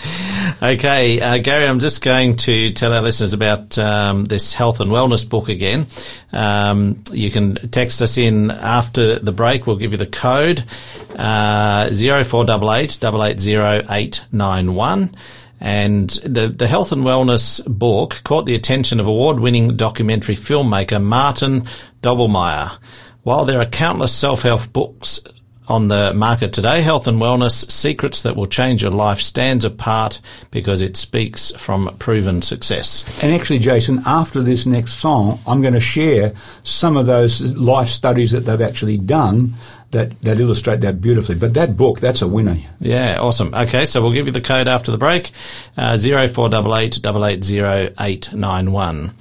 Okay, 0.62 1.20
uh, 1.20 1.38
Gary, 1.40 1.66
I'm 1.68 1.80
just 1.80 2.02
going 2.04 2.38
to 2.38 2.72
tell 2.72 2.94
our 2.94 3.02
listeners 3.02 3.34
about 3.34 3.78
um, 3.78 4.24
this 4.26 4.54
health 4.54 4.80
and 4.80 4.90
wellness 4.90 5.28
book 5.30 5.50
again. 5.50 5.86
Um, 6.32 7.04
you 7.12 7.30
can 7.30 7.56
text 7.72 8.02
us 8.02 8.18
in 8.18 8.52
after 8.52 9.20
the 9.20 9.32
break. 9.34 9.68
We'll 9.68 9.76
give 9.76 9.92
you 9.92 9.98
the 9.98 10.06
code 10.08 10.64
uh, 11.18 11.90
0488 11.92 13.04
880 13.04 13.86
891. 13.90 15.16
And 15.66 16.12
the, 16.24 16.48
the 16.48 16.68
health 16.68 16.92
and 16.92 17.02
wellness 17.02 17.60
book 17.66 18.22
caught 18.24 18.46
the 18.46 18.54
attention 18.54 19.00
of 19.00 19.08
award-winning 19.08 19.76
documentary 19.76 20.36
filmmaker 20.36 21.02
Martin 21.02 21.68
Doblmeier. 22.04 22.78
While 23.24 23.46
there 23.46 23.60
are 23.60 23.66
countless 23.66 24.14
self-help 24.14 24.72
books 24.72 25.22
on 25.68 25.88
the 25.88 26.14
market 26.14 26.54
today, 26.54 26.82
Health 26.82 27.08
and 27.08 27.20
Wellness 27.20 27.72
Secrets 27.72 28.22
That 28.22 28.36
Will 28.36 28.46
Change 28.46 28.84
Your 28.84 28.92
Life 28.92 29.20
stands 29.20 29.66
apart 29.66 30.22
because 30.52 30.82
it 30.82 30.96
speaks 30.96 31.50
from 31.56 31.96
proven 31.98 32.44
success. 32.44 33.04
and 33.24 33.34
actually, 33.34 33.58
Jason, 33.58 34.04
after 34.06 34.44
this 34.44 34.68
next 34.68 35.00
song, 35.00 35.40
I'm 35.48 35.64
going 35.64 35.74
to 35.74 35.80
share 35.80 36.34
some 36.62 36.96
of 36.96 37.08
those 37.08 37.42
life 37.54 37.88
studies 37.88 38.30
that 38.34 38.42
they've 38.42 38.62
actually 38.62 39.00
done 39.00 39.56
that, 39.96 40.22
that 40.22 40.40
illustrate 40.40 40.82
that 40.82 41.02
beautifully. 41.02 41.36
But 41.36 41.54
that 41.54 41.76
book, 41.78 42.00
that's 42.00 42.22
a 42.22 42.28
winner. 42.28 42.58
Yeah, 42.80 43.18
awesome. 43.20 43.54
Okay, 43.54 43.86
so 43.86 44.02
we'll 44.02 44.12
give 44.12 44.28
you 44.28 44.32
the 44.34 44.42
code 44.42 44.68
after 44.68 44.92
the 44.92 44.98
break, 44.98 45.32
uh, 45.78 45.98
0488 45.98 46.98
880 46.98 47.96
891. 48.00 49.16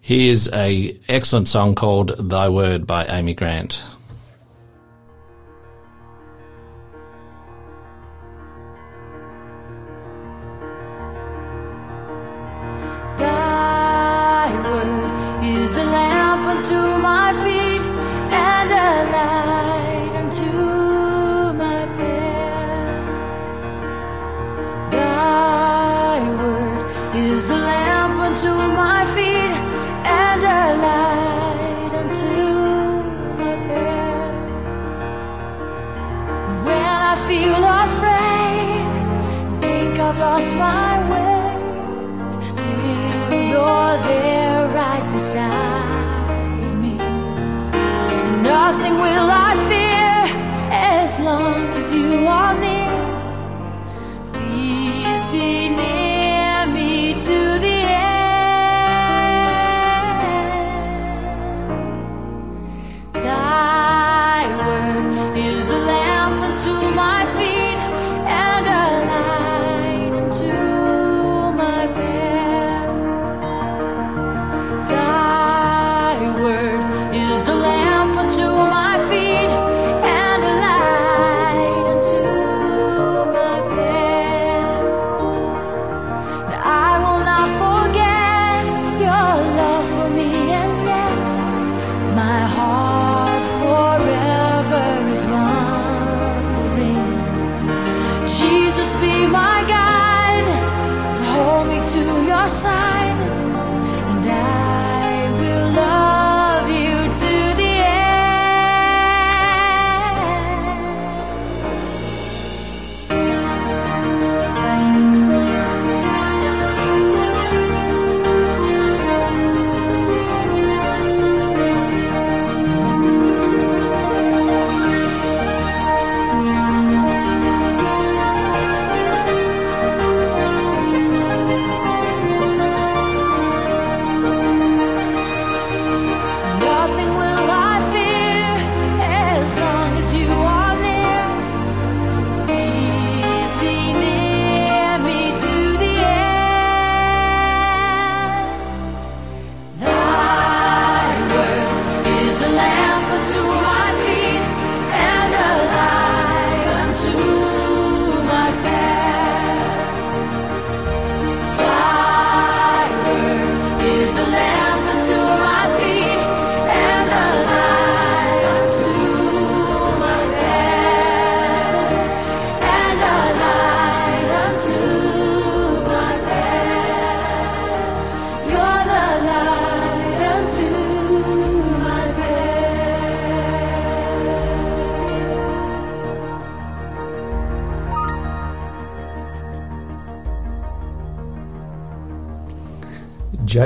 Here's 0.00 0.52
a 0.52 0.96
excellent 1.08 1.48
song 1.48 1.74
called 1.74 2.30
Thy 2.30 2.48
Word 2.48 2.86
by 2.86 3.06
Amy 3.06 3.34
Grant. 3.34 3.82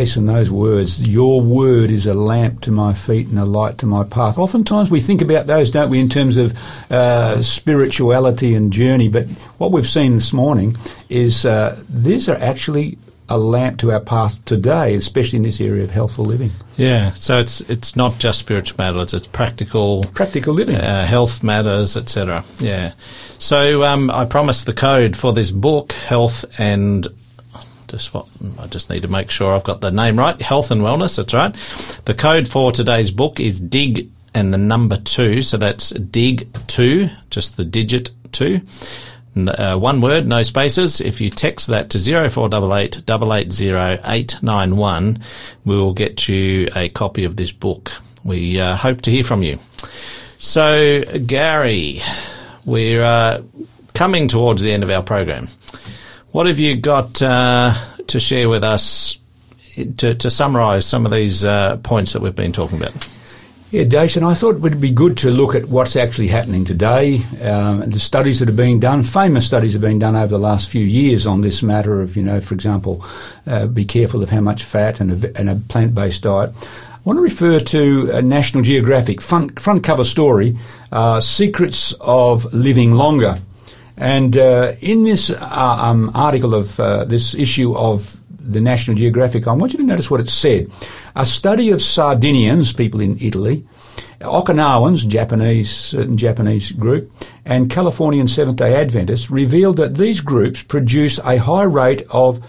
Jason, 0.04 0.26
those 0.26 0.50
words, 0.50 1.00
your 1.00 1.40
word 1.40 1.90
is 1.90 2.06
a 2.06 2.12
lamp 2.12 2.60
to 2.60 2.70
my 2.70 2.92
feet 2.92 3.26
and 3.28 3.38
a 3.38 3.44
light 3.46 3.78
to 3.78 3.86
my 3.86 4.04
path. 4.04 4.36
Oftentimes 4.36 4.90
we 4.90 5.00
think 5.00 5.22
about 5.22 5.46
those, 5.46 5.70
don't 5.70 5.88
we, 5.88 5.98
in 5.98 6.10
terms 6.10 6.36
of 6.36 6.52
uh, 6.92 7.40
spirituality 7.40 8.54
and 8.54 8.70
journey, 8.70 9.08
but 9.08 9.24
what 9.56 9.72
we've 9.72 9.86
seen 9.86 10.14
this 10.16 10.30
morning 10.34 10.76
is 11.08 11.46
uh, 11.46 11.74
these 11.88 12.28
are 12.28 12.36
actually 12.36 12.98
a 13.30 13.38
lamp 13.38 13.78
to 13.78 13.92
our 13.92 14.00
path 14.00 14.44
today, 14.44 14.94
especially 14.94 15.38
in 15.38 15.42
this 15.42 15.58
area 15.58 15.82
of 15.82 15.90
healthful 15.90 16.26
living. 16.26 16.50
Yeah, 16.76 17.12
so 17.14 17.40
it's 17.40 17.62
it's 17.62 17.96
not 17.96 18.18
just 18.18 18.40
spiritual 18.40 18.76
matters; 18.76 19.14
it's 19.14 19.26
practical 19.26 20.04
Practical 20.12 20.52
living. 20.52 20.76
uh, 20.76 21.06
health 21.06 21.42
matters, 21.42 21.96
etc. 21.96 22.44
Yeah. 22.60 22.92
So 23.38 23.82
um, 23.84 24.10
I 24.10 24.26
promised 24.26 24.66
the 24.66 24.74
code 24.74 25.16
for 25.16 25.32
this 25.32 25.50
book, 25.50 25.92
health 25.92 26.44
and 26.58 27.06
just 27.94 28.12
what 28.12 28.26
I 28.58 28.66
just 28.66 28.90
need 28.90 29.02
to 29.02 29.08
make 29.08 29.30
sure 29.30 29.54
I've 29.54 29.62
got 29.62 29.80
the 29.80 29.92
name 29.92 30.18
right. 30.18 30.40
Health 30.40 30.72
and 30.72 30.80
wellness. 30.80 31.16
That's 31.16 31.32
right. 31.32 31.54
The 32.04 32.14
code 32.14 32.48
for 32.48 32.72
today's 32.72 33.12
book 33.12 33.38
is 33.38 33.60
dig 33.60 34.10
and 34.34 34.52
the 34.52 34.58
number 34.58 34.96
two. 34.96 35.42
So 35.42 35.56
that's 35.56 35.90
dig 35.90 36.48
two, 36.66 37.08
just 37.30 37.56
the 37.56 37.64
digit 37.64 38.10
two. 38.32 38.62
Uh, 39.36 39.76
one 39.76 40.00
word, 40.00 40.26
no 40.26 40.42
spaces. 40.42 41.00
If 41.00 41.20
you 41.20 41.30
text 41.30 41.68
that 41.68 41.90
to 41.90 41.98
0488 41.98 42.98
880 43.08 44.00
891, 44.04 45.20
we 45.64 45.76
will 45.76 45.94
get 45.94 46.28
you 46.28 46.68
a 46.74 46.88
copy 46.88 47.24
of 47.24 47.36
this 47.36 47.52
book. 47.52 47.92
We 48.24 48.60
uh, 48.60 48.76
hope 48.76 49.02
to 49.02 49.10
hear 49.10 49.24
from 49.24 49.42
you. 49.42 49.58
So, 50.38 51.02
Gary, 51.26 52.00
we're 52.64 53.04
uh, 53.04 53.42
coming 53.94 54.28
towards 54.28 54.62
the 54.62 54.72
end 54.72 54.82
of 54.82 54.90
our 54.90 55.02
program. 55.02 55.48
What 56.34 56.48
have 56.48 56.58
you 56.58 56.76
got 56.76 57.22
uh, 57.22 57.74
to 58.08 58.18
share 58.18 58.48
with 58.48 58.64
us 58.64 59.20
to, 59.98 60.16
to 60.16 60.28
summarise 60.28 60.84
some 60.84 61.06
of 61.06 61.12
these 61.12 61.44
uh, 61.44 61.76
points 61.76 62.12
that 62.12 62.22
we've 62.22 62.34
been 62.34 62.50
talking 62.50 62.76
about? 62.76 63.08
Yeah, 63.70 63.84
Jason, 63.84 64.24
I 64.24 64.34
thought 64.34 64.56
it 64.56 64.60
would 64.60 64.80
be 64.80 64.90
good 64.90 65.16
to 65.18 65.30
look 65.30 65.54
at 65.54 65.66
what's 65.66 65.94
actually 65.94 66.26
happening 66.26 66.64
today, 66.64 67.22
um, 67.40 67.88
the 67.88 68.00
studies 68.00 68.40
that 68.40 68.48
have 68.48 68.56
been 68.56 68.80
done. 68.80 69.04
Famous 69.04 69.46
studies 69.46 69.74
have 69.74 69.82
been 69.82 70.00
done 70.00 70.16
over 70.16 70.26
the 70.26 70.38
last 70.40 70.70
few 70.70 70.84
years 70.84 71.24
on 71.24 71.40
this 71.40 71.62
matter 71.62 72.02
of, 72.02 72.16
you 72.16 72.24
know, 72.24 72.40
for 72.40 72.54
example, 72.54 73.06
uh, 73.46 73.68
be 73.68 73.84
careful 73.84 74.20
of 74.20 74.30
how 74.30 74.40
much 74.40 74.64
fat 74.64 74.98
and 74.98 75.12
a, 75.12 75.38
and 75.38 75.48
a 75.48 75.54
plant-based 75.54 76.24
diet. 76.24 76.50
I 76.52 76.98
want 77.04 77.18
to 77.18 77.22
refer 77.22 77.60
to 77.60 78.10
a 78.10 78.22
National 78.22 78.64
Geographic 78.64 79.20
front, 79.20 79.60
front 79.60 79.84
cover 79.84 80.02
story, 80.02 80.58
uh, 80.90 81.20
Secrets 81.20 81.94
of 82.00 82.52
Living 82.52 82.90
Longer. 82.90 83.38
And 83.96 84.36
uh, 84.36 84.72
in 84.80 85.04
this 85.04 85.30
uh, 85.30 85.76
um, 85.80 86.10
article 86.14 86.54
of 86.54 86.78
uh, 86.80 87.04
this 87.04 87.34
issue 87.34 87.76
of 87.76 88.20
the 88.28 88.60
National 88.60 88.96
Geographic, 88.96 89.46
I 89.46 89.52
want 89.52 89.72
you 89.72 89.78
to 89.78 89.84
notice 89.84 90.10
what 90.10 90.20
it 90.20 90.28
said. 90.28 90.70
A 91.16 91.24
study 91.24 91.70
of 91.70 91.80
Sardinians, 91.80 92.72
people 92.72 93.00
in 93.00 93.16
Italy, 93.20 93.64
Okinawans, 94.20 95.06
Japanese, 95.06 95.70
certain 95.70 96.16
Japanese 96.16 96.72
group, 96.72 97.10
and 97.44 97.70
Californian 97.70 98.26
Seventh-day 98.28 98.74
Adventists 98.74 99.30
revealed 99.30 99.76
that 99.76 99.96
these 99.96 100.20
groups 100.20 100.62
produce 100.62 101.18
a 101.20 101.36
high 101.38 101.62
rate 101.62 102.02
of 102.10 102.40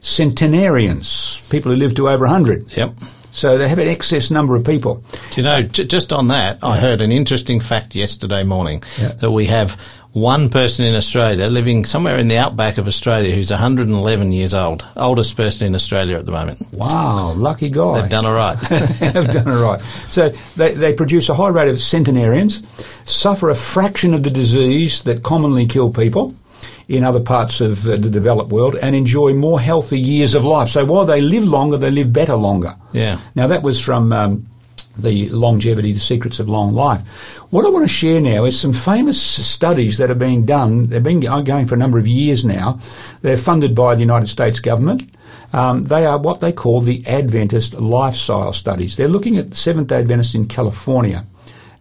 centenarians, 0.00 1.46
people 1.50 1.72
who 1.72 1.76
live 1.78 1.94
to 1.96 2.08
over 2.08 2.24
100. 2.24 2.76
Yep. 2.76 2.94
So 3.32 3.58
they 3.58 3.68
have 3.68 3.78
an 3.78 3.88
excess 3.88 4.30
number 4.30 4.56
of 4.56 4.64
people. 4.64 5.04
Do 5.32 5.40
you 5.40 5.42
know, 5.42 5.62
j- 5.62 5.84
just 5.84 6.10
on 6.12 6.28
that, 6.28 6.58
I 6.62 6.78
heard 6.78 7.02
an 7.02 7.12
interesting 7.12 7.60
fact 7.60 7.94
yesterday 7.94 8.42
morning 8.44 8.82
Yeah. 8.98 9.08
that 9.08 9.30
we 9.30 9.44
have 9.46 9.78
one 10.16 10.48
person 10.48 10.86
in 10.86 10.94
Australia 10.94 11.44
living 11.44 11.84
somewhere 11.84 12.16
in 12.16 12.26
the 12.26 12.38
outback 12.38 12.78
of 12.78 12.88
Australia 12.88 13.34
who's 13.34 13.50
111 13.50 14.32
years 14.32 14.54
old, 14.54 14.82
oldest 14.96 15.36
person 15.36 15.66
in 15.66 15.74
Australia 15.74 16.16
at 16.16 16.24
the 16.24 16.32
moment. 16.32 16.58
Wow, 16.72 17.34
lucky 17.34 17.68
guy. 17.68 18.00
They've 18.00 18.10
done 18.10 18.24
all 18.24 18.32
right. 18.32 18.58
They've 18.70 19.30
done 19.30 19.46
all 19.46 19.62
right. 19.62 19.80
So 20.08 20.30
they, 20.56 20.72
they 20.72 20.94
produce 20.94 21.28
a 21.28 21.34
high 21.34 21.50
rate 21.50 21.68
of 21.68 21.82
centenarians, 21.82 22.62
suffer 23.04 23.50
a 23.50 23.54
fraction 23.54 24.14
of 24.14 24.22
the 24.22 24.30
disease 24.30 25.02
that 25.02 25.22
commonly 25.22 25.66
kill 25.66 25.92
people 25.92 26.34
in 26.88 27.04
other 27.04 27.20
parts 27.20 27.60
of 27.60 27.86
uh, 27.86 27.96
the 27.96 28.08
developed 28.08 28.50
world, 28.50 28.74
and 28.76 28.96
enjoy 28.96 29.34
more 29.34 29.60
healthy 29.60 29.98
years 29.98 30.34
of 30.34 30.46
life. 30.46 30.70
So 30.70 30.86
while 30.86 31.04
they 31.04 31.20
live 31.20 31.44
longer, 31.44 31.76
they 31.76 31.90
live 31.90 32.10
better 32.10 32.36
longer. 32.36 32.74
Yeah. 32.92 33.20
Now 33.34 33.48
that 33.48 33.62
was 33.62 33.84
from 33.84 34.14
um, 34.14 34.46
the 34.98 35.28
longevity, 35.30 35.92
the 35.92 36.00
secrets 36.00 36.40
of 36.40 36.48
long 36.48 36.74
life. 36.74 37.06
What 37.50 37.64
I 37.64 37.68
want 37.68 37.84
to 37.84 37.92
share 37.92 38.20
now 38.20 38.44
is 38.44 38.58
some 38.58 38.72
famous 38.72 39.20
studies 39.20 39.98
that 39.98 40.10
are 40.10 40.14
being 40.14 40.44
done. 40.44 40.86
They've 40.86 41.02
been 41.02 41.20
going 41.20 41.66
for 41.66 41.74
a 41.74 41.78
number 41.78 41.98
of 41.98 42.06
years 42.06 42.44
now. 42.44 42.78
They're 43.22 43.36
funded 43.36 43.74
by 43.74 43.94
the 43.94 44.00
United 44.00 44.28
States 44.28 44.60
government. 44.60 45.08
Um, 45.52 45.84
they 45.84 46.04
are 46.04 46.18
what 46.18 46.40
they 46.40 46.52
call 46.52 46.80
the 46.80 47.06
Adventist 47.06 47.74
lifestyle 47.74 48.52
studies. 48.52 48.96
They're 48.96 49.08
looking 49.08 49.36
at 49.36 49.54
Seventh 49.54 49.88
day 49.88 49.98
Adventists 49.98 50.34
in 50.34 50.46
California. 50.46 51.24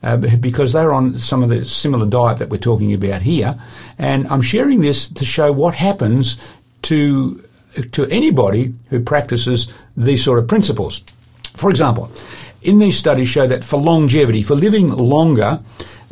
Uh, 0.03 0.18
because 0.18 0.72
they're 0.72 0.93
on 0.93 1.18
some 1.18 1.41
of 1.41 1.49
the 1.49 1.66
similar 1.66 2.05
diet 2.05 2.38
that 2.38 2.49
we're 2.49 2.57
talking 2.57 2.93
about 2.93 3.24
here, 3.24 3.59
and 3.97 4.28
I'm 4.28 4.43
sharing 4.43 4.82
this 4.82 5.07
to 5.07 5.26
show 5.26 5.51
what 5.51 5.74
happens 5.74 6.38
to 6.84 7.43
to 7.91 8.05
anybody 8.07 8.74
who 8.89 8.99
practices 8.99 9.74
these 9.97 10.24
sort 10.24 10.38
of 10.38 10.47
principles. 10.47 11.01
For 11.55 11.72
example, 11.72 12.11
in 12.66 12.80
these 12.80 12.97
studies 12.97 13.28
show 13.28 13.47
that 13.47 13.63
for 13.63 13.80
longevity, 13.80 14.41
for 14.41 14.55
living 14.55 14.89
longer, 14.89 15.59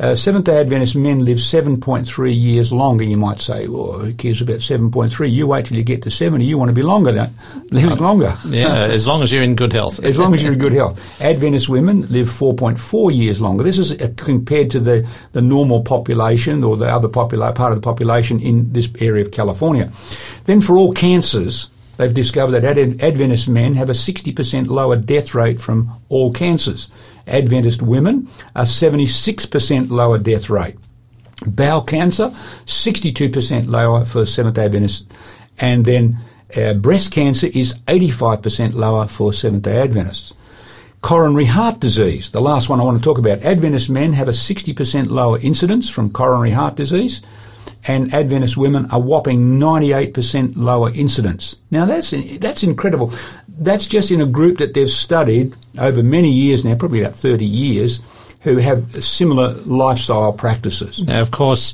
uh, 0.00 0.14
Seventh 0.14 0.46
day 0.46 0.60
Adventist 0.60 0.96
men 0.96 1.24
live 1.24 1.38
7.3 1.38 2.34
years 2.34 2.72
longer, 2.72 3.04
you 3.04 3.16
might 3.16 3.40
say. 3.40 3.68
Well, 3.68 3.92
who 4.00 4.12
cares 4.12 4.42
about 4.42 4.56
7.3? 4.56 5.30
You 5.30 5.46
wait 5.46 5.66
till 5.66 5.76
you 5.76 5.84
get 5.84 6.02
to 6.02 6.10
70, 6.10 6.44
you 6.44 6.58
want 6.58 6.68
to 6.68 6.74
be 6.74 6.82
longer, 6.82 7.12
don't 7.12 7.32
living 7.70 7.98
longer. 7.98 8.36
Yeah, 8.46 8.74
as 8.90 9.06
long 9.06 9.22
as 9.22 9.32
you're 9.32 9.44
in 9.44 9.54
good 9.54 9.72
health. 9.72 10.02
as 10.02 10.18
long 10.18 10.34
as 10.34 10.42
you're 10.42 10.52
in 10.52 10.58
good 10.58 10.72
health. 10.72 11.20
Adventist 11.22 11.68
women 11.68 12.02
live 12.08 12.26
4.4 12.26 13.14
years 13.14 13.40
longer. 13.40 13.62
This 13.62 13.78
is 13.78 13.92
uh, 13.92 14.12
compared 14.16 14.70
to 14.72 14.80
the, 14.80 15.08
the 15.32 15.42
normal 15.42 15.82
population 15.84 16.64
or 16.64 16.76
the 16.76 16.88
other 16.88 17.08
popula- 17.08 17.54
part 17.54 17.72
of 17.72 17.78
the 17.78 17.82
population 17.84 18.40
in 18.40 18.72
this 18.72 18.90
area 19.00 19.24
of 19.24 19.30
California. 19.30 19.92
Then 20.44 20.60
for 20.60 20.76
all 20.76 20.92
cancers, 20.92 21.70
they've 21.96 22.14
discovered 22.14 22.52
that 22.52 22.78
Adventist 22.78 23.48
men 23.48 23.74
have 23.74 23.88
a 23.88 23.92
60% 23.92 24.68
lower 24.68 24.96
death 24.96 25.34
rate 25.34 25.60
from 25.60 25.92
all 26.08 26.32
cancers. 26.32 26.90
Adventist 27.26 27.82
women, 27.82 28.28
a 28.54 28.62
76% 28.62 29.90
lower 29.90 30.18
death 30.18 30.50
rate. 30.50 30.76
Bowel 31.46 31.82
cancer, 31.82 32.30
62% 32.66 33.68
lower 33.68 34.04
for 34.04 34.26
Seventh 34.26 34.56
day 34.56 34.64
Adventists. 34.64 35.06
And 35.58 35.84
then 35.84 36.18
uh, 36.56 36.74
breast 36.74 37.12
cancer 37.12 37.48
is 37.52 37.78
85% 37.88 38.74
lower 38.74 39.06
for 39.06 39.32
Seventh 39.32 39.64
day 39.64 39.80
Adventists. 39.80 40.34
Coronary 41.00 41.44
heart 41.44 41.80
disease, 41.80 42.30
the 42.30 42.40
last 42.40 42.70
one 42.70 42.80
I 42.80 42.84
want 42.84 42.96
to 42.98 43.04
talk 43.04 43.18
about. 43.18 43.42
Adventist 43.42 43.90
men 43.90 44.14
have 44.14 44.28
a 44.28 44.32
60% 44.32 45.10
lower 45.10 45.38
incidence 45.38 45.90
from 45.90 46.10
coronary 46.10 46.52
heart 46.52 46.76
disease 46.76 47.20
and 47.86 48.12
Adventist 48.14 48.56
women 48.56 48.86
a 48.90 48.98
whopping 48.98 49.58
98% 49.58 50.56
lower 50.56 50.90
incidence. 50.94 51.56
Now 51.70 51.84
that's 51.84 52.10
that's 52.38 52.62
incredible. 52.62 53.12
That's 53.48 53.86
just 53.86 54.10
in 54.10 54.20
a 54.20 54.26
group 54.26 54.58
that 54.58 54.74
they've 54.74 54.90
studied 54.90 55.54
over 55.78 56.02
many 56.02 56.30
years 56.30 56.64
now, 56.64 56.74
probably 56.74 57.00
about 57.02 57.14
30 57.14 57.44
years, 57.44 58.00
who 58.40 58.56
have 58.58 58.82
similar 59.02 59.54
lifestyle 59.64 60.32
practices. 60.32 61.02
Now, 61.02 61.20
of 61.20 61.30
course, 61.30 61.72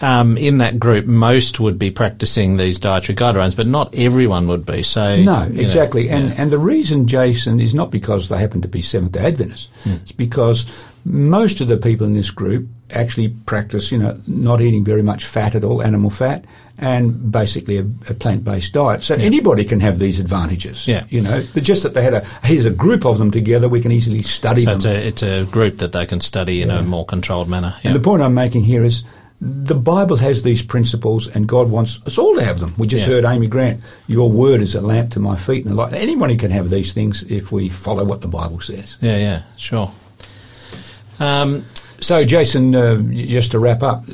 um, 0.00 0.36
in 0.36 0.58
that 0.58 0.78
group, 0.80 1.06
most 1.06 1.60
would 1.60 1.78
be 1.78 1.90
practicing 1.90 2.56
these 2.56 2.78
dietary 2.80 3.16
guidelines, 3.16 3.56
but 3.56 3.66
not 3.66 3.94
everyone 3.94 4.48
would 4.48 4.66
be. 4.66 4.82
So 4.82 5.16
No, 5.22 5.44
you 5.44 5.50
know, 5.54 5.60
exactly. 5.62 6.08
and 6.10 6.28
yeah. 6.30 6.34
and 6.38 6.50
the 6.50 6.58
reason, 6.58 7.06
Jason, 7.06 7.60
is 7.60 7.74
not 7.74 7.90
because 7.90 8.28
they 8.28 8.38
happen 8.38 8.60
to 8.62 8.68
be 8.68 8.82
Seventh 8.82 9.12
day 9.12 9.26
Adventists. 9.26 9.68
Hmm. 9.84 9.90
It's 10.02 10.12
because 10.12 10.66
most 11.04 11.60
of 11.60 11.68
the 11.68 11.76
people 11.76 12.06
in 12.06 12.14
this 12.14 12.30
group 12.30 12.66
actually 12.90 13.28
practice, 13.46 13.92
you 13.92 13.98
know, 13.98 14.18
not 14.26 14.60
eating 14.60 14.84
very 14.84 15.02
much 15.02 15.24
fat 15.24 15.54
at 15.54 15.64
all, 15.64 15.82
animal 15.82 16.10
fat, 16.10 16.44
and 16.78 17.30
basically 17.30 17.76
a, 17.78 17.82
a 18.08 18.14
plant 18.14 18.42
based 18.44 18.72
diet. 18.72 19.02
So 19.04 19.14
anybody 19.14 19.64
can 19.64 19.80
have 19.80 19.98
these 19.98 20.18
advantages. 20.18 20.88
Yeah. 20.88 21.04
You 21.08 21.20
know, 21.20 21.44
but 21.54 21.62
just 21.62 21.82
that 21.82 21.94
they 21.94 22.02
had 22.02 22.14
a 22.14 22.24
here's 22.42 22.64
a 22.66 22.70
group 22.70 23.04
of 23.04 23.18
them 23.18 23.30
together, 23.30 23.68
we 23.68 23.80
can 23.80 23.92
easily 23.92 24.22
study 24.22 24.62
So 24.62 24.76
them. 24.76 24.76
it's 24.76 24.84
a, 24.86 25.06
it's 25.08 25.22
a 25.22 25.44
group 25.52 25.78
that 25.78 25.92
they 25.92 26.06
can 26.06 26.20
study 26.20 26.62
in 26.62 26.70
a 26.70 26.82
more 26.82 27.04
controlled 27.04 27.48
manner. 27.48 27.74
Yeah. 27.82 27.90
And 27.90 27.96
the 27.96 28.02
point 28.02 28.22
I'm 28.22 28.34
making 28.34 28.64
here 28.64 28.82
is 28.84 29.04
the 29.40 29.74
Bible 29.74 30.16
has 30.16 30.42
these 30.42 30.62
principles 30.62 31.26
and 31.34 31.46
God 31.46 31.70
wants 31.70 32.00
us 32.06 32.16
all 32.18 32.34
to 32.36 32.44
have 32.44 32.60
them. 32.60 32.74
We 32.78 32.86
just 32.86 33.06
Yeah. 33.06 33.14
heard 33.14 33.24
Amy 33.26 33.46
Grant, 33.46 33.80
your 34.06 34.30
word 34.30 34.62
is 34.62 34.74
a 34.74 34.80
lamp 34.80 35.10
to 35.12 35.20
my 35.20 35.36
feet 35.36 35.64
and 35.64 35.72
a 35.74 35.76
light. 35.76 35.92
Anybody 35.92 36.36
can 36.36 36.50
have 36.50 36.70
these 36.70 36.92
things 36.94 37.22
if 37.28 37.52
we 37.52 37.68
follow 37.68 38.04
what 38.04 38.22
the 38.22 38.28
Bible 38.28 38.60
says. 38.60 38.96
yeah, 39.00 39.16
yeah, 39.18 39.42
sure. 39.56 39.90
Um, 41.20 41.64
So, 42.00 42.24
Jason, 42.24 42.74
uh, 42.74 42.96
just 43.12 43.52
to 43.52 43.58
wrap 43.58 43.82
up, 43.82 44.04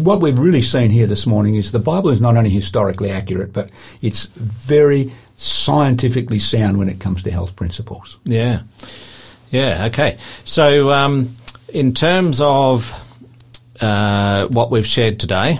what 0.00 0.20
we've 0.20 0.38
really 0.38 0.60
seen 0.60 0.90
here 0.90 1.06
this 1.06 1.26
morning 1.26 1.56
is 1.56 1.72
the 1.72 1.78
Bible 1.80 2.10
is 2.10 2.20
not 2.20 2.36
only 2.36 2.50
historically 2.50 3.10
accurate, 3.10 3.52
but 3.52 3.70
it's 4.02 4.26
very 4.36 5.12
scientifically 5.36 6.38
sound 6.38 6.76
when 6.78 6.88
it 6.88 7.00
comes 7.00 7.22
to 7.24 7.30
health 7.30 7.56
principles. 7.56 8.18
Yeah. 8.24 8.60
Yeah, 9.50 9.86
okay. 9.86 10.16
So, 10.44 10.90
um, 10.92 11.30
in 11.72 11.92
terms 11.92 12.40
of 12.40 12.94
uh, 13.82 14.46
what 14.48 14.70
we've 14.70 14.86
shared 14.86 15.20
today, 15.20 15.58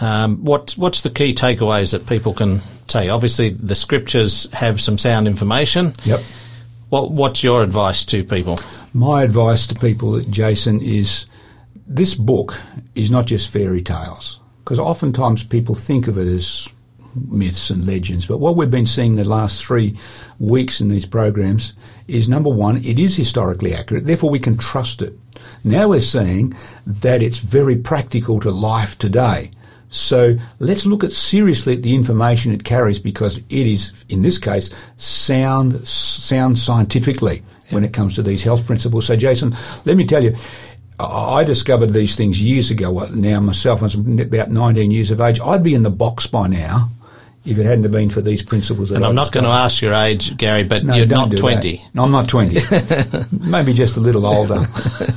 um, 0.00 0.44
what, 0.44 0.72
what's 0.72 1.02
the 1.02 1.10
key 1.10 1.34
takeaways 1.34 1.92
that 1.92 2.06
people 2.06 2.34
can 2.34 2.60
take? 2.88 3.08
Obviously, 3.08 3.50
the 3.50 3.74
scriptures 3.74 4.50
have 4.52 4.80
some 4.80 4.98
sound 4.98 5.26
information. 5.26 5.94
Yep. 6.04 6.20
What, 6.88 7.10
what's 7.10 7.42
your 7.42 7.62
advice 7.62 8.04
to 8.06 8.24
people? 8.24 8.58
My 8.92 9.22
advice 9.22 9.66
to 9.68 9.74
people, 9.74 10.20
Jason, 10.20 10.80
is 10.82 11.26
this 11.86 12.14
book 12.14 12.60
is 12.94 13.10
not 13.10 13.26
just 13.26 13.50
fairy 13.50 13.82
tales. 13.82 14.40
Because 14.64 14.78
oftentimes 14.78 15.42
people 15.42 15.74
think 15.74 16.08
of 16.08 16.18
it 16.18 16.26
as 16.26 16.68
myths 17.14 17.70
and 17.70 17.86
legends. 17.86 18.26
But 18.26 18.38
what 18.38 18.56
we've 18.56 18.70
been 18.70 18.86
seeing 18.86 19.16
the 19.16 19.24
last 19.24 19.64
three 19.64 19.96
weeks 20.38 20.80
in 20.80 20.88
these 20.88 21.06
programs 21.06 21.74
is 22.08 22.28
number 22.28 22.50
one, 22.50 22.76
it 22.78 22.98
is 22.98 23.16
historically 23.16 23.74
accurate, 23.74 24.06
therefore 24.06 24.30
we 24.30 24.38
can 24.38 24.56
trust 24.56 25.02
it. 25.02 25.14
Now 25.64 25.88
we're 25.88 26.00
seeing 26.00 26.54
that 26.86 27.22
it's 27.22 27.38
very 27.38 27.76
practical 27.76 28.40
to 28.40 28.50
life 28.50 28.98
today. 28.98 29.50
So 29.90 30.36
let's 30.58 30.86
look 30.86 31.04
at 31.04 31.12
seriously 31.12 31.74
at 31.74 31.82
the 31.82 31.94
information 31.94 32.52
it 32.52 32.64
carries 32.64 32.98
because 32.98 33.36
it 33.36 33.46
is, 33.50 34.04
in 34.08 34.22
this 34.22 34.38
case, 34.38 34.70
sound, 34.96 35.86
sound 35.86 36.58
scientifically 36.58 37.42
when 37.70 37.84
it 37.84 37.92
comes 37.92 38.14
to 38.14 38.22
these 38.22 38.42
health 38.42 38.66
principles. 38.66 39.06
So 39.06 39.16
Jason, 39.16 39.54
let 39.84 39.96
me 39.96 40.06
tell 40.06 40.24
you, 40.24 40.34
I 40.98 41.22
I 41.32 41.44
discovered 41.44 41.92
these 41.92 42.14
things 42.14 42.42
years 42.42 42.70
ago. 42.70 43.06
Now 43.14 43.40
myself, 43.40 43.80
I 43.80 43.86
was 43.86 43.94
about 43.94 44.50
19 44.50 44.90
years 44.90 45.10
of 45.10 45.20
age. 45.20 45.40
I'd 45.40 45.62
be 45.62 45.74
in 45.74 45.82
the 45.82 45.90
box 45.90 46.26
by 46.26 46.46
now 46.46 46.90
if 47.44 47.58
it 47.58 47.66
hadn't 47.66 47.82
have 47.82 47.92
been 47.92 48.08
for 48.08 48.20
these 48.20 48.42
principles. 48.42 48.90
That 48.90 48.96
And 48.96 49.04
I 49.04 49.08
I'm 49.08 49.14
not 49.14 49.32
going 49.32 49.44
to 49.44 49.50
ask 49.50 49.82
your 49.82 49.94
age, 49.94 50.36
Gary, 50.36 50.62
but 50.62 50.84
No, 50.84 50.94
you're 50.94 51.06
not 51.06 51.36
20. 51.36 51.84
No, 51.94 52.04
I'm 52.04 52.12
not 52.12 52.28
20. 52.28 52.60
Maybe 53.50 53.72
just 53.72 53.96
a 53.96 54.00
little 54.00 54.26
older. 54.26 54.64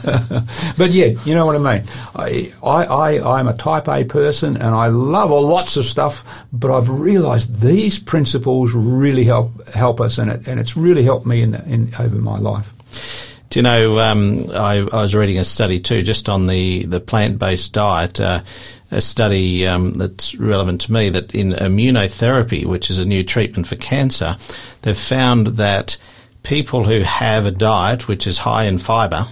but 0.77 0.91
yeah, 0.91 1.07
you 1.23 1.35
know 1.35 1.45
what 1.45 1.55
I 1.55 1.59
mean. 1.59 1.87
I, 2.15 2.53
I, 2.63 2.83
I, 2.85 3.39
I'm 3.39 3.47
a 3.47 3.53
type 3.53 3.87
A 3.87 4.03
person 4.03 4.57
and 4.57 4.73
I 4.73 4.87
love 4.87 5.31
all 5.31 5.47
lots 5.47 5.77
of 5.77 5.85
stuff, 5.85 6.25
but 6.51 6.75
I've 6.75 6.89
realised 6.89 7.61
these 7.61 7.99
principles 7.99 8.73
really 8.73 9.25
help 9.25 9.67
help 9.69 10.01
us, 10.01 10.17
and 10.17 10.31
it, 10.31 10.47
and 10.47 10.59
it's 10.59 10.75
really 10.75 11.03
helped 11.03 11.25
me 11.25 11.41
in, 11.41 11.55
in 11.55 11.91
over 11.99 12.15
my 12.15 12.37
life. 12.39 12.73
Do 13.55 13.59
you 13.59 13.63
know, 13.63 13.99
um, 13.99 14.49
I, 14.51 14.85
I 14.91 15.01
was 15.01 15.15
reading 15.15 15.39
a 15.39 15.45
study 15.45 15.79
too, 15.79 16.01
just 16.01 16.27
on 16.27 16.45
the, 16.45 16.83
the 16.83 16.99
plant 16.99 17.39
based 17.39 17.71
diet, 17.71 18.19
uh, 18.19 18.41
a 18.91 18.99
study 18.99 19.65
um, 19.65 19.91
that's 19.91 20.35
relevant 20.35 20.81
to 20.81 20.91
me 20.91 21.07
that 21.11 21.33
in 21.33 21.53
immunotherapy, 21.53 22.65
which 22.65 22.89
is 22.89 22.99
a 22.99 23.05
new 23.05 23.23
treatment 23.23 23.65
for 23.65 23.77
cancer, 23.77 24.35
they've 24.81 24.97
found 24.97 25.47
that 25.55 25.95
people 26.43 26.83
who 26.83 26.99
have 26.99 27.45
a 27.45 27.51
diet 27.51 28.09
which 28.09 28.27
is 28.27 28.39
high 28.39 28.65
in 28.65 28.77
fibre, 28.77 29.25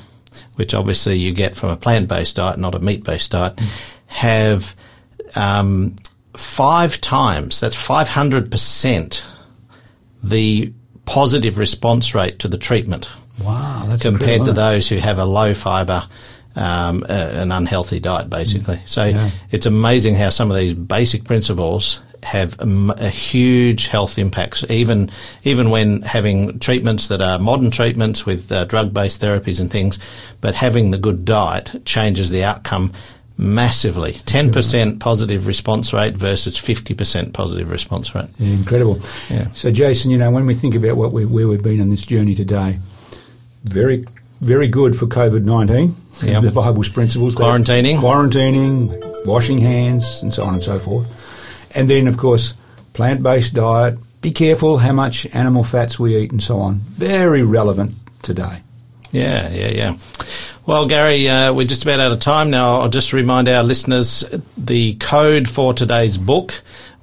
which 0.56 0.74
obviously 0.74 1.18
you 1.18 1.34
get 1.34 1.58
from 1.58 1.72
a 1.72 1.76
plant 1.76 2.08
based 2.08 2.38
diet, 2.38 2.58
not 2.58 2.76
a 2.76 2.80
meat 2.80 3.04
based 3.04 3.32
diet, 3.32 3.60
have 4.06 4.74
um, 5.36 5.98
five 6.34 7.02
times, 7.02 7.60
that's 7.60 7.76
500% 7.76 9.22
the 10.24 10.74
positive 11.04 11.58
response 11.58 12.16
rate 12.16 12.40
to 12.40 12.48
the 12.48 12.58
treatment 12.58 13.12
Wow, 13.42 13.86
that's 13.88 14.02
compared 14.02 14.46
to 14.46 14.54
those 14.54 14.88
who 14.88 14.98
have 14.98 15.18
a 15.20 15.26
low 15.26 15.54
fibre, 15.54 16.04
um, 16.56 17.04
uh, 17.10 17.14
an 17.14 17.52
unhealthy 17.52 18.00
diet, 18.00 18.30
basically. 18.30 18.80
So 18.86 19.02
Mm. 19.04 19.14
Yeah. 19.14 19.30
it's 19.52 19.66
amazing 19.66 20.16
how 20.16 20.30
some 20.30 20.52
of 20.52 20.58
these 20.58 20.74
basic 20.74 21.24
principles 21.24 22.00
have 22.22 22.56
a 22.60 23.10
huge 23.10 23.88
health 23.88 24.18
impacts, 24.18 24.64
even 24.70 25.10
even 25.44 25.70
when 25.72 26.04
having 26.04 26.58
treatments 26.60 27.10
that 27.10 27.22
are 27.22 27.38
modern 27.38 27.70
treatments 27.70 28.26
with 28.26 28.50
uh, 28.52 28.64
drug-based 28.66 29.22
therapies 29.22 29.60
and 29.60 29.70
things, 29.70 30.00
but 30.40 30.56
having 30.56 30.92
the 30.92 30.98
good 30.98 31.26
diet 31.26 31.82
changes 31.86 32.30
the 32.30 32.42
outcome 32.44 32.94
massively. 33.38 34.14
Ten 34.26 34.52
percent 34.52 35.00
positive 35.00 35.48
response 35.48 35.92
rate 35.92 36.16
versus 36.16 36.58
fifty 36.58 36.94
percent 36.94 37.34
positive 37.34 37.70
response 37.70 38.16
rate. 38.16 38.30
Yeah, 38.38 38.54
incredible. 38.54 39.02
Yeah. 39.30 39.48
So, 39.54 39.70
Jason, 39.72 40.12
you 40.12 40.18
know, 40.18 40.32
when 40.32 40.46
we 40.46 40.54
think 40.54 40.76
about 40.76 40.96
what 40.98 41.12
we, 41.12 41.26
where 41.26 41.48
we've 41.48 41.64
been 41.64 41.82
on 41.82 41.90
this 41.90 42.06
journey 42.06 42.36
today, 42.36 42.80
very, 43.64 44.06
very 44.42 44.68
good 44.68 44.96
for 44.96 45.06
COVID 45.08 45.44
nineteen. 45.44 45.96
Yeah. 46.22 46.42
The 46.42 46.52
Bible's 46.52 46.90
principles, 46.90 47.36
Quarantining. 47.36 47.98
quarantining, 48.00 49.26
washing 49.26 49.58
hands, 49.58 50.22
and 50.22 50.34
so 50.34 50.44
on 50.44 50.54
and 50.54 50.64
so 50.64 50.78
forth. 50.80 51.08
And 51.76 51.90
then, 51.90 52.08
of 52.08 52.18
course, 52.18 52.54
plant-based 52.94 53.54
diet. 53.56 53.98
Be 54.22 54.32
careful 54.32 54.78
how 54.78 54.94
much 54.94 55.26
animal 55.34 55.64
fats 55.64 56.00
we 56.00 56.16
eat, 56.16 56.32
and 56.32 56.42
so 56.42 56.60
on. 56.60 56.76
Very 56.76 57.42
relevant 57.42 57.94
today. 58.22 58.62
Yeah, 59.12 59.50
yeah, 59.50 59.68
yeah. 59.68 59.98
Well, 60.66 60.88
Gary, 60.88 61.28
uh, 61.28 61.52
we're 61.52 61.68
just 61.68 61.84
about 61.84 62.00
out 62.00 62.12
of 62.12 62.20
time 62.20 62.50
now. 62.50 62.80
I'll 62.80 62.90
just 62.90 63.12
remind 63.12 63.50
our 63.50 63.64
listeners 63.64 64.24
the 64.58 64.94
code 64.96 65.50
for 65.50 65.74
today's 65.74 66.18
book, 66.18 66.54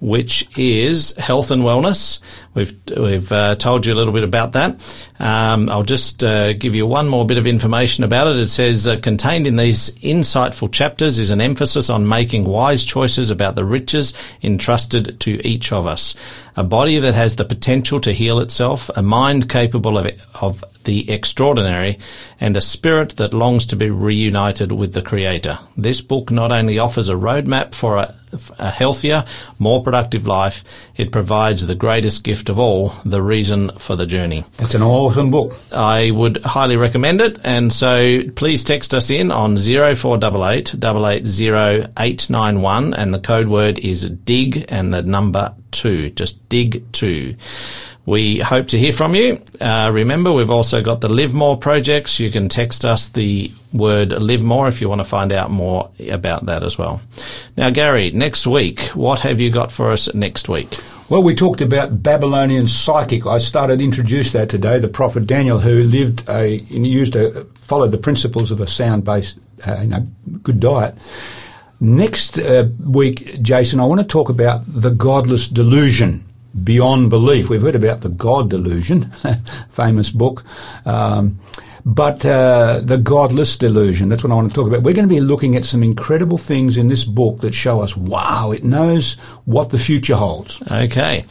which 0.01 0.49
is 0.57 1.15
health 1.17 1.51
and 1.51 1.63
wellness. 1.63 2.21
We've 2.53 2.75
we've 2.97 3.31
uh, 3.31 3.55
told 3.55 3.87
you 3.87 3.93
a 3.93 3.97
little 3.97 4.13
bit 4.13 4.25
about 4.25 4.53
that. 4.53 4.81
Um, 5.21 5.69
I'll 5.69 5.85
just 5.85 6.25
uh, 6.25 6.53
give 6.55 6.75
you 6.75 6.85
one 6.85 7.09
more 7.09 7.25
bit 7.25 7.39
of 7.39 7.47
information 7.47 8.03
about 8.03 8.27
it. 8.27 8.37
It 8.37 8.49
says 8.49 8.89
uh, 8.89 8.99
contained 9.01 9.47
in 9.47 9.57
these 9.57 9.97
insightful 9.99 10.73
chapters 10.73 11.21
is 11.21 11.31
an 11.31 11.41
emphasis 11.41 11.89
on 11.89 12.09
making 12.09 12.45
wise 12.45 12.85
choices 12.85 13.31
about 13.31 13.55
the 13.55 13.65
riches 13.65 14.15
entrusted 14.43 15.21
to 15.21 15.47
each 15.47 15.73
of 15.73 15.87
us. 15.87 16.17
A 16.57 16.65
body 16.65 16.99
that 16.99 17.15
has 17.15 17.37
the 17.37 17.45
potential 17.45 18.01
to 18.01 18.13
heal 18.13 18.41
itself, 18.41 18.91
a 18.97 19.03
mind 19.03 19.49
capable 19.49 19.97
of 19.97 20.11
of 20.35 20.65
the 20.85 21.11
extraordinary, 21.11 21.99
and 22.41 22.57
a 22.57 22.61
spirit 22.61 23.11
that 23.17 23.35
longs 23.35 23.67
to 23.67 23.77
be 23.77 23.91
reunited 23.91 24.73
with 24.73 24.95
the 24.95 25.03
Creator. 25.03 25.59
This 25.77 26.01
book 26.01 26.31
not 26.31 26.51
only 26.51 26.79
offers 26.79 27.09
a 27.09 27.15
roadmap 27.15 27.75
for 27.75 27.97
a, 27.97 28.15
a 28.59 28.71
healthier, 28.71 29.25
more 29.59 29.83
productive 29.83 30.27
life, 30.27 30.65
it 30.97 31.13
provides 31.13 31.67
the 31.67 31.75
greatest 31.75 32.25
gift 32.25 32.40
of 32.49 32.59
all, 32.59 32.89
the 33.05 33.23
reason 33.23 33.71
for 33.79 33.97
the 33.97 34.07
journey. 34.07 34.45
It's 34.59 34.75
an 34.75 34.83
awesome 34.83 35.31
book. 35.31 35.55
I 35.73 36.11
would 36.11 36.43
highly 36.45 36.77
recommend 36.77 37.21
it, 37.21 37.39
and 37.45 37.73
so 37.73 38.23
please 38.35 38.65
text 38.65 38.95
us 38.95 39.11
in 39.11 39.31
on 39.31 39.57
0488 39.57 40.75
880 40.75 41.93
891, 41.99 42.95
and 42.95 43.13
the 43.13 43.21
code 43.21 43.49
word 43.49 43.79
is 43.79 44.09
DIG 44.09 44.67
and 44.69 44.95
the 44.95 45.03
number 45.03 45.55
2, 45.73 46.11
just 46.11 46.49
DIG 46.49 46.91
2. 46.93 47.37
We 48.07 48.39
hope 48.39 48.69
to 48.69 48.79
hear 48.79 48.93
from 48.93 49.15
you. 49.15 49.41
Uh, 49.61 49.91
remember, 49.93 50.33
we've 50.33 50.51
also 50.51 50.83
got 50.83 51.01
the 51.01 51.09
Live 51.09 51.35
More 51.35 51.57
projects. 51.57 52.19
You 52.19 52.31
can 52.31 52.49
text 52.49 52.85
us 52.85 53.11
the 53.11 53.53
word 53.73 54.11
Live 54.11 54.43
More 54.43 54.69
if 54.69 54.81
you 54.81 54.89
want 54.89 55.01
to 55.01 55.05
find 55.05 55.33
out 55.33 55.51
more 55.51 55.91
about 56.09 56.47
that 56.47 56.63
as 56.63 56.79
well. 56.79 57.03
Now, 57.57 57.71
Gary, 57.71 58.11
next 58.11 58.47
week, 58.47 58.81
what 58.95 59.21
have 59.21 59.41
you 59.41 59.53
got 59.53 59.71
for 59.71 59.91
us 59.91 60.13
next 60.15 60.49
week? 60.49 60.79
Well, 61.11 61.25
we 61.25 61.35
talked 61.35 61.61
about 61.61 62.05
Babylonian 62.05 62.69
psychic. 62.69 63.27
I 63.27 63.39
started 63.39 63.81
to 63.81 63.85
introduce 63.85 64.31
that 64.31 64.49
today. 64.49 64.79
The 64.79 64.87
prophet 64.87 65.27
Daniel, 65.27 65.59
who 65.59 65.83
lived 65.83 66.23
a, 66.29 66.59
used 66.59 67.17
a, 67.17 67.47
followed 67.65 67.91
the 67.91 67.99
principles 67.99 68.53
of 68.53 68.61
a 68.61 68.69
sound-based, 68.69 69.37
uh, 69.67 69.79
you 69.81 69.89
know, 69.89 70.07
good 70.45 70.61
diet. 70.61 70.95
Next 71.81 72.39
uh, 72.39 72.69
week, 72.79 73.43
Jason, 73.43 73.81
I 73.81 73.87
want 73.87 74.01
to 74.01 74.07
talk 74.07 74.29
about 74.29 74.61
the 74.69 74.91
godless 74.91 75.49
delusion 75.49 76.25
beyond 76.63 77.11
belief. 77.11 77.51
We've 77.51 77.61
heard 77.61 77.75
about 77.75 78.03
the 78.03 78.09
God 78.09 78.49
delusion, 78.49 79.11
famous 79.71 80.11
book. 80.11 80.45
Um, 80.87 81.41
but 81.85 82.25
uh, 82.25 82.81
the 82.83 82.99
godless 82.99 83.57
delusion, 83.57 84.09
that's 84.09 84.23
what 84.23 84.33
I 84.33 84.37
want 84.37 84.51
to 84.51 84.55
talk 84.55 84.69
about. 84.69 84.83
We're 84.83 84.95
going 84.95 85.09
to 85.09 85.15
be 85.15 85.21
looking 85.21 85.57
at 85.57 85.65
some 85.65 85.83
incredible 85.83 86.39
things 86.39 86.77
in 86.77 86.89
this 86.89 87.05
book 87.05 87.41
that 87.41 87.55
show 87.55 87.81
us, 87.81 87.97
wow, 87.97 88.53
it 88.53 88.65
knows 88.65 89.15
what 89.45 89.71
the 89.71 89.79
future 89.79 90.17
holds. 90.17 90.63
Okay. 90.71 91.25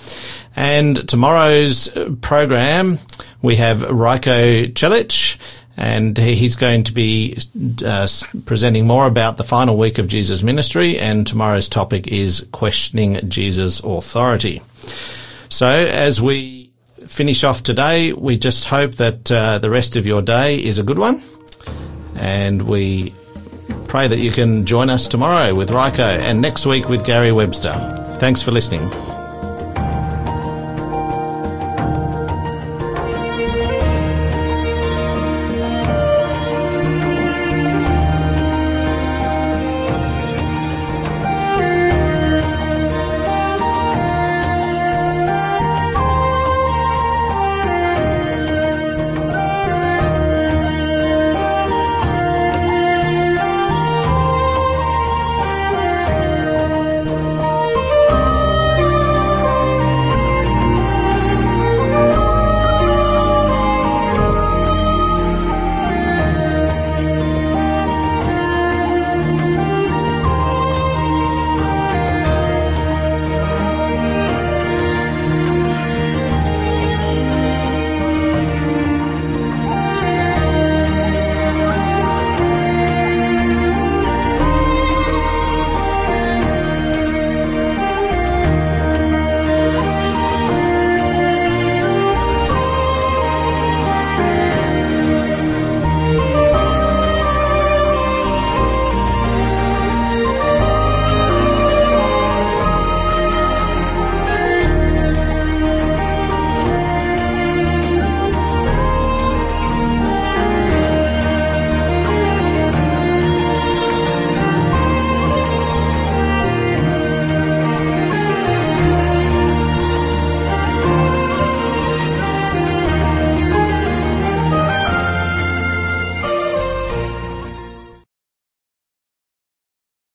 And 0.55 1.07
tomorrow's 1.07 1.89
program, 2.21 2.99
we 3.41 3.55
have 3.57 3.79
Rajko 3.79 4.73
Celic 4.73 5.37
and 5.79 6.17
he's 6.17 6.57
going 6.57 6.83
to 6.83 6.91
be 6.91 7.37
uh, 7.85 8.05
presenting 8.45 8.85
more 8.85 9.07
about 9.07 9.37
the 9.37 9.45
final 9.45 9.77
week 9.77 9.97
of 9.97 10.09
Jesus' 10.09 10.43
ministry. 10.43 10.99
And 10.99 11.25
tomorrow's 11.25 11.69
topic 11.69 12.05
is 12.07 12.45
questioning 12.51 13.29
Jesus' 13.29 13.79
authority. 13.79 14.61
So 15.47 15.67
as 15.67 16.21
we 16.21 16.58
finish 17.09 17.43
off 17.43 17.63
today, 17.63 18.13
we 18.13 18.37
just 18.37 18.65
hope 18.65 18.93
that 18.95 19.31
uh, 19.31 19.57
the 19.59 19.69
rest 19.69 19.95
of 19.95 20.05
your 20.05 20.21
day 20.21 20.63
is 20.63 20.79
a 20.79 20.83
good 20.83 20.99
one, 20.99 21.21
and 22.15 22.61
we 22.61 23.13
pray 23.87 24.07
that 24.07 24.19
you 24.19 24.31
can 24.31 24.65
join 24.65 24.89
us 24.89 25.07
tomorrow 25.07 25.53
with 25.55 25.69
Rajko 25.71 26.19
and 26.19 26.39
next 26.39 26.65
week 26.65 26.87
with 26.87 27.03
Gary 27.03 27.31
Webster. 27.31 27.73
Thanks 28.19 28.41
for 28.41 28.51
listening. 28.51 29.08